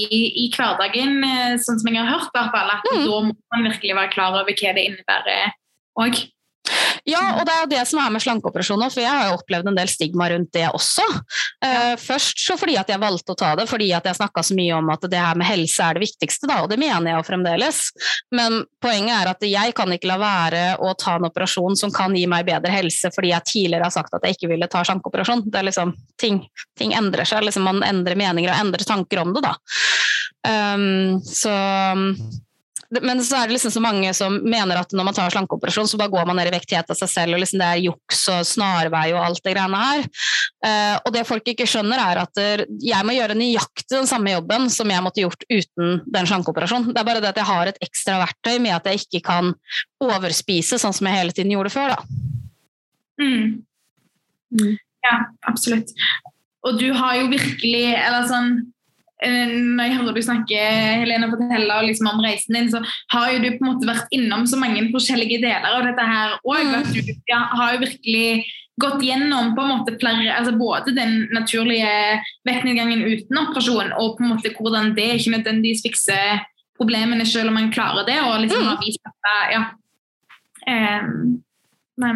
i 0.45 0.47
hverdagen, 0.55 1.19
eh, 1.27 1.57
sånn 1.59 1.81
som 1.83 1.91
jeg 1.91 1.99
har 1.99 2.13
hørt. 2.13 2.31
hvert 2.31 2.55
fall, 2.55 2.71
at 2.71 2.87
Mm. 2.95 3.03
Da 3.03 3.21
må 3.27 3.35
man 3.35 3.67
virkelig 3.67 3.97
være 3.99 4.13
klar 4.15 4.37
over 4.39 4.55
hva 4.55 4.75
det 4.77 4.85
innebærer 4.87 5.51
òg. 6.01 6.25
Ja, 7.05 7.21
og 7.37 7.43
det 7.45 7.53
er 7.53 7.65
jo 7.65 7.71
det 7.75 7.83
som 7.85 7.99
er 8.01 8.13
med 8.15 8.23
slankeoperasjoner, 8.25 8.89
for 8.93 9.03
jeg 9.03 9.13
har 9.13 9.27
jo 9.29 9.37
opplevd 9.37 9.69
en 9.69 9.77
del 9.77 9.91
stigma 9.93 10.31
rundt 10.33 10.55
det 10.57 10.65
også. 10.71 11.05
Uh, 11.61 11.93
først 12.01 12.41
så 12.41 12.57
fordi 12.57 12.79
at 12.81 12.89
jeg 12.89 13.03
valgte 13.03 13.35
å 13.35 13.37
ta 13.37 13.51
det, 13.59 13.67
fordi 13.69 13.91
at 13.93 14.09
jeg 14.09 14.17
snakka 14.17 14.45
så 14.47 14.57
mye 14.57 14.79
om 14.79 14.89
at 14.95 15.05
det 15.13 15.21
her 15.21 15.37
med 15.37 15.49
helse 15.49 15.85
er 15.85 15.99
det 15.99 16.07
viktigste, 16.07 16.49
da, 16.49 16.63
og 16.65 16.71
det 16.73 16.79
mener 16.81 17.11
jeg 17.11 17.19
jo 17.19 17.27
fremdeles. 17.29 17.81
Men 18.33 18.63
poenget 18.81 19.19
er 19.19 19.33
at 19.35 19.45
jeg 19.45 19.75
kan 19.77 19.93
ikke 19.93 20.09
la 20.15 20.17
være 20.23 20.63
å 20.81 20.95
ta 21.01 21.19
en 21.19 21.29
operasjon 21.29 21.77
som 21.77 21.93
kan 21.93 22.17
gi 22.17 22.25
meg 22.31 22.49
bedre 22.49 22.73
helse, 22.73 23.13
fordi 23.13 23.35
jeg 23.35 23.51
tidligere 23.53 23.91
har 23.91 23.97
sagt 23.99 24.17
at 24.17 24.25
jeg 24.25 24.39
ikke 24.39 24.55
ville 24.55 24.71
ta 24.73 24.81
slankeoperasjon. 24.89 25.45
Det 25.51 25.61
er 25.61 25.69
liksom, 25.69 25.93
ting, 26.21 26.41
ting 26.81 26.97
endrer 26.97 27.29
seg, 27.29 27.45
liksom 27.45 27.69
man 27.69 27.85
endrer 27.85 28.17
meninger 28.17 28.49
og 28.55 28.65
endrer 28.65 28.89
tanker 28.89 29.21
om 29.21 29.37
det, 29.37 29.45
da. 29.45 29.59
Um, 30.45 31.21
så 31.25 31.53
men 33.03 33.23
så 33.25 33.39
er 33.41 33.49
det 33.49 33.57
liksom 33.57 33.73
så 33.75 33.83
mange 33.83 34.11
som 34.17 34.37
mener 34.45 34.79
at 34.79 34.93
når 34.95 35.09
man 35.09 35.17
tar 35.17 35.33
slankeoperasjon, 35.33 35.89
så 35.91 35.99
bare 36.01 36.13
går 36.13 36.29
man 36.29 36.39
ned 36.39 36.51
i 36.51 36.55
vekt 36.55 36.75
helt 36.77 36.93
av 36.93 36.99
seg 36.99 37.11
selv, 37.11 37.37
og 37.37 37.43
liksom 37.43 37.63
det 37.63 37.71
er 37.71 37.83
juks 37.87 38.23
og 38.33 38.47
snarvei 38.49 39.07
og 39.15 39.23
alt 39.23 39.43
det 39.45 39.55
greiene 39.57 39.81
her. 39.81 40.07
Uh, 40.65 40.95
og 41.03 41.11
det 41.17 41.25
folk 41.29 41.51
ikke 41.51 41.67
skjønner, 41.69 42.01
er 42.01 42.23
at 42.23 42.43
jeg 42.85 43.07
må 43.07 43.17
gjøre 43.17 43.39
nøyaktig 43.39 43.91
den 43.95 44.09
samme 44.11 44.35
jobben 44.37 44.71
som 44.73 44.91
jeg 44.91 45.05
måtte 45.05 45.25
gjort 45.25 45.47
uten 45.51 46.01
den 46.07 46.31
slankeoperasjonen. 46.31 46.93
Det 46.93 47.03
er 47.03 47.09
bare 47.11 47.25
det 47.25 47.33
at 47.33 47.43
jeg 47.43 47.51
har 47.51 47.71
et 47.71 47.83
ekstra 47.85 48.21
verktøy 48.23 48.57
med 48.59 48.77
at 48.77 48.89
jeg 48.91 49.05
ikke 49.05 49.25
kan 49.27 49.53
overspise 50.05 50.79
sånn 50.81 50.95
som 50.97 51.09
jeg 51.09 51.21
hele 51.21 51.37
tiden 51.37 51.55
gjorde 51.55 51.73
før. 51.75 51.97
da. 51.97 52.25
Mm. 53.21 53.65
Mm. 54.55 54.77
Ja, 55.05 55.17
absolutt. 55.49 55.93
Og 56.65 56.79
du 56.81 56.89
har 56.97 57.19
jo 57.19 57.29
virkelig 57.33 57.85
Eller 57.93 58.29
sånn 58.31 58.51
eh, 58.55 58.63
når 59.23 59.87
jeg 59.87 59.97
hører 59.99 60.17
du 60.17 60.23
snakke 60.27 60.65
Helene, 61.01 61.31
fortelle 61.31 61.77
liksom 61.87 62.11
om 62.11 62.21
reisen 62.25 62.59
din, 62.59 62.71
så 62.73 62.83
har 63.15 63.31
jo 63.33 63.39
du 63.45 63.49
på 63.55 63.63
en 63.63 63.71
måte 63.71 63.89
vært 63.89 64.13
innom 64.15 64.45
så 64.51 64.59
mange 64.61 64.83
forskjellige 64.93 65.41
deler 65.45 65.71
av 65.71 65.87
dette 65.87 66.07
her 66.09 66.35
òg. 66.43 66.65
Mm. 66.67 66.91
Du 66.93 67.35
har 67.61 67.77
jo 67.77 67.85
virkelig 67.85 68.45
gått 68.83 69.05
gjennom 69.07 69.53
på 69.55 69.63
en 69.63 69.71
måte 69.71 69.95
flere, 70.01 70.27
altså 70.35 70.57
både 70.59 70.97
den 70.97 71.29
naturlige 71.35 71.93
vektnedgangen 72.49 73.05
uten 73.07 73.41
operasjon, 73.45 73.95
og 74.01 74.19
på 74.19 74.25
en 74.25 74.35
måte 74.35 74.53
hvordan 74.59 74.93
det 74.99 75.13
ikke 75.21 75.37
nødvendigvis 75.37 75.85
fikser 75.87 76.43
problemene 76.75 77.27
selv 77.27 77.53
om 77.53 77.59
man 77.61 77.73
klarer 77.73 78.07
det. 78.07 78.19
og 78.21 78.41
liksom 78.43 78.63
Mm. 78.63 78.69
har 78.69 78.79
vist 78.83 79.01
at 79.07 79.53
ja, 79.55 79.63
um, 80.69 81.43
nei, 81.97 82.13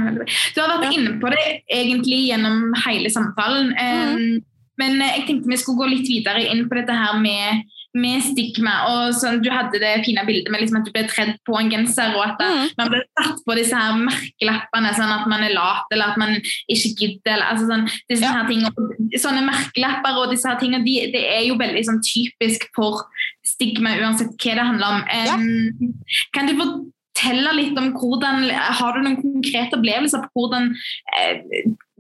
du 0.54 0.60
har 0.60 0.80
vært 0.80 0.96
inne 0.96 1.20
på 1.20 1.30
det 1.30 1.62
egentlig 1.70 2.26
gjennom 2.26 2.74
hele 2.86 3.10
samtalen. 3.10 3.72
Ehm, 3.78 4.42
Men 4.78 5.00
eh, 5.02 5.16
jeg 5.18 5.26
tenkte 5.26 5.50
vi 5.50 5.56
skulle 5.60 5.78
gå 5.82 5.88
litt 5.90 6.06
videre 6.08 6.44
inn 6.52 6.68
på 6.68 6.78
dette 6.78 6.94
her 6.94 7.18
med, 7.20 7.64
med 7.98 8.20
stigma. 8.22 8.74
og 8.88 9.14
sånn, 9.16 9.40
Du 9.42 9.48
hadde 9.50 9.78
det 9.82 10.04
fine 10.04 10.22
bildet 10.26 10.50
med 10.52 10.60
liksom 10.62 10.78
at 10.80 10.84
du 10.86 10.92
ble 10.94 11.02
tredd 11.08 11.34
på 11.48 11.56
en 11.58 11.70
genser, 11.72 12.14
og 12.14 12.22
at 12.28 12.38
Mm. 12.38 12.68
man 12.78 12.88
ble 12.92 13.00
satt 13.18 13.40
på 13.46 13.56
disse 13.56 13.74
her 13.74 13.92
merkelappene, 13.98 14.92
sånn 14.94 15.14
at 15.20 15.26
man 15.26 15.42
er 15.42 15.54
lat 15.54 15.84
eller 15.92 16.12
at 16.12 16.16
man 16.18 16.36
ikke 16.70 16.94
gidder. 17.00 17.32
eller 17.34 17.46
altså 17.52 17.66
sånn, 17.66 17.88
disse 18.08 18.22
Ja. 18.22 18.32
her 18.32 18.46
tingene. 18.48 18.70
Sånne 19.18 19.42
merkelapper 19.42 20.16
og 20.22 20.30
disse 20.30 20.46
her 20.48 20.58
tingene, 20.60 20.84
de, 20.84 21.10
det 21.12 21.24
er 21.24 21.46
jo 21.48 21.56
veldig 21.56 21.82
sånn, 21.84 22.00
typisk 22.04 22.68
for 22.76 23.02
stigma, 23.44 23.96
uansett 23.98 24.36
hva 24.36 24.54
det 24.54 24.68
handler 24.68 24.86
om. 24.86 25.04
Em, 25.10 26.04
Kan 26.34 26.46
du 26.46 26.54
fortelle 26.54 27.52
litt 27.56 27.76
om 27.78 27.92
hvordan 27.94 28.48
Har 28.52 28.92
du 28.92 29.00
noen 29.02 29.16
konkrete 29.22 29.72
opplevelser 29.74 30.22
på 30.22 30.30
hvordan 30.48 30.74
eh, 31.18 31.40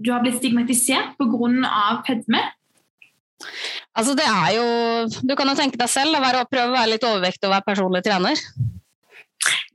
du 0.00 0.12
har 0.12 0.20
blitt 0.22 0.38
stigmatisert 0.40 1.16
pga. 1.18 2.02
fedme? 2.06 2.40
Altså 3.98 4.14
det 4.18 4.26
er 4.26 4.48
jo, 4.56 4.64
Du 5.22 5.34
kan 5.38 5.48
jo 5.50 5.56
tenke 5.58 5.78
deg 5.80 5.90
selv 5.90 6.18
å 6.18 6.22
være, 6.22 6.46
prøve 6.50 6.72
å 6.72 6.78
være 6.78 6.92
litt 6.94 7.06
overvektig 7.06 7.48
og 7.48 7.54
være 7.54 7.68
personlig 7.68 8.02
trener. 8.06 8.42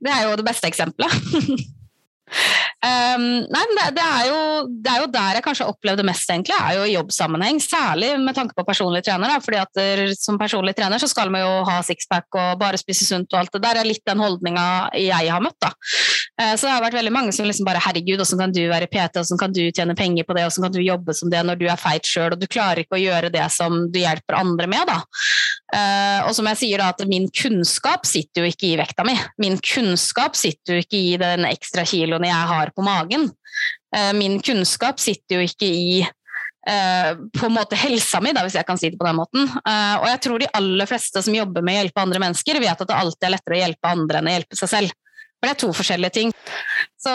Det 0.04 0.12
er 0.12 0.26
jo 0.28 0.36
det 0.40 0.46
beste 0.46 0.68
eksempelet. 0.68 1.12
Um, 2.84 3.22
nei, 3.48 3.62
det, 3.70 3.84
det, 3.96 4.04
er 4.04 4.26
jo, 4.28 4.40
det 4.84 4.90
er 4.92 4.98
jo 5.00 5.08
der 5.14 5.38
jeg 5.38 5.44
kanskje 5.46 5.64
har 5.64 5.72
opplevd 5.72 6.02
det 6.02 6.06
mest, 6.08 6.28
egentlig, 6.28 6.56
er 6.58 6.76
jo 6.76 6.82
i 6.84 6.92
jobbsammenheng. 6.92 7.60
Særlig 7.64 8.10
med 8.20 8.36
tanke 8.36 8.56
på 8.56 8.66
personlig 8.66 9.00
trener. 9.06 9.32
Da, 9.32 9.40
fordi 9.44 9.60
at 9.62 9.72
der, 9.78 10.02
Som 10.18 10.38
personlig 10.40 10.74
trener 10.76 11.00
så 11.00 11.08
skal 11.08 11.32
man 11.32 11.44
jo 11.44 11.52
ha 11.68 11.78
sixpack 11.86 12.28
og 12.36 12.58
bare 12.60 12.80
spise 12.80 13.06
sunt 13.08 13.32
og 13.32 13.40
alt 13.40 13.54
det 13.56 13.62
der. 13.64 13.80
er 13.80 13.88
litt 13.88 14.04
den 14.04 14.20
holdninga 14.20 14.66
jeg 15.00 15.32
har 15.32 15.44
møtt. 15.44 15.56
da. 15.64 15.72
Uh, 16.36 16.52
så 16.58 16.66
det 16.66 16.74
har 16.74 16.84
vært 16.84 16.98
veldig 16.98 17.14
mange 17.14 17.32
som 17.32 17.48
liksom 17.48 17.68
bare 17.68 17.82
Herregud, 17.84 18.20
åssen 18.20 18.40
kan 18.40 18.52
du 18.52 18.62
være 18.68 18.90
PT, 18.90 19.22
åssen 19.22 19.40
kan 19.40 19.54
du 19.54 19.62
tjene 19.70 19.96
penger 19.96 20.28
på 20.28 20.36
det, 20.36 20.46
åssen 20.48 20.64
kan 20.66 20.74
du 20.74 20.82
jobbe 20.82 21.16
som 21.16 21.32
det 21.32 21.40
når 21.46 21.60
du 21.60 21.66
er 21.70 21.80
feit 21.80 22.04
sjøl 22.08 22.34
og 22.34 22.40
du 22.40 22.48
klarer 22.50 22.84
ikke 22.84 22.98
å 22.98 23.02
gjøre 23.02 23.32
det 23.32 23.44
som 23.54 23.86
du 23.92 24.00
hjelper 24.00 24.40
andre 24.40 24.68
med, 24.70 24.84
da. 24.88 25.00
Uh, 25.74 26.28
og 26.28 26.34
som 26.36 26.46
jeg 26.52 26.60
sier 26.60 26.78
da, 26.78 26.92
at 26.92 27.02
min 27.10 27.26
kunnskap 27.34 28.04
sitter 28.06 28.44
jo 28.44 28.50
ikke 28.52 28.68
i 28.68 28.76
vekta 28.78 29.02
mi. 29.06 29.14
Min 29.42 29.56
kunnskap 29.58 30.36
sitter 30.38 30.76
jo 30.76 30.84
ikke 30.84 31.00
i 31.00 31.14
den 31.18 31.46
ekstra 31.48 31.82
kiloen 31.88 32.26
jeg 32.28 32.50
har 32.50 32.70
på 32.76 32.84
magen. 32.86 33.26
Uh, 33.94 34.12
min 34.14 34.38
kunnskap 34.44 35.02
sitter 35.02 35.40
jo 35.40 35.48
ikke 35.48 35.66
i 35.66 35.96
uh, 36.04 37.10
på 37.34 37.48
en 37.48 37.56
måte 37.56 37.78
helsa 37.80 38.20
mi, 38.22 38.34
da, 38.36 38.44
hvis 38.46 38.58
jeg 38.60 38.68
kan 38.68 38.78
si 38.78 38.92
det 38.92 39.00
på 39.00 39.08
den 39.08 39.18
måten. 39.18 39.48
og 39.50 40.06
jeg 40.12 40.20
tror 40.22 40.42
de 40.44 40.52
aller 40.60 40.90
fleste 40.90 41.22
som 41.26 41.34
jobber 41.34 41.64
med 41.64 41.74
å 41.74 41.82
hjelpe 41.82 42.04
andre 42.04 42.22
mennesker, 42.22 42.60
vet 42.62 42.84
at 42.84 42.90
det 42.90 43.00
alltid 43.00 43.26
er 43.26 43.34
lettere 43.34 43.56
å 43.58 43.64
hjelpe 43.64 43.96
andre 43.96 44.20
enn 44.20 44.30
å 44.30 44.36
hjelpe 44.36 44.60
seg 44.60 44.70
selv. 44.76 45.00
For 45.34 45.48
det 45.48 45.52
er 45.56 45.60
to 45.60 45.72
forskjellige 45.76 46.14
ting. 46.14 46.30
Så, 47.02 47.12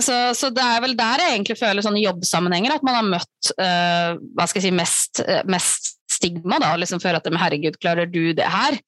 så, 0.00 0.16
så, 0.34 0.48
det 0.50 0.64
er 0.64 0.80
vel 0.82 0.96
der 0.98 1.22
jeg 1.22 1.36
egentlig 1.36 1.58
føler 1.60 1.84
sånne 1.84 2.02
jobbsammenhenger 2.02 2.78
at 2.78 2.86
man 2.86 2.96
har 2.98 3.10
møtt 3.12 3.52
uh, 3.60 4.16
hva 4.32 4.48
skal 4.48 4.62
jeg 4.62 4.70
si, 4.70 4.78
mest, 4.80 5.20
mest 5.52 5.92
stigma. 6.24 6.58
da, 6.62 6.72
liksom 6.80 7.00
føler 7.02 7.20
at 7.20 7.28
herregud, 7.44 7.78
klarer 7.80 8.08
du 8.10 8.32
det 8.36 8.46
her? 8.48 8.78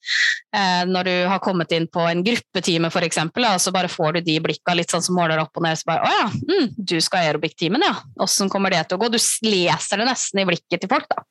Eh, 0.56 0.82
når 0.88 1.08
du 1.08 1.14
har 1.30 1.42
kommet 1.44 1.72
inn 1.76 1.86
på 1.92 2.04
en 2.08 2.22
gruppetime 2.24 2.88
f.eks., 2.88 3.20
og 3.36 3.60
så 3.60 3.72
bare 3.74 3.90
får 3.92 4.16
du 4.16 4.20
de 4.26 4.38
blikka 4.42 4.74
litt 4.74 4.92
sånn 4.92 5.04
som 5.04 5.16
måler 5.18 5.40
opp 5.42 5.56
og 5.56 5.66
ned, 5.66 5.78
så 5.78 5.90
bare 5.90 6.06
å 6.06 6.12
ja, 6.12 6.28
mm, 6.32 6.76
du 6.76 6.96
skal 7.04 7.26
aerobic-timen, 7.26 7.84
ja. 7.84 7.94
Åssen 8.22 8.50
kommer 8.52 8.72
det 8.72 8.86
til 8.88 8.98
å 8.98 9.04
gå? 9.04 9.12
Du 9.12 9.20
leser 9.46 10.00
det 10.02 10.08
nesten 10.08 10.42
i 10.42 10.46
blikket 10.48 10.84
til 10.84 10.92
folk, 10.92 11.08
da. 11.12 11.26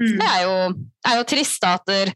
Mm. 0.00 0.18
Det 0.18 0.28
er 0.28 0.42
jo, 0.46 0.56
er 1.08 1.20
jo 1.20 1.30
trist 1.32 1.62
da, 1.64 1.76
at 1.80 1.88
der, 1.88 2.12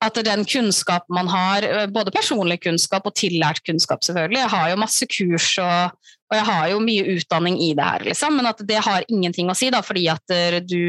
at 0.00 0.16
den 0.24 0.46
kunnskapen 0.48 1.12
man 1.12 1.28
har, 1.28 1.66
både 1.92 2.12
personlig 2.14 2.62
kunnskap 2.64 3.06
og 3.06 3.16
tillært 3.20 3.60
kunnskap, 3.66 4.00
selvfølgelig 4.06 4.40
Jeg 4.40 4.52
har 4.54 4.70
jo 4.72 4.80
masse 4.80 5.08
kurs 5.12 5.50
og, 5.60 6.14
og 6.30 6.38
jeg 6.38 6.46
har 6.46 6.64
jo 6.70 6.80
mye 6.84 7.16
utdanning 7.16 7.58
i 7.58 7.72
det 7.74 7.86
her, 7.86 8.06
liksom, 8.06 8.38
men 8.38 8.48
at 8.50 8.62
det 8.66 8.80
har 8.86 9.06
ingenting 9.10 9.50
å 9.50 9.58
si, 9.58 9.70
da, 9.74 9.82
fordi 9.82 10.06
at 10.12 10.36
du, 10.62 10.82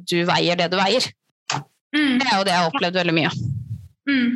du 0.00 0.18
veier 0.28 0.56
det 0.56 0.70
du 0.72 0.78
veier. 0.80 1.10
Mm. 1.94 2.18
Det 2.20 2.26
er 2.28 2.36
jo 2.36 2.44
det 2.44 2.54
jeg 2.54 2.62
har 2.62 2.70
opplevd 2.72 3.00
veldig 3.00 3.16
mye. 3.16 3.32
Mm. 4.08 4.28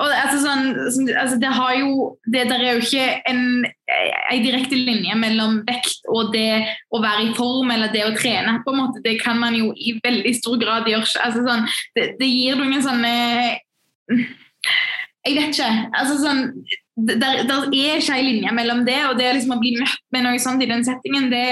Og 0.00 0.08
altså, 0.08 0.38
sånn, 0.42 0.68
altså, 1.18 1.36
det, 1.42 1.50
har 1.52 1.74
jo, 1.76 2.06
det 2.32 2.44
der 2.50 2.62
er 2.62 2.76
jo 2.76 2.84
ikke 2.84 3.06
en, 3.28 3.42
en, 3.66 4.44
direkte 4.44 4.78
linje 4.78 5.16
mellom 5.18 5.60
vekt 5.66 6.08
og 6.10 6.32
det 6.34 6.62
å 6.94 7.02
være 7.02 7.26
i 7.28 7.32
form 7.36 7.72
eller 7.74 7.92
det 7.92 8.04
å 8.06 8.14
trene. 8.16 8.60
på 8.64 8.72
en 8.72 8.80
måte, 8.80 9.02
Det 9.04 9.18
kan 9.22 9.38
man 9.42 9.56
jo 9.58 9.72
i 9.76 9.98
veldig 10.02 10.34
stor 10.38 10.58
grad 10.62 10.88
gjøre. 10.90 11.10
Altså, 11.24 11.44
sånn, 11.46 11.66
det, 11.98 12.08
det, 12.20 12.30
gir 12.30 12.58
noen 12.58 12.82
sånne 12.84 13.12
Jeg 15.22 15.36
vet 15.36 15.52
ikke. 15.52 15.70
altså 15.98 16.16
sånn, 16.22 16.46
der, 16.96 17.42
der 17.48 17.66
er 17.72 18.00
ikke 18.00 18.16
ei 18.16 18.24
linje 18.26 18.52
mellom 18.52 18.84
det 18.86 18.98
og 19.08 19.18
det 19.20 19.30
liksom 19.36 19.56
å 19.56 19.60
bli 19.62 19.74
møtt 19.80 20.02
med 20.12 20.26
noe 20.26 20.40
sånt 20.42 20.62
i 20.64 20.68
den 20.70 20.84
settingen. 20.86 21.30
Det, 21.32 21.44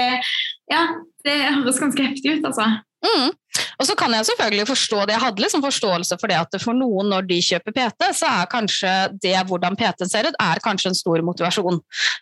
ja, 0.71 0.83
det 1.25 1.37
høres 1.57 1.81
ganske 1.81 2.05
heftig 2.05 2.37
ut, 2.37 2.49
altså. 2.51 2.67
Mm. 3.05 3.31
Og 3.81 3.87
så 3.87 3.95
kan 3.97 4.13
jeg 4.13 4.27
selvfølgelig 4.29 4.67
forstå 4.69 4.99
det. 5.05 5.15
Jeg 5.15 5.23
hadde 5.25 5.43
liksom 5.43 5.63
forståelse 5.65 6.17
for 6.21 6.31
det 6.31 6.37
at 6.39 6.57
for 6.61 6.77
noen 6.77 7.09
når 7.11 7.27
de 7.29 7.39
kjøper 7.43 7.75
PT, 7.75 8.09
så 8.17 8.29
er 8.29 8.49
kanskje 8.51 8.91
det 9.23 9.35
hvordan 9.49 9.77
PT-en 9.79 10.11
ser 10.11 10.29
ut, 10.29 10.37
er 10.39 10.61
kanskje 10.63 10.91
en 10.91 10.97
stor 10.97 11.23
motivasjon. 11.25 11.79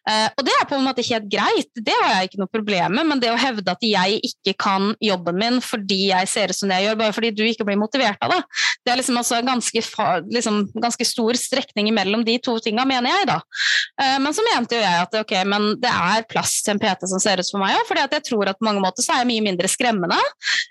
Eh, 0.10 0.28
og 0.34 0.46
det 0.48 0.56
er 0.56 0.68
på 0.70 0.78
en 0.78 0.88
måte 0.88 1.06
helt 1.06 1.28
greit, 1.32 1.72
det 1.76 1.96
har 2.02 2.15
jeg 2.15 2.30
ikke 2.30 2.42
noe 2.42 2.54
problem 2.54 2.98
med, 2.98 3.10
men 3.12 3.22
det 3.22 3.32
å 3.34 3.39
hevde 3.39 3.76
at 3.76 3.86
jeg 3.86 4.22
ikke 4.32 4.56
kan 4.60 4.94
jobben 5.04 5.38
min 5.39 5.60
fordi 5.63 6.10
jeg 6.10 6.30
ser 6.32 6.54
ut 6.54 6.58
som 6.58 6.72
det 6.72 6.80
jeg 6.80 6.89
gjør, 6.89 7.00
bare 7.04 7.15
fordi 7.15 7.34
du 7.36 7.44
ikke 7.46 7.68
blir 7.68 7.80
motivert 7.80 8.20
av 8.26 8.34
det, 8.34 8.39
det 8.86 8.94
er 8.94 9.02
liksom 9.02 9.20
altså 9.20 9.42
ganske, 9.46 9.84
liksom, 10.32 10.62
ganske 10.80 11.08
stor 11.08 11.39
strekning 11.39 11.92
mellom 11.96 12.24
de 12.28 12.38
to 12.44 12.56
tinga, 12.63 12.86
mener 12.88 13.12
jeg, 13.13 13.30
da. 13.30 13.39
Eh, 14.02 14.18
men 14.24 14.36
så 14.36 14.46
mente 14.48 14.80
jo 14.80 14.84
jeg 14.84 15.04
at 15.06 15.20
ok, 15.22 15.36
men 15.50 15.70
det 15.84 15.92
er 15.92 16.28
plass 16.32 16.60
til 16.63 16.76
en 16.76 16.82
PT 16.82 17.12
som 17.12 17.22
ser 17.22 17.44
ut 17.44 17.50
som 17.50 17.62
meg 17.62 17.78
òg, 17.78 17.86
fordi 17.89 18.08
jeg 18.08 18.28
tror 18.32 18.52
at 18.52 18.60
på 18.60 18.68
mange 18.68 18.84
måter 18.84 19.06
så 19.06 19.15
er 19.15 19.24
jeg 19.24 19.32
mye 19.34 19.48
mindre 19.52 19.70
skremmende 19.72 20.18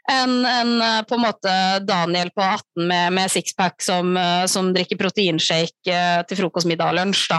enn 0.08 0.47
en, 0.48 0.72
på 1.08 1.16
en 1.16 1.22
måte 1.22 1.52
Daniel 1.86 2.30
på 2.34 2.42
18 2.44 2.86
med, 2.88 3.14
med 3.16 3.32
sixpack 3.32 3.82
som, 3.84 4.16
som, 4.50 4.70
drikker 4.74 4.98
proteinshake 5.00 5.98
til 6.28 6.40
frokost, 6.40 6.68
middag 6.70 6.92
og 6.92 6.98
lunsj. 6.98 7.26
Da. 7.30 7.38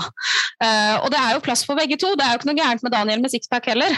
Og 1.03 1.09
det 1.13 1.19
er 1.19 1.35
jo 1.35 1.43
plass 1.45 1.63
for 1.67 1.79
begge 1.79 1.97
to. 1.99 2.13
Det 2.17 2.25
er 2.25 2.33
jo 2.33 2.41
ikke 2.41 2.49
noe 2.51 2.59
gærent 2.59 2.85
med 2.85 2.93
Daniel 2.93 3.23
med 3.23 3.33
sixpack 3.33 3.69
heller. 3.71 3.95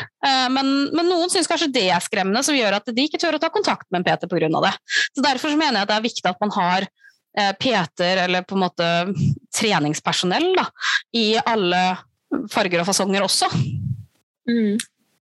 Men, 0.54 0.71
men, 0.93 1.10
noen 1.10 1.32
syns 1.34 1.50
kanskje 1.50 1.71
det 1.74 1.88
er 1.89 2.04
skremmende, 2.04 2.43
som 2.45 2.58
gjør 2.58 2.78
at 2.80 2.91
de 2.91 3.08
ikke 3.08 3.19
tør 3.21 3.38
å 3.38 3.41
ta 3.41 3.52
kontakt 3.54 3.88
med 3.89 4.02
en 4.02 4.08
PT 4.08 4.30
pga. 4.32 4.50
det. 4.67 4.74
Så 5.15 5.26
Derfor 5.26 5.54
så 5.54 5.60
mener 5.60 5.80
jeg 5.80 5.88
at 5.88 5.93
det 5.93 5.97
er 5.97 6.08
viktig 6.08 6.30
at 6.32 6.43
man 6.43 6.56
har 6.58 6.88
peter, 7.62 8.26
eller 8.26 8.43
på 8.43 8.58
en 8.58 8.65
måte 8.65 8.88
treningspersonell 9.56 10.52
da, 10.58 10.67
i 11.15 11.34
alle 11.39 11.84
farger 12.52 12.84
og 12.84 12.89
fasonger 12.89 13.26
også. 13.26 13.50
Mm. 14.50 14.78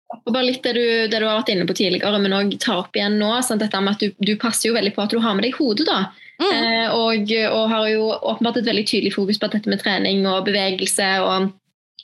Og 0.09 0.33
bare 0.33 0.47
litt 0.47 0.63
det 0.65 0.73
du, 0.73 0.85
det 1.11 1.19
du, 1.19 1.25
har 1.27 1.37
vært 1.37 1.51
inne 1.53 1.67
på 1.69 1.75
tidligere, 1.77 2.17
men 2.21 2.33
òg 2.33 2.55
ta 2.61 2.79
opp 2.81 2.97
igjen 2.97 3.19
nå. 3.21 3.29
Sant? 3.45 3.61
Dette 3.61 3.81
med 3.83 3.93
at 3.93 4.01
du, 4.01 4.25
du, 4.25 4.33
passer 4.41 4.71
jo 4.71 4.77
veldig 4.77 4.95
på 4.95 5.03
at 5.05 5.13
du 5.13 5.19
har 5.21 5.37
med 5.37 5.45
deg 5.45 5.57
hodet. 5.59 5.85
da. 5.89 6.07
Mm. 6.39 6.49
Eh, 6.49 6.95
og, 6.95 7.31
og, 7.51 7.63
har 7.69 7.87
jo 7.91 8.09
åpenbart 8.15 8.61
et 8.61 8.69
veldig 8.69 8.85
tydelig 8.87 9.13
fokus 9.13 9.39
på 9.39 9.49
at 9.49 9.57
dette 9.57 9.69
med 9.69 9.81
trening 9.83 10.23
og 10.29 10.45
bevegelse 10.47 11.09
og, 11.25 11.49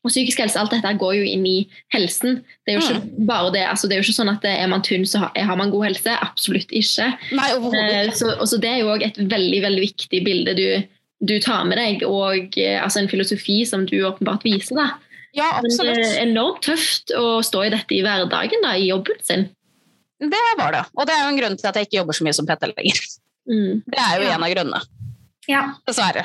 og 0.04 0.12
psykisk 0.12 0.44
helse, 0.44 0.60
alt 0.60 0.76
dette 0.76 0.91
går 1.02 1.15
jo 1.18 1.28
inn 1.32 1.46
i 1.50 1.56
helsen. 1.96 2.41
Det 2.62 2.74
er 2.74 2.78
jo 2.78 2.84
ikke 2.84 3.00
mm. 3.06 3.30
bare 3.32 3.54
det, 3.56 3.63
altså 3.72 3.89
det 3.89 3.96
er 3.96 4.04
jo 4.04 4.08
ikke 4.10 4.20
sånn 4.20 4.34
at 4.36 4.46
er 4.52 4.68
man 4.70 4.84
tynn, 4.86 5.08
så 5.10 5.24
har, 5.24 5.39
har 5.50 5.58
man 5.62 5.74
god 5.74 5.88
helse. 5.88 6.18
Absolutt 6.28 6.76
ikke. 6.76 7.10
Nei, 7.34 7.48
eh, 7.80 8.12
så, 8.13 8.36
så, 8.44 8.60
det 8.62 8.70
er 8.74 8.84
jo 8.84 8.91
òg 8.94 9.08
et 9.08 9.18
veldig 9.18 9.63
veldig 9.65 9.88
viktig 9.88 10.22
bilde 10.28 10.58
du, 10.60 10.68
du 11.26 11.39
tar 11.41 11.65
med 11.65 11.82
deg, 11.82 12.06
og 12.06 12.60
eh, 12.60 12.78
altså 12.78 13.02
en 13.02 13.10
filosofi 13.10 13.63
som 13.65 13.88
du 13.89 13.98
åpenbart 14.04 14.46
viser. 14.46 14.78
da. 14.78 14.91
Ja, 15.36 15.52
absolutt. 15.60 15.91
Men 15.91 16.02
det 16.02 16.10
er 16.13 16.24
enormt 16.24 16.63
tøft 16.63 17.12
å 17.15 17.39
stå 17.43 17.65
i 17.67 17.71
dette 17.74 17.95
i 17.95 18.02
hverdagen, 18.06 18.63
da, 18.63 18.76
i 18.80 18.89
jobben 18.89 19.19
sin. 19.26 19.48
Det 20.19 20.43
var 20.58 20.71
det. 20.71 20.84
Og 20.95 21.08
det 21.08 21.15
er 21.15 21.26
jo 21.26 21.32
en 21.34 21.39
grunn 21.39 21.58
til 21.60 21.69
at 21.69 21.78
jeg 21.78 21.89
ikke 21.89 22.00
jobber 22.00 22.15
så 22.15 22.28
mye 22.28 22.36
som 22.38 22.48
PT 22.48 22.69
lenger. 22.71 23.02
Mm. 23.52 23.82
Det 23.84 24.00
er 24.02 24.13
jo 24.15 24.28
ja. 24.30 24.36
en 24.36 24.45
av 24.45 24.54
grunnene. 24.54 24.82
Ja. 25.52 25.63
Dessverre. 25.86 26.24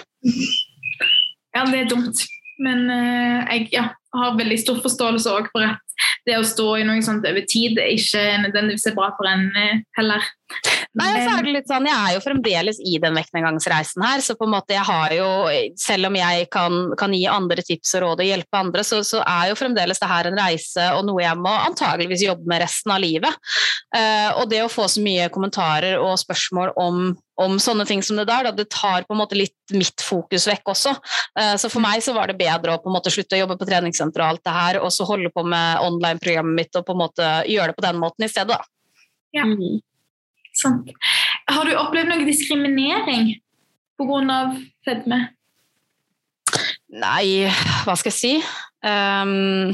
Ja, 1.51 1.65
det 1.67 1.81
er 1.83 1.91
dumt. 1.91 2.23
Men 2.63 2.85
uh, 2.93 3.41
jeg 3.51 3.71
ja, 3.75 3.89
har 4.15 4.37
veldig 4.39 4.59
stor 4.61 4.79
forståelse 4.85 5.33
for 5.51 5.67
at 5.67 5.97
det 6.29 6.37
å 6.39 6.47
stå 6.47 6.69
i 6.79 6.87
noe 6.87 7.03
sånt 7.05 7.27
over 7.27 7.45
tid 7.49 7.81
er 7.81 7.95
ikke 7.97 8.23
nødvendigvis 8.45 8.87
er 8.91 8.97
bra 8.97 9.11
for 9.19 9.29
en 9.29 9.49
uh, 9.57 9.81
heller. 9.99 10.29
Nei, 10.99 11.11
så 11.23 11.37
er 11.37 11.45
det 11.47 11.53
litt 11.55 11.69
sånn, 11.71 11.87
Jeg 11.87 11.95
er 11.95 12.15
jo 12.17 12.23
fremdeles 12.25 12.81
i 12.83 12.97
den 13.03 13.15
vektnedgangsreisen 13.15 14.03
her, 14.03 14.23
så 14.25 14.35
på 14.35 14.49
en 14.49 14.55
måte 14.57 14.75
jeg 14.75 14.83
har 14.87 15.13
jo, 15.15 15.29
selv 15.79 16.09
om 16.09 16.19
jeg 16.19 16.49
kan, 16.51 16.79
kan 16.99 17.15
gi 17.15 17.23
andre 17.31 17.63
tips 17.67 17.95
og 17.99 18.05
råd 18.05 18.23
og 18.25 18.27
hjelpe 18.27 18.59
andre, 18.59 18.83
så, 18.87 18.99
så, 19.07 19.21
er 19.23 19.51
jo 19.53 19.59
fremdeles 19.59 20.01
det 20.03 20.09
her 20.11 20.27
en 20.27 20.41
reise 20.41 20.87
og 20.97 21.05
noe 21.07 21.23
jeg 21.23 21.39
må 21.39 21.53
antageligvis 21.69 22.25
jobbe 22.27 22.51
med 22.51 22.63
resten 22.65 22.95
av 22.95 23.03
livet. 23.05 23.53
Uh, 23.95 24.41
og 24.41 24.51
det 24.51 24.65
å 24.65 24.71
få 24.71 24.89
så 24.91 25.03
mye 25.05 25.29
kommentarer 25.31 26.01
og 26.03 26.19
spørsmål 26.19 26.73
om, 26.81 27.13
om 27.43 27.55
sånne 27.63 27.87
ting 27.87 28.03
som 28.07 28.19
det 28.19 28.27
der, 28.31 28.49
da, 28.49 28.55
det 28.57 28.67
tar 28.75 29.07
på 29.07 29.15
en 29.15 29.21
måte 29.23 29.39
litt 29.39 29.55
mitt 29.77 30.03
fokus 30.03 30.49
vekk 30.51 30.73
også. 30.75 30.97
Uh, 31.39 31.55
så 31.61 31.71
for 31.71 31.85
meg 31.85 32.03
så 32.03 32.17
var 32.17 32.31
det 32.31 32.41
bedre 32.41 32.75
å 32.75 32.83
på 32.83 32.91
en 32.91 32.97
måte 32.99 33.15
slutte 33.15 33.39
å 33.39 33.45
jobbe 33.45 33.61
på 33.61 33.71
treningssenter 33.71 34.25
og 34.25 34.35
alt 34.35 34.45
det 34.49 34.57
her, 34.57 34.81
og 34.83 34.91
så 34.95 35.07
holde 35.07 35.31
på 35.31 35.47
med 35.47 35.87
online-programmet 35.87 36.65
mitt 36.65 36.81
og 36.81 36.89
på 36.89 36.99
en 36.99 37.03
måte 37.05 37.31
gjøre 37.47 37.71
det 37.71 37.79
på 37.79 37.87
den 37.87 38.03
måten 38.03 38.27
i 38.27 38.33
stedet. 38.33 38.59
da. 38.59 38.67
Ja. 39.37 39.47
Mm. 39.47 39.79
Sant. 40.61 40.91
Har 41.51 41.69
du 41.69 41.77
opplevd 41.79 42.11
noe 42.11 42.27
diskriminering 42.29 43.35
pga. 44.01 44.41
fedme? 44.85 45.21
Nei, 46.91 47.47
hva 47.85 47.95
skal 47.97 48.11
jeg 48.11 48.19
si? 48.19 48.35
Um, 48.83 49.71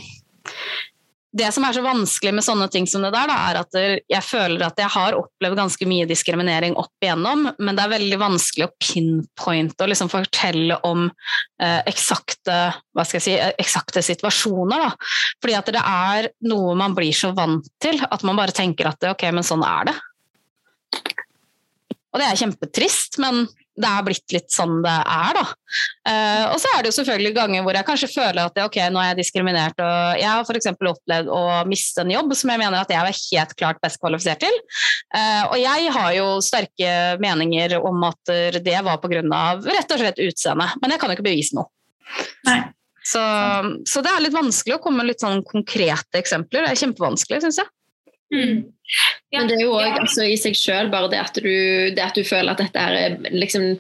det 1.37 1.49
som 1.53 1.65
er 1.67 1.75
så 1.77 1.83
vanskelig 1.85 2.33
med 2.33 2.45
sånne 2.45 2.67
ting 2.73 2.87
som 2.89 3.03
det 3.05 3.11
der, 3.13 3.29
da, 3.29 3.37
er 3.51 3.59
at 3.61 3.77
jeg 4.09 4.25
føler 4.25 4.63
at 4.65 4.79
jeg 4.81 4.89
har 4.95 5.17
opplevd 5.19 5.59
ganske 5.59 5.89
mye 5.89 6.07
diskriminering 6.09 6.77
opp 6.81 7.05
igjennom, 7.05 7.51
men 7.59 7.77
det 7.77 7.85
er 7.85 7.93
veldig 7.93 8.19
vanskelig 8.23 8.69
å 8.69 8.75
pinpointe 8.81 9.85
og 9.85 9.93
liksom 9.93 10.11
fortelle 10.13 10.79
om 10.89 11.07
eh, 11.09 11.81
eksakte, 11.91 12.57
si, 13.21 13.37
eksakte 13.37 14.05
situasjoner. 14.07 14.87
Da. 14.87 15.13
Fordi 15.45 15.59
at 15.59 15.73
det 15.77 15.85
er 15.85 16.31
noe 16.49 16.77
man 16.79 16.97
blir 16.97 17.17
så 17.17 17.35
vant 17.37 17.69
til 17.85 18.01
at 18.07 18.25
man 18.25 18.41
bare 18.41 18.57
tenker 18.57 18.89
at 18.93 19.11
ok, 19.13 19.29
men 19.37 19.47
sånn 19.47 19.67
er 19.67 19.91
det. 19.91 19.97
Og 22.17 22.23
det 22.23 22.31
er 22.31 22.39
kjempetrist, 22.41 23.19
men 23.21 23.45
det 23.77 23.89
er 23.91 24.05
blitt 24.07 24.33
litt 24.33 24.49
sånn 24.49 24.79
det 24.81 24.93
er, 25.13 25.37
da. 25.37 25.43
Uh, 26.09 26.45
og 26.55 26.61
så 26.63 26.71
er 26.73 26.81
det 26.81 26.89
jo 26.89 26.97
selvfølgelig 26.97 27.33
ganger 27.37 27.67
hvor 27.67 27.77
jeg 27.77 27.87
kanskje 27.91 28.09
føler 28.09 28.41
at 28.47 28.61
ok, 28.63 28.79
nå 28.89 29.03
er 29.03 29.11
jeg 29.11 29.19
diskriminert. 29.19 29.83
og 29.85 30.23
Jeg 30.23 30.31
har 30.31 30.47
f.eks. 30.49 30.71
opplevd 30.73 31.29
å 31.29 31.43
miste 31.69 32.01
en 32.01 32.15
jobb 32.15 32.33
som 32.41 32.55
jeg 32.55 32.63
mener 32.63 32.79
at 32.81 32.95
jeg 32.95 33.03
er 33.03 33.21
helt 33.21 33.53
klart 33.61 33.83
best 33.85 34.01
kvalifisert 34.01 34.41
til. 34.47 34.57
Uh, 35.13 35.45
og 35.51 35.59
jeg 35.61 35.93
har 35.99 36.09
jo 36.17 36.31
sterke 36.45 36.95
meninger 37.21 37.77
om 37.83 38.09
at 38.09 38.33
det 38.65 38.81
var 38.87 38.97
pga. 39.03 39.21
rett 39.69 39.93
og 39.93 40.01
slett 40.01 40.25
utseende, 40.25 40.71
men 40.81 40.97
jeg 40.97 41.03
kan 41.03 41.13
jo 41.13 41.19
ikke 41.19 41.29
bevise 41.29 41.61
noe. 41.61 41.69
Så, 43.07 43.21
så, 43.87 44.01
det 44.03 44.11
er 44.11 44.25
litt 44.25 44.35
vanskelig 44.35 44.79
å 44.79 44.83
komme 44.83 45.05
med 45.05 45.13
litt 45.13 45.23
sånn 45.23 45.45
konkrete 45.47 46.19
eksempler. 46.19 46.65
Det 46.65 46.73
er 46.73 46.81
kjempevanskelig, 46.81 47.45
syns 47.45 47.61
jeg. 47.61 47.71
Mm. 48.35 48.65
Ja. 49.31 49.41
Men 49.41 49.51
det 49.51 49.59
er 49.59 49.67
jo 49.67 49.75
òg 49.77 50.01
altså, 50.01 50.25
i 50.27 50.39
seg 50.39 50.57
sjøl 50.59 50.91
bare 50.93 51.11
det 51.13 51.21
at, 51.23 51.39
du, 51.43 51.51
det 51.95 52.03
at, 52.03 52.17
du, 52.17 52.27
føler 52.27 52.55
at 52.55 52.63
dette 52.63 52.83
er 52.83 53.17
liksom, 53.35 53.77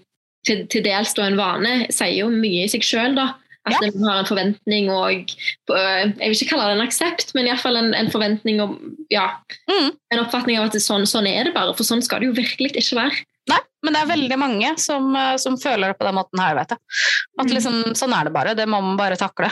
til, 0.46 0.64
til 0.72 0.84
dels 0.86 1.14
en 1.22 1.38
vane, 1.38 1.74
sier 1.94 2.14
jo 2.20 2.30
mye 2.32 2.66
i 2.66 2.70
seg 2.70 2.86
sjøl, 2.86 3.16
da. 3.18 3.34
At 3.66 3.74
ja. 3.74 3.90
man 3.96 4.04
har 4.06 4.20
en 4.20 4.28
forventning 4.28 4.90
og 4.94 5.32
Jeg 5.74 6.10
vil 6.20 6.36
ikke 6.36 6.52
kalle 6.52 6.68
det 6.68 6.76
en 6.76 6.84
aksept, 6.84 7.32
men 7.34 7.48
iallfall 7.48 7.78
en, 7.80 7.88
en 7.98 8.10
forventning 8.12 8.60
og 8.62 8.76
ja, 9.10 9.24
mm. 9.66 9.88
En 10.14 10.22
oppfatning 10.22 10.60
av 10.60 10.68
at 10.68 10.78
sånn, 10.82 11.06
sånn, 11.10 11.26
er 11.26 11.48
det 11.48 11.54
bare, 11.56 11.74
for 11.74 11.86
sånn 11.86 12.04
skal 12.04 12.22
det 12.22 12.30
jo 12.30 12.36
virkelig 12.36 12.76
ikke 12.78 13.00
være. 13.00 13.24
Nei, 13.50 13.58
men 13.82 13.94
det 13.94 14.02
er 14.02 14.12
veldig 14.12 14.38
mange 14.38 14.70
som, 14.82 15.08
eh, 15.18 15.34
som 15.42 15.58
føler 15.58 15.90
det 15.90 15.98
på 15.98 16.06
den 16.06 16.16
måten 16.18 16.42
her, 16.42 16.54
vet 16.58 16.74
jeg. 16.74 16.82
At 17.38 17.46
mm. 17.46 17.52
liksom, 17.56 17.82
sånn 17.98 18.14
er 18.14 18.28
det 18.28 18.34
bare. 18.34 18.54
Det 18.58 18.66
må 18.70 18.80
man 18.82 18.98
bare 18.98 19.18
takle. 19.18 19.50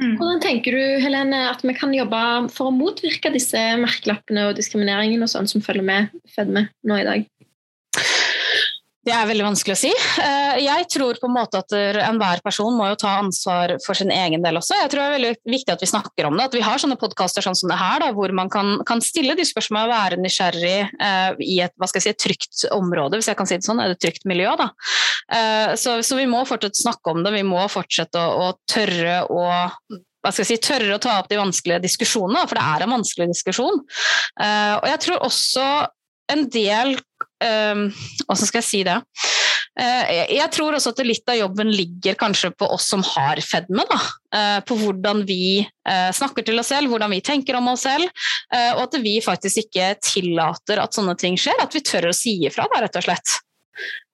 Mm. 0.00 0.16
Hvordan 0.18 0.40
tenker 0.42 0.74
du 0.74 0.82
Helene, 1.04 1.44
at 1.52 1.62
vi 1.62 1.74
kan 1.76 1.92
jobbe 1.94 2.20
for 2.54 2.70
å 2.70 2.74
motvirke 2.74 3.30
disse 3.34 3.60
merkelappene 3.78 4.48
og 4.48 4.56
diskrimineringen 4.58 5.22
og 5.22 5.30
sånn 5.30 5.46
som 5.50 5.62
følger 5.62 5.86
med 5.86 6.16
fedme 6.34 6.66
nå 6.82 6.98
i 6.98 7.06
dag? 7.06 7.28
Det 9.04 9.12
er 9.12 9.26
veldig 9.28 9.44
vanskelig 9.44 9.74
å 9.74 9.80
si. 9.82 9.90
Eh, 10.22 10.58
jeg 10.64 10.86
tror 10.92 11.18
på 11.20 11.28
en 11.28 11.34
måte 11.34 11.60
at 11.60 11.74
enhver 11.76 12.40
person 12.44 12.72
må 12.72 12.86
jo 12.88 12.98
ta 13.02 13.18
ansvar 13.20 13.74
for 13.84 13.98
sin 13.98 14.12
egen 14.14 14.44
del 14.44 14.56
også. 14.60 14.78
Jeg 14.80 14.92
tror 14.92 15.02
det 15.02 15.06
er 15.06 15.16
veldig 15.18 15.32
viktig 15.56 15.74
at 15.74 15.84
vi 15.84 15.88
snakker 15.90 16.28
om 16.28 16.38
det. 16.38 16.46
At 16.48 16.56
vi 16.56 16.62
har 16.64 16.80
sånne 16.80 16.96
podkaster 17.00 17.44
sånn 17.44 17.58
som 17.58 17.72
det 17.72 17.78
her, 17.80 18.00
da, 18.00 18.12
hvor 18.16 18.32
man 18.36 18.48
kan, 18.52 18.78
kan 18.88 19.04
stille 19.04 19.36
de 19.36 19.44
spørsmålene 19.44 19.90
og 19.90 19.92
være 19.92 20.20
nysgjerrig 20.22 20.78
uh, 20.96 21.36
i 21.44 21.58
et, 21.66 21.74
hva 21.76 21.90
skal 21.90 22.00
jeg 22.00 22.14
si, 22.14 22.22
trygt 22.24 22.64
område, 22.72 23.20
hvis 23.20 23.28
jeg 23.28 23.38
kan 23.38 23.50
si 23.50 23.58
det 23.60 23.68
sånn. 23.68 23.82
Et 23.84 24.00
trygt 24.00 24.24
miljø. 24.30 24.54
Da. 24.60 24.70
Uh, 25.28 25.74
så, 25.80 25.98
så, 26.06 26.16
vi 26.16 26.28
må 26.30 26.40
fortsatt 26.48 26.80
snakke 26.80 27.12
om 27.12 27.20
det. 27.26 27.34
Vi 27.36 27.44
må 27.46 27.60
fortsette 27.72 28.20
å, 28.20 28.48
å 28.48 28.70
tørre 28.70 29.20
å 29.28 29.44
hva 30.24 30.32
skal 30.32 30.46
jeg 30.46 30.54
si, 30.54 30.62
tørre 30.64 30.94
å 30.96 31.02
ta 31.02 31.18
opp 31.20 31.26
de 31.28 31.36
vanskelige 31.36 31.82
diskusjonene, 31.84 32.46
for 32.48 32.56
det 32.56 32.64
er 32.64 32.86
en 32.86 32.94
vanskelig 32.94 33.28
diskusjon. 33.34 33.82
Uh, 34.40 34.80
og 34.80 34.86
jeg 34.88 35.02
tror 35.04 35.26
også 35.28 35.66
en 36.32 36.46
del 36.48 36.94
Ehm, 37.42 37.88
skal 38.36 38.60
jeg 38.60 38.68
si 38.68 38.82
det? 38.86 39.00
Eh, 39.74 40.36
jeg 40.36 40.46
tror 40.54 40.76
også 40.76 40.92
at 40.94 41.00
litt 41.02 41.26
av 41.30 41.38
jobben 41.40 41.72
ligger 41.74 42.14
kanskje 42.18 42.52
på 42.54 42.68
oss 42.76 42.86
som 42.92 43.02
har 43.14 43.40
fedme. 43.42 43.82
Da. 43.90 43.98
Eh, 44.38 44.60
på 44.68 44.76
hvordan 44.78 45.24
vi 45.26 45.64
eh, 45.64 46.10
snakker 46.14 46.46
til 46.46 46.60
oss 46.62 46.70
selv, 46.70 46.92
hvordan 46.92 47.10
vi 47.10 47.22
tenker 47.24 47.58
om 47.58 47.72
oss 47.72 47.86
selv. 47.88 48.10
Og 48.54 48.84
at 48.84 48.94
vi 49.02 49.16
faktisk 49.24 49.64
ikke 49.64 49.94
tillater 50.04 50.78
at 50.82 50.94
sånne 50.94 51.16
ting 51.18 51.38
skjer. 51.40 51.58
At 51.64 51.74
vi 51.74 51.82
tør 51.84 52.10
å 52.10 52.14
si 52.16 52.36
ifra, 52.46 52.68
da, 52.70 52.84
rett 52.84 53.00
og 53.00 53.06
slett. 53.08 53.38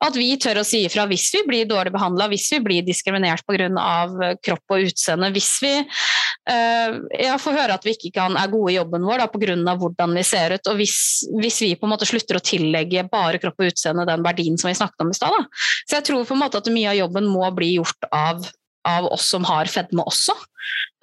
At 0.00 0.16
vi 0.16 0.30
tør 0.40 0.62
å 0.62 0.64
si 0.66 0.82
ifra 0.86 1.04
hvis 1.10 1.26
vi 1.34 1.42
blir 1.46 1.68
dårlig 1.68 1.92
behandla, 1.92 2.28
hvis 2.32 2.48
vi 2.54 2.60
blir 2.64 2.86
diskriminert 2.86 3.44
pga. 3.48 3.68
Eh, 3.70 4.36
kropp 4.44 4.74
og 4.74 4.86
utseende, 4.88 5.28
hvis 5.34 5.50
vi 5.62 5.72
uh, 5.80 6.94
ja, 7.20 7.34
får 7.40 7.56
høre 7.56 7.76
at 7.76 7.84
vi 7.86 7.94
ikke 7.96 8.12
kan, 8.16 8.36
er 8.38 8.52
gode 8.52 8.72
i 8.72 8.78
jobben 8.78 9.04
vår 9.06 9.26
pga. 9.32 9.74
hvordan 9.80 10.16
vi 10.16 10.24
ser 10.26 10.56
ut, 10.56 10.70
og 10.70 10.80
hvis, 10.80 10.96
hvis, 11.40 11.60
vi 11.64 11.74
på 11.76 11.88
en 11.88 11.94
måte 11.94 12.08
slutter 12.08 12.38
å 12.38 12.44
tillegge 12.44 13.04
bare 13.10 13.40
kropp 13.42 13.60
og 13.60 13.72
utseende 13.72 14.08
den 14.08 14.24
verdien 14.24 14.56
som 14.60 14.70
vi 14.70 14.78
snakket 14.78 15.04
om 15.04 15.12
i 15.12 15.18
stad. 15.18 15.50
Så 15.84 15.98
jeg 15.98 16.08
tror 16.08 16.24
på 16.24 16.36
en 16.36 16.42
måte 16.44 16.60
at 16.60 16.72
mye 16.72 16.94
av 16.94 16.98
jobben 17.00 17.28
må 17.28 17.44
bli 17.56 17.74
gjort 17.76 18.08
av, 18.14 18.48
av 18.88 19.10
oss 19.12 19.28
som 19.34 19.44
har 19.48 19.70
fedme 19.70 20.06
også. 20.06 20.36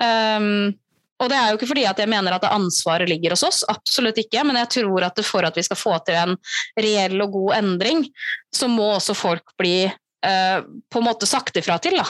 Um, 0.02 0.74
og 1.17 1.32
det 1.32 1.38
er 1.38 1.49
jo 1.49 1.58
ikke 1.58 1.69
fordi 1.71 1.86
at 1.89 1.99
jeg 2.01 2.10
mener 2.12 2.36
at 2.36 2.45
ansvaret 2.49 3.10
ligger 3.10 3.34
hos 3.34 3.45
oss, 3.47 3.63
absolutt 3.71 4.19
ikke, 4.21 4.43
men 4.45 4.60
jeg 4.62 4.69
tror 4.77 5.08
at 5.08 5.21
for 5.25 5.47
at 5.47 5.58
vi 5.58 5.65
skal 5.65 5.80
få 5.80 5.95
til 6.06 6.19
en 6.19 6.36
reell 6.77 7.17
og 7.25 7.34
god 7.34 7.56
endring, 7.58 8.06
så 8.53 8.69
må 8.69 8.91
også 8.95 9.17
folk 9.17 9.56
bli 9.58 9.88
uh, 9.88 10.60
på 10.62 11.01
en 11.01 11.08
måte 11.08 11.30
sagt 11.30 11.58
ifra 11.58 11.80
til. 11.82 11.97
Da. 11.97 12.06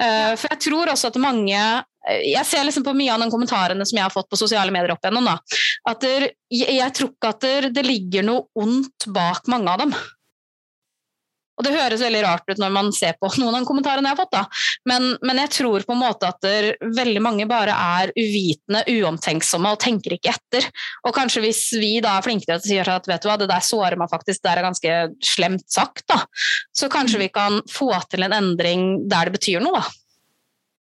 Uh, 0.00 0.32
for 0.32 0.48
jeg 0.48 0.62
tror 0.64 0.94
også 0.94 1.12
at 1.12 1.20
mange 1.20 1.60
jeg 2.08 2.48
ser 2.48 2.64
liksom 2.64 2.84
på 2.86 2.94
mye 2.96 3.12
av 3.12 3.20
de 3.20 3.28
kommentarene 3.28 3.84
som 3.84 3.98
jeg 3.98 4.06
har 4.06 4.14
fått 4.14 4.30
på 4.30 4.38
sosiale 4.40 4.72
medier 4.72 4.94
opp 4.94 5.04
igjennom, 5.04 5.26
da, 5.28 5.34
at 5.90 6.00
der, 6.00 6.30
jeg, 6.48 6.78
jeg, 6.78 6.94
tror 6.96 7.10
ikke 7.12 7.32
at 7.34 7.44
der, 7.44 7.68
det 7.76 7.84
ligger 7.84 8.24
noe 8.24 8.46
ondt 8.56 9.04
bak 9.12 9.50
mange 9.52 9.68
av 9.68 9.84
dem. 9.84 9.92
Og 11.60 11.66
det 11.66 11.74
høres 11.74 12.00
veldig 12.00 12.22
rart 12.24 12.48
ut 12.48 12.60
når 12.60 12.72
man 12.72 12.88
ser 12.96 13.18
på 13.20 13.28
noen 13.42 13.60
av 13.60 13.68
kommentarene 13.68 14.08
jeg 14.08 14.16
har 14.16 14.22
fått, 14.22 14.32
da. 14.32 14.44
Men, 14.88 15.12
men 15.26 15.42
jeg 15.44 15.52
tror 15.58 15.84
på 15.84 15.96
en 15.96 16.00
måte 16.00 16.30
at 16.30 16.48
veldig 16.96 17.22
mange 17.24 17.46
bare 17.50 17.76
er 18.00 18.14
uvitende, 18.16 18.82
uomtenksomme 18.88 19.74
og 19.74 19.80
tenker 19.82 20.16
ikke 20.16 20.32
etter. 20.32 20.68
Og 21.04 21.14
kanskje 21.16 21.44
hvis 21.44 21.64
vi 21.76 21.92
da 22.02 22.16
er 22.16 22.26
flinke 22.26 22.48
til 22.48 22.56
å 22.56 22.64
si 22.64 22.80
at 22.80 23.08
vet 23.10 23.22
du 23.22 23.28
hva, 23.28 23.36
det 23.40 23.50
der 23.50 23.64
sårer 23.64 23.98
meg 24.00 24.12
faktisk, 24.12 24.40
det 24.40 24.54
er 24.54 24.64
ganske 24.64 24.98
slemt 25.24 25.66
sagt, 25.70 26.06
da. 26.08 26.22
Så 26.72 26.88
kanskje 26.92 27.20
mm. 27.20 27.24
vi 27.26 27.32
kan 27.34 27.60
få 27.70 27.92
til 28.10 28.24
en 28.24 28.36
endring 28.36 28.86
der 29.10 29.28
det 29.28 29.36
betyr 29.36 29.60
noe, 29.64 29.82
da. 29.82 29.98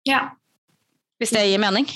Ja. 0.04 0.24
Hvis 1.22 1.32
det 1.32 1.46
gir 1.46 1.62
mening. 1.62 1.86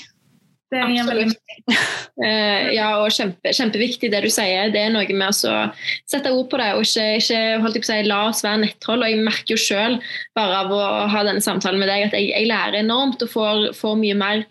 Det 0.69 0.77
er 0.77 1.07
veldig 1.07 1.27
uh, 1.29 2.67
Ja, 2.77 2.89
og 3.01 3.09
kjempe, 3.15 3.53
kjempeviktig 3.55 4.11
det 4.13 4.21
du 4.25 4.29
sier. 4.33 4.69
Det 4.73 4.83
er 4.85 4.93
noe 4.93 5.07
med 5.09 5.31
å 5.31 5.65
sette 6.09 6.33
ord 6.33 6.49
på 6.51 6.59
det 6.61 6.69
og 6.77 6.85
ikke, 6.85 7.07
ikke 7.23 7.41
holdt 7.63 7.79
jeg 7.79 7.85
på 7.85 7.89
å 7.89 7.91
si, 7.91 7.99
la 8.09 8.21
oss 8.29 8.45
være 8.45 8.63
nettroll. 8.65 9.03
Og 9.03 9.13
jeg 9.13 9.25
merker 9.25 9.55
jo 9.55 9.61
sjøl 9.63 9.99
bare 10.37 10.63
av 10.63 10.73
å 10.75 10.85
ha 11.13 11.25
denne 11.25 11.43
samtalen 11.43 11.81
med 11.81 11.91
deg 11.91 12.09
at 12.09 12.17
jeg, 12.17 12.31
jeg 12.35 12.49
lærer 12.51 12.81
enormt 12.83 13.25
og 13.25 13.33
får, 13.33 13.69
får 13.79 14.01
mye 14.03 14.17
mer 14.19 14.47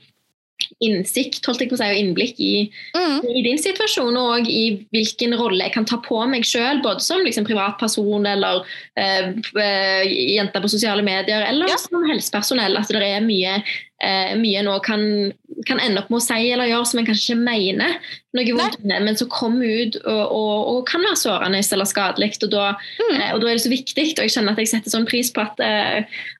innsikt 0.85 1.47
holdt 1.47 1.63
jeg 1.63 1.71
på 1.71 1.77
å 1.77 1.81
si, 1.81 1.87
og 1.87 1.99
innblikk 2.01 2.41
i, 2.43 2.53
mm. 2.97 3.27
i 3.31 3.43
din 3.47 3.61
situasjon 3.61 4.17
og 4.19 4.49
i 4.51 4.63
hvilken 4.95 5.35
rolle 5.39 5.67
jeg 5.67 5.75
kan 5.75 5.87
ta 5.89 6.01
på 6.05 6.19
meg 6.31 6.47
sjøl, 6.47 6.83
både 6.85 7.05
som 7.05 7.23
liksom, 7.25 7.47
privatperson 7.49 8.27
eller 8.29 8.63
uh, 8.65 9.29
uh, 9.59 10.03
jente 10.05 10.63
på 10.63 10.71
sosiale 10.71 11.05
medier, 11.07 11.47
eller 11.47 11.71
ja. 11.71 11.79
som 11.81 12.05
helsepersonell. 12.09 12.79
At 12.79 12.91
det 12.95 13.03
er 13.07 13.25
mye, 13.25 13.59
uh, 14.05 14.33
mye 14.39 14.63
nå 14.67 14.77
kan, 14.87 15.03
kan, 15.69 15.81
ende 15.83 16.03
opp 16.03 16.11
med 16.13 16.21
å 16.21 16.25
si 16.25 16.49
eller 16.53 16.71
gjøre 16.71 16.89
som 16.91 17.01
en 17.01 17.09
kanskje 17.09 17.35
ikke 17.35 17.45
mener 17.45 17.97
noe 18.37 18.57
vondt, 18.59 18.81
men 18.87 19.19
som 19.19 19.31
kommer 19.33 19.67
ut 19.67 19.99
og, 20.05 20.25
og, 20.25 20.55
og, 20.73 20.81
kan 20.89 21.05
være 21.05 21.21
sårende 21.21 21.63
eller 21.63 21.91
skadelig. 21.91 22.31
Og 22.47 22.57
mm. 22.57 23.15
eh, 23.17 23.31
og 23.35 23.43
da 23.43 23.51
er 23.51 23.59
det 23.59 23.65
så 23.65 23.73
viktig, 23.73 24.09
og 24.17 24.27
jeg 24.27 24.35
kjenner 24.37 24.55
at 24.57 24.63
jeg 24.63 24.73
setter 24.75 24.95
sånn 24.95 25.09
pris 25.09 25.33
på 25.35 25.45
at, 25.45 25.63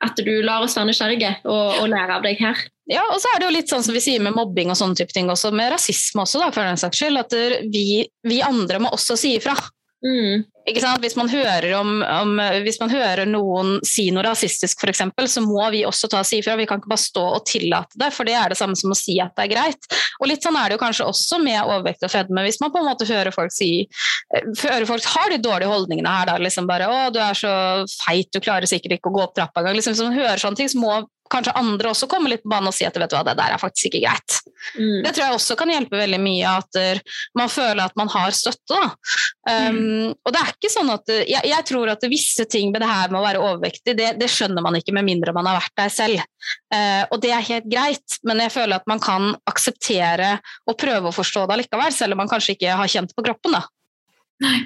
at 0.05 0.25
du 0.25 0.35
lar 0.47 0.67
oss 0.67 0.77
være 0.79 0.91
nysgjerrige 0.93 1.33
og, 1.49 1.81
og 1.83 1.89
lære 1.93 2.19
av 2.19 2.27
deg 2.27 2.43
her. 2.43 2.67
Ja, 2.89 3.03
og 3.13 3.19
så 3.21 3.29
er 3.35 3.41
det 3.41 3.49
jo 3.49 3.57
litt 3.57 3.73
sånn 3.73 3.85
som 3.85 3.97
vi 3.97 4.01
sier 4.01 4.23
med 4.25 4.37
mobbing 4.37 4.71
og 4.73 4.79
sånne 4.81 4.97
type 4.97 5.13
ting 5.13 5.29
også, 5.29 5.51
med 5.53 5.75
rasisme 5.75 6.25
også, 6.25 6.41
da, 6.41 6.53
for 6.55 6.65
den 6.65 6.81
saks 6.81 7.03
skyld. 7.03 7.21
At 7.21 7.35
vi, 7.69 8.07
vi 8.25 8.39
andre 8.45 8.81
må 8.81 8.93
også 8.97 9.19
si 9.21 9.35
ifra. 9.37 9.57
Mm. 10.05 10.47
Hvis 10.75 11.17
man, 11.17 11.31
om, 11.79 11.91
om, 12.03 12.33
hvis, 12.65 12.79
man 12.81 12.93
hører 12.93 13.29
noen 13.29 13.79
si 13.87 14.09
noe 14.15 14.25
rasistisk, 14.27 14.85
f.eks., 14.85 15.03
så 15.33 15.43
må 15.45 15.65
vi 15.75 15.85
også 15.89 16.11
ta 16.11 16.23
og 16.23 16.29
si 16.29 16.41
ifra. 16.43 16.57
Vi 16.59 16.67
kan 16.69 16.83
ikke 16.83 16.93
bare 16.93 17.03
stå 17.03 17.25
og 17.39 17.47
tillate 17.49 17.99
det, 18.01 18.11
for 18.15 18.29
det 18.29 18.37
er 18.39 18.53
det 18.53 18.59
samme 18.61 18.79
som 18.79 18.95
å 18.95 18.99
si 18.99 19.19
at 19.23 19.35
det 19.39 19.47
er 19.47 19.55
greit. 19.55 19.91
Og 20.21 20.31
litt 20.31 20.45
sånn 20.45 20.59
er 20.59 20.69
det 20.69 20.79
jo 20.79 20.83
kanskje 20.83 21.09
også 21.09 21.41
med 21.43 21.61
overvekt 21.63 22.05
og 22.07 22.13
fedme. 22.13 22.45
Hvis 22.47 22.61
man 22.63 22.73
på 22.75 22.83
en 22.83 22.89
måte 22.91 23.09
hører 23.09 23.35
folk 23.35 23.55
si 23.55 23.71
hører 24.61 24.85
folk 24.89 25.07
har 25.09 25.33
de 25.33 25.39
dårlige 25.43 25.71
holdningene 25.71 26.13
her, 26.13 26.29
da, 26.29 26.37
liksom 26.43 26.69
bare 26.69 26.89
'Å, 26.89 27.13
du 27.15 27.21
er 27.23 27.39
så 27.39 27.53
feit, 28.05 28.29
du 28.33 28.41
klarer 28.45 28.69
sikkert 28.69 28.99
ikke 28.99 29.13
å 29.13 29.17
gå 29.17 29.25
opp 29.25 29.37
trappa 29.37 29.63
engang'. 29.63 29.79
Liksom, 29.79 29.95
hvis 29.95 30.05
man 30.05 30.19
hører 30.19 30.43
sånne 30.43 30.61
ting, 30.61 30.69
så 30.69 30.83
må 30.83 31.01
kanskje 31.33 31.57
andre 31.57 31.93
også 31.93 32.09
komme 32.11 32.33
litt 32.33 32.45
på 32.45 32.53
banen 32.53 32.71
og 32.71 32.77
si 32.77 32.87
at 32.89 32.97
vet 32.97 33.11
du 33.11 33.17
hva, 33.17 33.25
det 33.27 33.37
der 33.39 33.55
er 33.55 33.61
faktisk 33.61 33.91
ikke 33.91 34.05
greit. 34.07 34.41
Mm. 34.77 35.03
Det 35.05 35.13
tror 35.13 35.25
jeg 35.25 35.37
også 35.37 35.57
kan 35.59 35.73
hjelpe 35.73 36.01
veldig 36.01 36.21
mye, 36.23 36.55
at 36.61 36.79
man 37.39 37.51
føler 37.53 37.85
at 37.85 37.97
man 37.99 38.11
har 38.13 38.35
støtte. 38.37 38.81
Um, 39.49 39.79
mm. 39.79 40.17
Og 40.27 40.35
det 40.35 40.43
er 40.43 40.53
ikke 40.53 40.73
sånn 40.73 40.91
at 40.93 41.13
jeg, 41.15 41.43
jeg, 41.47 41.67
tror 41.69 41.93
at 41.93 42.05
visse 42.11 42.47
ting 42.51 42.73
med 42.75 42.83
det 42.85 42.91
her 42.91 43.13
med 43.13 43.21
å 43.21 43.25
være 43.25 43.43
overvektig, 43.45 43.95
det, 43.99 44.11
det 44.21 44.31
skjønner 44.33 44.65
man 44.65 44.79
ikke 44.79 44.95
med 44.97 45.07
mindre 45.09 45.35
man 45.37 45.49
har 45.49 45.61
vært 45.61 45.75
der 45.79 45.95
selv. 45.95 46.27
Uh, 46.75 47.05
og 47.13 47.19
det 47.23 47.33
er 47.35 47.49
helt 47.49 47.71
greit, 47.71 48.21
men 48.29 48.43
jeg 48.45 48.55
føler 48.55 48.81
at 48.81 48.91
man 48.91 49.03
kan 49.03 49.33
akseptere 49.49 50.37
og 50.69 50.79
prøve 50.81 51.11
å 51.11 51.17
forstå 51.17 51.47
det 51.49 51.63
likevel, 51.63 51.95
selv 51.95 52.17
om 52.17 52.25
man 52.25 52.31
kanskje 52.31 52.57
ikke 52.59 52.79
har 52.83 52.97
kjent 52.97 53.15
på 53.17 53.27
kroppen. 53.27 53.59
da. 53.59 53.65
Nei. 54.39 54.61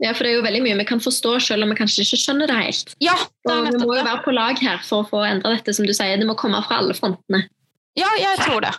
Ja, 0.00 0.14
for 0.16 0.24
det 0.24 0.30
er 0.30 0.38
jo 0.38 0.44
veldig 0.46 0.62
mye 0.64 0.76
vi 0.78 0.86
kan 0.88 1.02
forstå 1.04 1.34
selv 1.44 1.66
om 1.66 1.72
vi 1.72 1.76
kanskje 1.76 2.04
ikke 2.06 2.20
skjønner 2.22 2.48
det 2.48 2.56
helt. 2.56 2.94
Ja, 3.04 3.16
det 3.44 3.52
og 3.52 3.66
vi 3.66 3.82
må 3.82 3.92
jo 3.98 4.04
være 4.06 4.22
på 4.24 4.32
lag 4.32 4.60
her 4.62 4.80
for 4.86 5.04
å 5.04 5.08
få 5.10 5.20
endra 5.28 5.52
dette, 5.52 5.74
som 5.76 5.84
du 5.88 5.92
sier. 5.92 6.16
Det 6.16 6.28
må 6.28 6.36
komme 6.38 6.60
fra 6.64 6.80
alle 6.80 6.96
frontene. 6.96 7.44
Ja, 7.98 8.08
jeg 8.18 8.38
tror 8.40 8.62
det. 8.62 8.70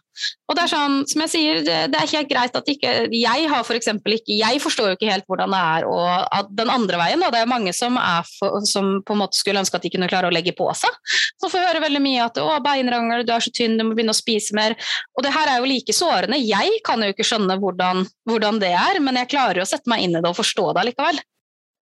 Og 0.49 0.55
det 0.57 0.63
er 0.63 0.71
sånn, 0.71 0.95
som 1.09 1.23
jeg 1.23 1.31
sier, 1.31 1.59
det, 1.65 1.95
er 1.95 2.11
helt 2.11 2.29
greit 2.29 2.55
at 2.55 2.69
ikke 2.71 2.91
Jeg 3.15 3.47
har 3.51 3.65
for 3.67 3.77
ikke 3.77 3.93
Jeg 4.27 4.61
forstår 4.63 4.91
jo 4.91 4.97
ikke 4.97 5.09
helt 5.11 5.27
hvordan 5.29 5.53
det 5.53 5.59
er 5.59 5.87
og 5.87 6.49
den 6.55 6.71
andre 6.71 6.99
veien. 7.01 7.23
Da. 7.23 7.31
Det 7.33 7.41
er 7.41 7.51
mange 7.51 7.73
som, 7.75 7.97
er 7.99 8.27
for, 8.37 8.59
som 8.69 8.99
på 9.05 9.15
en 9.15 9.21
måte 9.23 9.39
skulle 9.39 9.61
ønske 9.61 9.79
at 9.79 9.85
de 9.85 9.91
kunne 9.93 10.09
klare 10.11 10.29
å 10.29 10.33
legge 10.33 10.55
på 10.57 10.67
seg. 10.77 10.95
Så 11.39 11.51
får 11.51 11.67
høre 11.67 11.83
veldig 11.85 12.03
mye 12.03 12.25
at 12.25 12.39
'å, 12.39 12.49
beinrangel, 12.65 13.25
du 13.27 13.33
er 13.35 13.43
så 13.43 13.53
tynn, 13.55 13.77
du 13.79 13.85
må 13.87 13.95
begynne 13.95 14.15
å 14.15 14.19
spise 14.19 14.55
mer'. 14.57 14.77
Og 15.17 15.25
det 15.25 15.35
her 15.35 15.53
er 15.53 15.59
jo 15.59 15.69
like 15.69 15.95
sårende. 15.95 16.41
Jeg 16.41 16.81
kan 16.87 17.03
jo 17.03 17.13
ikke 17.13 17.27
skjønne 17.27 17.59
hvordan, 17.61 18.05
hvordan 18.29 18.59
det 18.63 18.73
er, 18.73 18.99
men 19.03 19.19
jeg 19.21 19.31
klarer 19.35 19.61
jo 19.61 19.67
å 19.67 19.71
sette 19.71 19.89
meg 19.91 20.05
inn 20.05 20.17
i 20.17 20.21
det 20.21 20.29
og 20.29 20.39
forstå 20.39 20.71
det 20.77 20.89
likevel. 20.91 21.23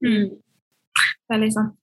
Mm. 0.04 0.26
Veldig 1.32 1.52
sant. 1.54 1.78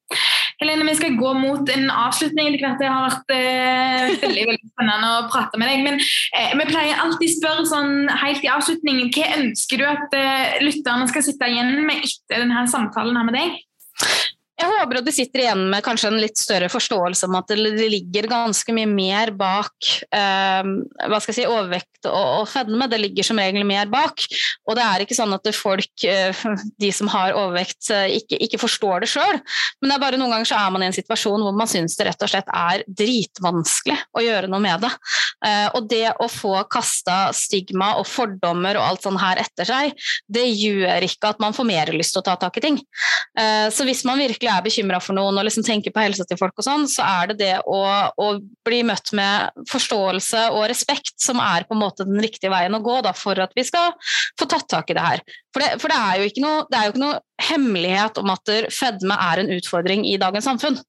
Helene, 0.60 0.84
vi 0.90 0.96
skal 0.98 1.16
gå 1.16 1.30
mot 1.40 1.70
en 1.72 1.86
avslutning 1.88 2.50
etter 2.50 2.66
hvert. 2.66 2.82
Det 2.82 2.90
har 2.92 3.06
vært 3.06 3.32
eh, 3.32 4.10
veldig, 4.26 4.42
veldig 4.50 4.72
spennende 4.74 5.12
å 5.16 5.22
prate 5.32 5.60
med 5.62 5.72
deg. 5.72 5.86
Men 5.86 6.02
eh, 6.02 6.52
vi 6.60 6.66
pleier 6.68 7.00
alltid 7.00 7.30
å 7.30 7.36
spørre 7.38 7.68
sånn 7.70 7.94
helt 8.26 8.44
i 8.44 8.52
avslutningen 8.52 9.14
hva 9.16 9.30
ønsker 9.38 9.80
du 9.80 9.86
at 9.88 10.18
eh, 10.20 10.60
lytterne 10.66 11.08
skal 11.12 11.24
sitte 11.24 11.48
igjen 11.48 11.80
med 11.88 12.04
etter 12.04 12.44
denne 12.44 12.66
samtalen 12.72 13.22
her 13.22 13.30
med 13.30 13.40
deg? 13.40 13.56
Jeg 14.60 14.68
håper 14.68 15.00
at 15.00 15.08
de 15.08 15.14
sitter 15.16 15.46
igjen 15.46 15.62
med 15.72 15.84
kanskje 15.86 16.10
en 16.12 16.20
litt 16.20 16.40
større 16.40 16.68
forståelse 16.72 17.30
om 17.30 17.38
at 17.40 17.48
det 17.54 17.88
ligger 17.94 18.28
ganske 18.28 18.74
mye 18.76 18.90
mer 18.92 19.32
bak 19.38 19.92
eh, 20.12 20.72
hva 21.08 21.20
skal 21.22 21.32
jeg 21.32 21.38
si, 21.38 21.46
overvekt 21.48 22.10
og, 22.10 22.42
og, 22.42 22.46
fedme. 22.52 22.88
Det 22.92 23.00
ligger 23.00 23.28
som 23.28 23.40
regel 23.40 23.64
mer 23.68 23.88
bak. 23.92 24.24
Og 24.68 24.76
det 24.78 24.84
er 24.84 25.04
ikke 25.04 25.16
sånn 25.18 25.36
at 25.36 25.48
folk, 25.56 26.04
eh, 26.04 26.44
de 26.84 26.92
som 26.96 27.08
har 27.12 27.38
overvekt, 27.38 27.88
eh, 27.96 28.18
ikke, 28.20 28.40
ikke 28.48 28.60
forstår 28.62 29.06
det 29.06 29.12
sjøl. 29.14 29.40
Men 29.80 29.92
det 29.92 29.96
er 29.96 30.04
bare 30.04 30.20
noen 30.20 30.36
ganger 30.36 30.52
så 30.52 30.60
er 30.60 30.76
man 30.76 30.84
i 30.84 30.90
en 30.90 30.98
situasjon 30.98 31.46
hvor 31.46 31.56
man 31.56 31.72
syns 31.72 31.96
det 32.00 32.10
rett 32.10 32.28
og 32.28 32.32
slett 32.32 32.52
er 32.52 32.84
dritvanskelig 32.88 33.98
å 34.12 34.26
gjøre 34.26 34.52
noe 34.52 34.64
med 34.64 34.84
det. 34.84 34.92
Eh, 35.48 35.68
og 35.78 35.88
det 35.92 36.06
å 36.20 36.28
få 36.32 36.56
kasta 36.72 37.30
stigma 37.36 37.94
og 38.02 38.08
fordommer 38.12 38.80
og 38.80 38.90
alt 38.90 39.08
sånn 39.08 39.20
her 39.22 39.40
etter 39.44 39.68
seg, 39.72 39.96
det 40.28 40.48
gjør 40.52 41.08
ikke 41.08 41.34
at 41.34 41.40
man 41.44 41.56
får 41.56 41.68
mer 41.72 41.96
lyst 41.96 42.16
til 42.16 42.24
å 42.24 42.28
ta 42.28 42.36
tak 42.40 42.60
i 42.60 42.66
ting. 42.68 42.80
Eh, 43.40 43.68
så 43.72 43.88
hvis 43.88 44.04
man 44.08 44.20
virkelig 44.20 44.49
er 44.52 44.66
bekymra 44.66 45.00
for 45.04 45.18
noen 45.18 45.38
og 45.40 45.46
liksom 45.48 45.66
tenker 45.66 45.94
på 45.96 46.04
helsa 46.04 46.26
til 46.28 46.40
folk, 46.40 46.56
og 46.58 46.66
sånn, 46.66 46.86
så 46.92 47.06
er 47.06 47.32
det 47.32 47.38
det 47.42 47.54
å, 47.64 47.80
å, 48.20 48.30
bli 48.68 48.82
møtt 48.88 49.14
med 49.18 49.64
forståelse 49.70 50.46
og 50.56 50.68
respekt 50.72 51.16
som 51.22 51.42
er 51.44 51.66
på 51.68 51.78
en 51.78 51.84
måte 51.84 52.08
den 52.08 52.22
riktige 52.22 52.52
veien 52.54 52.76
å 52.76 52.84
gå 52.84 53.00
da, 53.06 53.14
for 53.18 53.40
at 53.42 53.56
vi 53.58 53.66
skal 53.68 53.96
få 54.40 54.50
tatt 54.50 54.70
tak 54.72 54.92
i 54.92 54.98
det 54.98 55.06
her. 55.06 55.26
For 55.54 55.64
det, 55.64 55.72
for 55.82 55.92
det, 55.92 55.98
er, 55.98 56.22
jo 56.22 56.46
noe, 56.46 56.68
det 56.70 56.80
er 56.80 56.88
jo 56.88 56.96
ikke 56.96 57.06
noe 57.06 57.50
hemmelighet 57.50 58.22
om 58.22 58.36
at 58.36 58.56
fedme 58.76 59.18
er 59.30 59.42
en 59.42 59.52
utfordring 59.58 60.06
i 60.10 60.20
dagens 60.22 60.50
samfunn. 60.50 60.80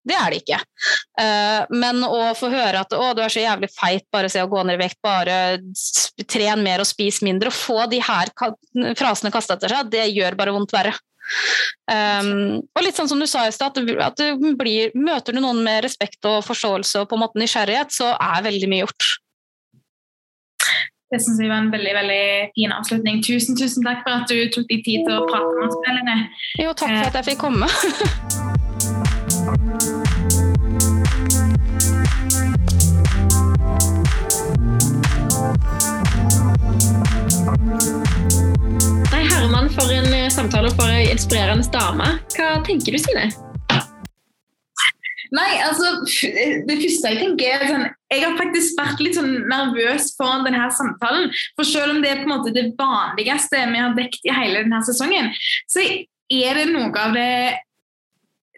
Det 0.00 0.16
er 0.16 0.32
det 0.32 0.40
ikke. 0.40 0.58
Uh, 1.20 1.66
men 1.76 2.00
å 2.06 2.32
få 2.38 2.48
høre 2.52 2.84
at 2.84 2.94
å, 2.96 3.10
du 3.16 3.20
er 3.24 3.32
så 3.32 3.42
jævlig 3.42 3.68
feit, 3.74 4.06
bare 4.12 4.30
se 4.32 4.40
å 4.42 4.48
gå 4.50 4.62
ned 4.64 4.78
i 4.78 4.80
vekt, 4.80 4.98
bare 5.04 5.36
tren 6.24 6.64
mer 6.64 6.80
og 6.80 6.88
spis 6.88 7.20
mindre, 7.26 7.52
og 7.52 7.56
få 7.56 7.84
de 7.90 8.00
her 8.04 8.32
frasene 8.96 9.32
kasta 9.34 9.58
etter 9.58 9.74
seg, 9.74 9.92
det 9.92 10.08
gjør 10.14 10.38
bare 10.40 10.56
vondt 10.56 10.72
verre. 10.74 10.96
Um, 11.90 12.60
og 12.76 12.84
litt 12.84 12.98
sånn 12.98 13.10
som 13.10 13.20
du 13.20 13.26
sa 13.30 13.46
i 13.46 13.54
stad, 13.54 13.78
at, 14.02 14.20
du 14.20 14.52
blir, 14.58 14.94
møter 14.94 15.36
du 15.36 15.40
noen 15.42 15.62
med 15.66 15.84
respekt 15.86 16.26
og 16.28 16.44
forståelse 16.46 17.02
og 17.02 17.10
på 17.10 17.18
en 17.18 17.24
måte 17.24 17.40
nysgjerrighet, 17.40 17.94
så 17.94 18.12
er 18.16 18.46
veldig 18.46 18.70
mye 18.70 18.84
gjort. 18.84 19.10
Det 21.10 21.18
syns 21.18 21.40
jeg 21.42 21.50
var 21.50 21.64
en 21.64 21.72
veldig 21.72 21.94
veldig 21.96 22.24
fin 22.54 22.74
avslutning. 22.76 23.18
Tusen 23.26 23.58
tusen 23.58 23.82
takk 23.86 24.04
for 24.06 24.20
at 24.20 24.30
du 24.30 24.38
tok 24.54 24.68
deg 24.70 24.84
tid 24.86 25.08
til 25.08 25.18
å 25.18 25.26
prate 25.26 25.50
med 25.58 25.66
oss. 25.66 26.46
Jo, 26.62 26.70
takk 26.70 26.94
for 26.94 27.10
at 27.10 27.20
jeg 27.20 27.32
fikk 27.32 27.44
komme. 27.48 27.70
for 39.74 39.92
en 39.92 40.14
eh, 40.14 40.28
samtale 40.30 40.70
for 40.70 40.88
en 40.88 41.10
inspirerende 41.10 41.68
dame. 41.72 42.08
Hva 42.34 42.58
tenker 42.66 42.94
du, 42.94 42.98
Sine? 43.00 43.30
Nei, 45.30 45.50
altså, 45.62 45.92
Det 46.66 46.74
første 46.80 47.12
jeg 47.12 47.18
tenker 47.20 47.52
er 47.54 47.68
sånn, 47.70 47.84
Jeg 48.10 48.24
har 48.24 48.38
faktisk 48.38 48.78
vært 48.78 49.02
litt 49.04 49.14
sånn 49.14 49.34
nervøs 49.50 50.08
foran 50.18 50.46
denne 50.46 50.66
samtalen. 50.74 51.30
For 51.54 51.68
selv 51.68 51.94
om 51.94 52.00
det 52.02 52.10
er 52.10 52.22
på 52.22 52.26
en 52.26 52.34
måte 52.34 52.54
det 52.54 52.72
vanligste 52.78 53.62
vi 53.70 53.82
har 53.84 53.94
dekt 53.94 54.26
i 54.26 54.34
hele 54.34 54.64
denne 54.64 54.82
sesongen, 54.86 55.30
så 55.70 55.84
er 55.86 56.58
det 56.58 56.66
noe 56.72 56.90
av 56.98 57.14
det 57.14 57.30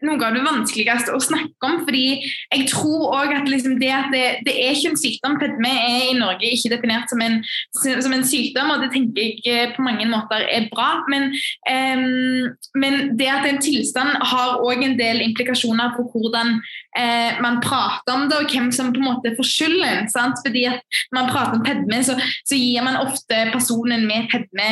noe 0.07 0.21
av 0.27 0.37
det 0.37 0.45
vanskeligste 0.45 1.15
å 1.15 1.21
snakke 1.23 1.69
om. 1.69 1.81
fordi 1.87 2.05
jeg 2.23 2.67
tror 2.71 3.07
også 3.09 3.39
at 3.41 3.51
liksom 3.51 3.79
det 3.81 3.91
at 3.95 4.11
det, 4.15 4.25
det, 4.47 4.55
er 4.55 4.77
ikke 4.77 4.93
en 4.93 5.01
sykdom. 5.01 5.39
Fedme 5.41 5.73
er 5.73 6.09
i 6.11 6.19
Norge 6.19 6.51
ikke 6.51 6.73
definert 6.75 7.11
som 7.13 7.23
en, 7.25 7.39
som 7.75 8.15
en, 8.15 8.27
sykdom, 8.33 8.71
og 8.71 8.85
det 8.85 8.93
tenker 8.95 9.23
jeg 9.23 9.41
eh, 9.51 9.73
på 9.75 9.85
mange 9.85 10.07
måter 10.11 10.45
er 10.47 10.69
bra. 10.73 11.03
Men, 11.13 11.31
um, 11.67 12.53
men 12.79 13.17
det 13.19 13.29
at 13.33 13.49
en 13.49 13.61
tilstand 13.63 14.23
har 14.33 14.63
òg 14.63 14.85
en 14.87 14.97
del 14.99 15.23
implikasjoner 15.27 15.95
på 15.97 16.07
hvordan 16.13 16.55
eh, 16.99 17.41
man 17.43 17.61
prater 17.65 18.15
om 18.15 18.29
det, 18.31 18.39
og 18.39 18.53
hvem 18.53 18.71
som 18.75 18.93
på 18.95 19.03
en 19.03 19.11
måte 19.11 19.35
får 19.39 19.51
skylden. 19.51 20.11
Sant? 20.13 20.41
Fordi 20.47 20.67
at 20.71 20.81
Når 21.13 21.19
man 21.19 21.31
prater 21.31 21.59
om 21.59 21.65
pedme, 21.67 22.03
så, 22.05 22.17
så 22.49 22.59
gir 22.59 22.85
man 22.85 23.01
ofte 23.01 23.47
personen 23.53 24.07
med 24.09 24.31
pedme 24.33 24.69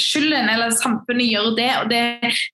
skylden, 0.00 0.48
eller 0.50 0.74
samfunnet 0.74 1.28
gjør 1.30 1.50
det. 1.58 1.68
og 1.80 1.90
Det, 1.92 2.02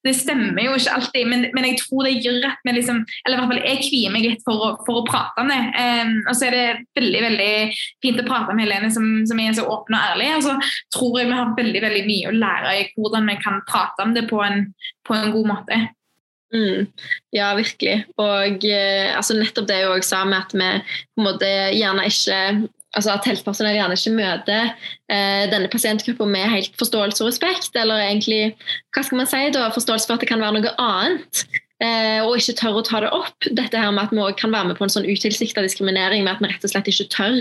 det 0.06 0.14
stemmer 0.18 0.62
jo 0.64 0.76
ikke 0.76 0.96
alltid, 0.98 1.30
men, 1.30 1.46
men, 1.56 1.68
jeg 1.70 1.80
tror 1.82 2.06
det 2.06 2.14
gjør 2.24 2.48
at 2.50 2.62
vi 2.66 2.76
liksom 2.76 3.02
Eller 3.24 3.36
i 3.36 3.40
hvert 3.40 3.52
fall 3.52 3.64
jeg 3.66 3.82
kvier 3.86 4.14
meg 4.14 4.26
litt 4.26 4.44
for 4.46 4.62
å, 4.68 4.70
for 4.86 5.00
å 5.00 5.06
prate 5.08 5.42
om 5.42 5.52
det. 5.52 5.60
Um, 5.76 6.14
og 6.26 6.32
så 6.36 6.48
er 6.48 6.56
det 6.56 6.66
veldig 7.00 7.24
veldig 7.26 7.50
fint 8.04 8.22
å 8.22 8.28
prate 8.28 8.56
med 8.56 8.66
Helene, 8.66 8.92
som, 8.94 9.10
som 9.28 9.42
er 9.42 9.56
så 9.56 9.66
åpen 9.70 9.98
og 9.98 10.12
ærlig. 10.12 10.30
Og 10.38 10.46
så 10.46 10.56
tror 10.94 11.20
jeg 11.20 11.30
vi 11.30 11.40
har 11.40 11.58
veldig 11.58 11.84
veldig 11.88 12.06
mye 12.08 12.30
å 12.30 12.38
lære 12.38 12.78
i 12.80 12.88
hvordan 12.96 13.30
vi 13.32 13.38
kan 13.42 13.62
prate 13.68 14.06
om 14.06 14.16
det 14.16 14.26
på 14.30 14.42
en, 14.44 14.66
på 15.06 15.16
en 15.16 15.32
god 15.34 15.52
måte. 15.54 15.84
Mm, 16.54 16.86
ja, 17.34 17.50
virkelig. 17.58 18.04
Og 18.22 18.64
eh, 18.64 19.10
altså, 19.16 19.34
nettopp 19.36 19.66
det 19.68 19.80
jeg 19.80 19.90
òg 19.90 20.04
sa 20.06 20.22
med 20.28 20.44
at 20.44 20.54
vi 20.54 20.68
på 20.86 21.22
en 21.22 21.26
måte 21.26 21.50
gjerne 21.74 22.06
ikke 22.06 22.40
altså 22.96 23.12
at 23.14 23.28
helsepersonell 23.28 23.76
gjerne 23.76 23.98
ikke 23.98 24.16
møter 24.16 24.72
eh, 25.12 25.44
denne 25.52 25.70
pasientgruppa 25.72 26.26
med 26.28 26.48
helt 26.52 26.74
forståelse 26.80 27.22
og 27.24 27.30
respekt, 27.30 27.76
eller 27.76 28.02
egentlig 28.08 28.56
hva 28.96 29.04
skal 29.04 29.22
man 29.22 29.30
si 29.30 29.44
da, 29.54 29.68
forståelse 29.74 30.08
for 30.08 30.16
at 30.16 30.24
det 30.24 30.32
kan 30.32 30.42
være 30.42 30.58
noe 30.58 30.74
annet. 30.82 31.46
Eh, 31.76 32.22
og 32.24 32.38
ikke 32.40 32.54
tør 32.56 32.78
å 32.78 32.82
ta 32.86 33.02
det 33.04 33.10
opp. 33.12 33.48
Dette 33.52 33.76
her 33.76 33.90
med 33.92 34.06
at 34.06 34.12
vi 34.14 34.20
også 34.22 34.38
kan 34.40 34.54
være 34.54 34.70
med 34.70 34.78
på 34.78 34.86
en 34.86 34.92
sånn 34.94 35.04
utilsikta 35.04 35.60
diskriminering 35.60 36.22
med 36.24 36.32
at 36.32 36.40
vi 36.40 36.48
rett 36.48 36.64
og 36.64 36.72
slett 36.72 36.88
ikke 36.88 37.08
tør 37.12 37.36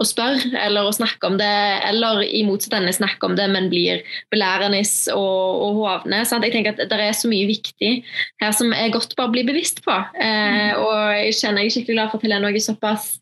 å 0.00 0.06
spørre 0.08 0.56
eller 0.62 0.88
å 0.88 0.94
snakke 0.96 1.28
om 1.28 1.36
det, 1.36 1.50
eller 1.90 2.22
i 2.24 2.40
motsetning 2.48 2.96
snakke 2.96 3.28
om 3.28 3.36
det, 3.36 3.44
men 3.52 3.68
blir 3.72 4.00
belærende 4.32 4.80
og, 5.12 5.66
og 5.66 5.82
hovne. 5.82 6.22
Sant? 6.24 6.48
Jeg 6.48 6.56
tenker 6.56 6.72
at 6.72 6.88
Det 6.88 7.00
er 7.10 7.12
så 7.16 7.28
mye 7.28 7.50
viktig 7.50 7.92
her 8.40 8.56
som 8.56 8.72
er 8.72 8.94
godt 8.94 9.12
bare 9.18 9.28
å 9.28 9.36
bli 9.36 9.44
bevisst 9.44 9.84
på. 9.84 9.98
Eh, 10.16 10.72
mm. 10.72 10.80
og 10.80 10.96
jeg 11.18 11.36
kjenner 11.42 11.66
jeg 11.66 11.74
er 11.74 11.76
skikkelig 11.76 11.98
glad 11.98 12.14
for 12.14 12.22
at 12.22 12.28
Helene 12.28 12.54
er 12.54 12.64
såpass 12.64 13.18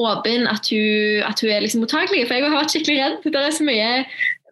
åpen 0.00 0.46
at 0.48 0.68
hun, 0.72 1.22
at 1.26 1.40
hun 1.40 1.50
er 1.50 1.64
liksom 1.64 1.82
mottakelig. 1.84 2.26
For 2.26 2.36
jeg 2.36 2.46
har 2.46 2.54
vært 2.54 2.74
skikkelig 2.74 3.00
redd. 3.00 3.26
Det 3.26 3.42
er 3.42 3.56
så 3.56 3.66
mye, 3.66 3.90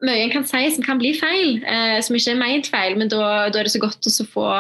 mye 0.07 0.25
en 0.25 0.35
kan 0.35 0.47
si 0.49 0.67
som 0.75 0.85
kan 0.87 1.01
bli 1.01 1.15
feil, 1.19 1.63
eh, 1.65 1.97
som 2.05 2.17
ikke 2.17 2.35
er 2.35 2.43
ment 2.43 2.69
feil. 2.73 2.99
Men 3.01 3.13
da, 3.13 3.49
da 3.53 3.63
er 3.63 3.69
det 3.69 3.75
så 3.75 3.83
godt 3.83 4.11
å 4.11 4.29
få, 4.35 4.51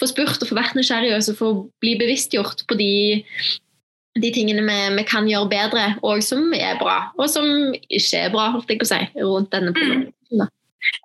få, 0.00 0.10
spurt 0.10 0.42
og 0.42 0.50
få 0.50 0.58
vært 0.58 0.76
nysgjerrig 0.78 1.14
og 1.14 1.38
få 1.38 1.52
bli 1.84 1.96
bevisstgjort 2.02 2.66
på 2.66 2.78
de, 2.80 2.92
de 4.22 4.34
tingene 4.34 4.64
vi, 4.66 4.80
vi, 4.98 5.06
kan 5.08 5.28
gjøre 5.30 5.52
bedre, 5.52 5.86
og 6.06 6.24
som 6.24 6.48
er 6.56 6.78
bra, 6.80 6.98
og 7.20 7.30
som 7.30 7.74
ikke 7.76 8.26
er 8.26 8.34
bra, 8.34 8.50
holdt 8.54 8.72
jeg 8.72 8.82
på 8.82 8.88
å 8.88 8.92
si, 8.94 9.02
rundt 9.22 9.52
denne 9.54 9.74
mm. 9.76 10.46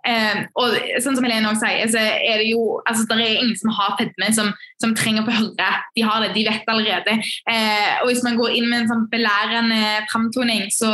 Eh, 0.07 0.41
og 0.59 0.75
sånn 1.03 1.17
som 1.17 1.25
Helene 1.25 1.49
også 1.51 1.65
sier, 1.65 1.91
så 1.93 2.01
er 2.01 2.41
det 2.41 2.49
jo 2.51 2.79
altså, 2.89 3.05
det 3.09 3.17
er 3.17 3.39
ingen 3.39 3.57
som 3.59 3.73
har 3.77 3.95
fedme 3.99 4.29
som, 4.35 4.51
som 4.83 4.95
trenger 4.97 5.25
å 5.25 5.37
høre. 5.39 5.71
De 5.97 6.05
har 6.05 6.23
det, 6.23 6.33
de 6.35 6.45
vet 6.47 6.71
allerede. 6.73 7.17
Eh, 7.51 7.89
og 8.01 8.11
hvis 8.11 8.23
man 8.25 8.37
går 8.39 8.57
inn 8.57 8.69
med 8.69 8.83
en 8.83 8.91
sånn 8.91 9.07
belærende 9.13 9.81
framtoning, 10.11 10.67
så, 10.73 10.91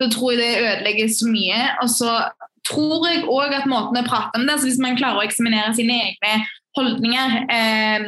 så 0.00 0.10
tror 0.12 0.34
jeg 0.34 0.42
det 0.42 0.64
ødelegger 0.64 1.12
så 1.12 1.30
mye. 1.30 1.60
Og 1.84 1.92
så 1.92 2.14
tror 2.68 3.08
jeg 3.10 3.26
òg 3.28 3.58
at 3.58 3.68
måten 3.68 4.00
å 4.00 4.06
prate 4.06 4.38
om 4.38 4.46
det 4.46 4.54
altså 4.54 4.70
Hvis 4.70 4.80
man 4.80 4.96
klarer 4.96 5.20
å 5.20 5.26
eksaminere 5.26 5.74
sine 5.76 5.98
egne 6.06 6.38
holdninger 6.78 7.36
eh, 7.52 8.06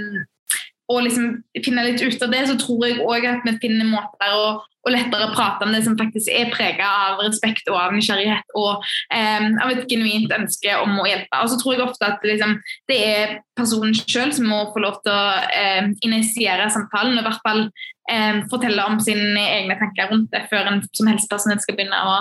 og 0.86 1.02
liksom 1.02 1.40
finne 1.64 1.84
litt 1.88 2.02
ut 2.02 2.22
av 2.22 2.30
det, 2.30 2.44
så 2.46 2.54
tror 2.60 2.84
jeg 2.86 3.02
òg 3.02 3.26
at 3.26 3.46
vi 3.46 3.56
finner 3.62 3.88
måter 3.90 4.34
å, 4.38 4.46
å 4.86 4.92
lettere 4.92 5.30
prate 5.34 5.66
om 5.66 5.74
det 5.74 5.82
som 5.86 5.96
faktisk 5.98 6.30
er 6.30 6.50
preget 6.52 6.84
av 6.86 7.20
respekt 7.24 7.66
og 7.72 7.78
av 7.80 7.94
nysgjerrighet 7.96 8.54
og 8.58 8.84
eh, 9.14 9.48
av 9.62 9.72
et 9.72 9.84
genuint 9.90 10.32
ønske 10.36 10.76
om 10.78 11.00
å 11.02 11.08
hjelpe. 11.08 11.42
Og 11.42 11.50
så 11.52 11.58
tror 11.60 11.74
jeg 11.74 11.84
ofte 11.86 12.10
at 12.10 12.26
liksom, 12.26 12.56
det 12.90 13.00
er 13.02 13.36
personen 13.58 13.96
sjøl 13.96 14.34
som 14.36 14.48
må 14.50 14.62
få 14.74 14.84
lov 14.84 15.00
til 15.06 15.14
å 15.14 15.26
eh, 15.50 15.90
initiere 16.06 16.70
samtalen, 16.72 17.16
og 17.16 17.24
i 17.24 17.26
hvert 17.26 17.46
fall 17.46 17.64
eh, 18.12 18.42
fortelle 18.52 18.86
om 18.86 19.00
sine 19.02 19.46
egne 19.58 19.78
tanker 19.80 20.12
rundt 20.12 20.30
det 20.34 20.46
før 20.52 20.70
en 20.70 20.82
som 20.92 21.10
helsepersonell 21.10 21.62
skal 21.64 21.78
begynne 21.78 22.02
å 22.06 22.18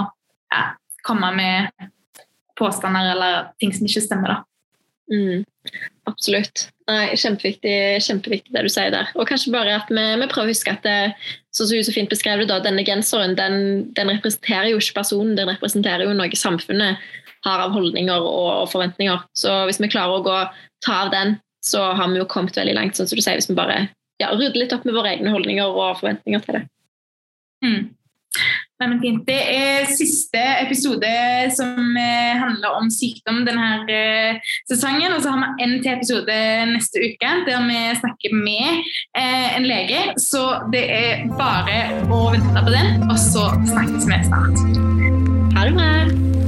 ja, 0.54 0.64
komme 1.06 1.32
med 1.38 1.92
påstander 2.58 3.14
eller 3.14 3.52
ting 3.62 3.74
som 3.76 3.86
ikke 3.88 4.06
stemmer. 4.06 4.34
da. 4.34 4.42
Mm, 5.12 5.44
absolutt. 6.10 6.68
Nei, 6.90 7.16
kjempeviktig, 7.18 7.76
kjempeviktig 8.06 8.54
det 8.54 8.64
du 8.66 8.70
sier 8.70 8.92
der. 8.94 9.10
Og 9.18 9.28
kanskje 9.30 9.54
bare 9.56 9.80
at 9.80 9.90
vi, 9.90 10.04
vi 10.22 10.30
prøver 10.30 10.52
å 10.52 10.54
huske 10.54 10.74
at 10.74 10.86
det, 10.86 10.98
sånn 11.56 11.70
som 11.70 11.80
du 11.80 11.88
så 11.88 11.96
fint 11.96 12.12
beskrev 12.12 12.44
det 12.44 12.50
da, 12.52 12.60
denne 12.64 12.86
genseren 12.86 13.34
den, 13.40 13.58
den, 13.98 14.14
representerer 14.14 14.70
jo 14.72 14.82
ikke 14.82 15.00
personen, 15.02 15.34
den 15.40 15.50
representerer 15.50 16.06
jo 16.06 16.14
noe 16.18 16.40
samfunnet 16.40 17.02
har 17.46 17.62
av 17.62 17.74
holdninger 17.76 18.26
og, 18.26 18.70
forventninger. 18.72 19.26
Så 19.38 19.54
hvis 19.70 19.82
vi 19.82 19.92
klarer 19.94 20.20
å 20.20 20.26
gå, 20.26 20.38
ta 20.86 21.02
av 21.06 21.12
den, 21.14 21.36
så 21.66 21.82
har 21.98 22.10
vi 22.14 22.22
jo 22.22 22.30
kommet 22.30 22.58
veldig 22.58 22.78
langt. 22.78 22.98
sånn 22.98 23.10
som 23.10 23.18
du 23.18 23.22
sier, 23.26 23.38
Hvis 23.38 23.50
vi 23.50 23.58
bare 23.58 23.88
ja, 24.22 24.32
rydder 24.32 24.60
litt 24.62 24.74
opp 24.74 24.86
med 24.86 24.96
våre 24.96 25.12
egne 25.14 25.34
holdninger 25.34 25.66
og 25.66 26.00
forventninger 26.00 26.42
til 26.46 26.60
det. 26.60 26.64
Mm. 27.66 27.82
Nei, 28.76 28.90
men 28.92 29.00
fint. 29.00 29.22
Det 29.24 29.38
er 29.56 29.86
siste 29.88 30.42
episode 30.60 31.12
som 31.56 31.96
eh, 31.96 32.34
handler 32.36 32.76
om 32.76 32.90
sykdom 32.92 33.46
denne 33.48 33.70
eh, 33.88 34.42
sesongen. 34.68 35.16
Og 35.16 35.24
så 35.24 35.32
har 35.32 35.40
vi 35.56 35.64
en 35.64 35.78
til 35.80 35.94
episode 35.94 36.38
neste 36.74 37.06
uke 37.06 37.34
der 37.48 37.64
vi 37.70 37.80
snakker 38.02 38.36
med 38.36 38.84
eh, 39.16 39.56
en 39.56 39.70
lege. 39.70 40.04
Så 40.20 40.44
det 40.76 40.86
er 40.92 41.28
bare 41.40 42.04
å 42.12 42.26
vente 42.36 42.68
på 42.68 42.76
den, 42.76 43.08
og 43.08 43.16
så 43.22 43.48
snakkes 43.72 44.10
vi 44.12 44.24
snart. 44.28 44.66
Ha 45.56 45.70
det 45.70 45.78
bra. 45.80 46.45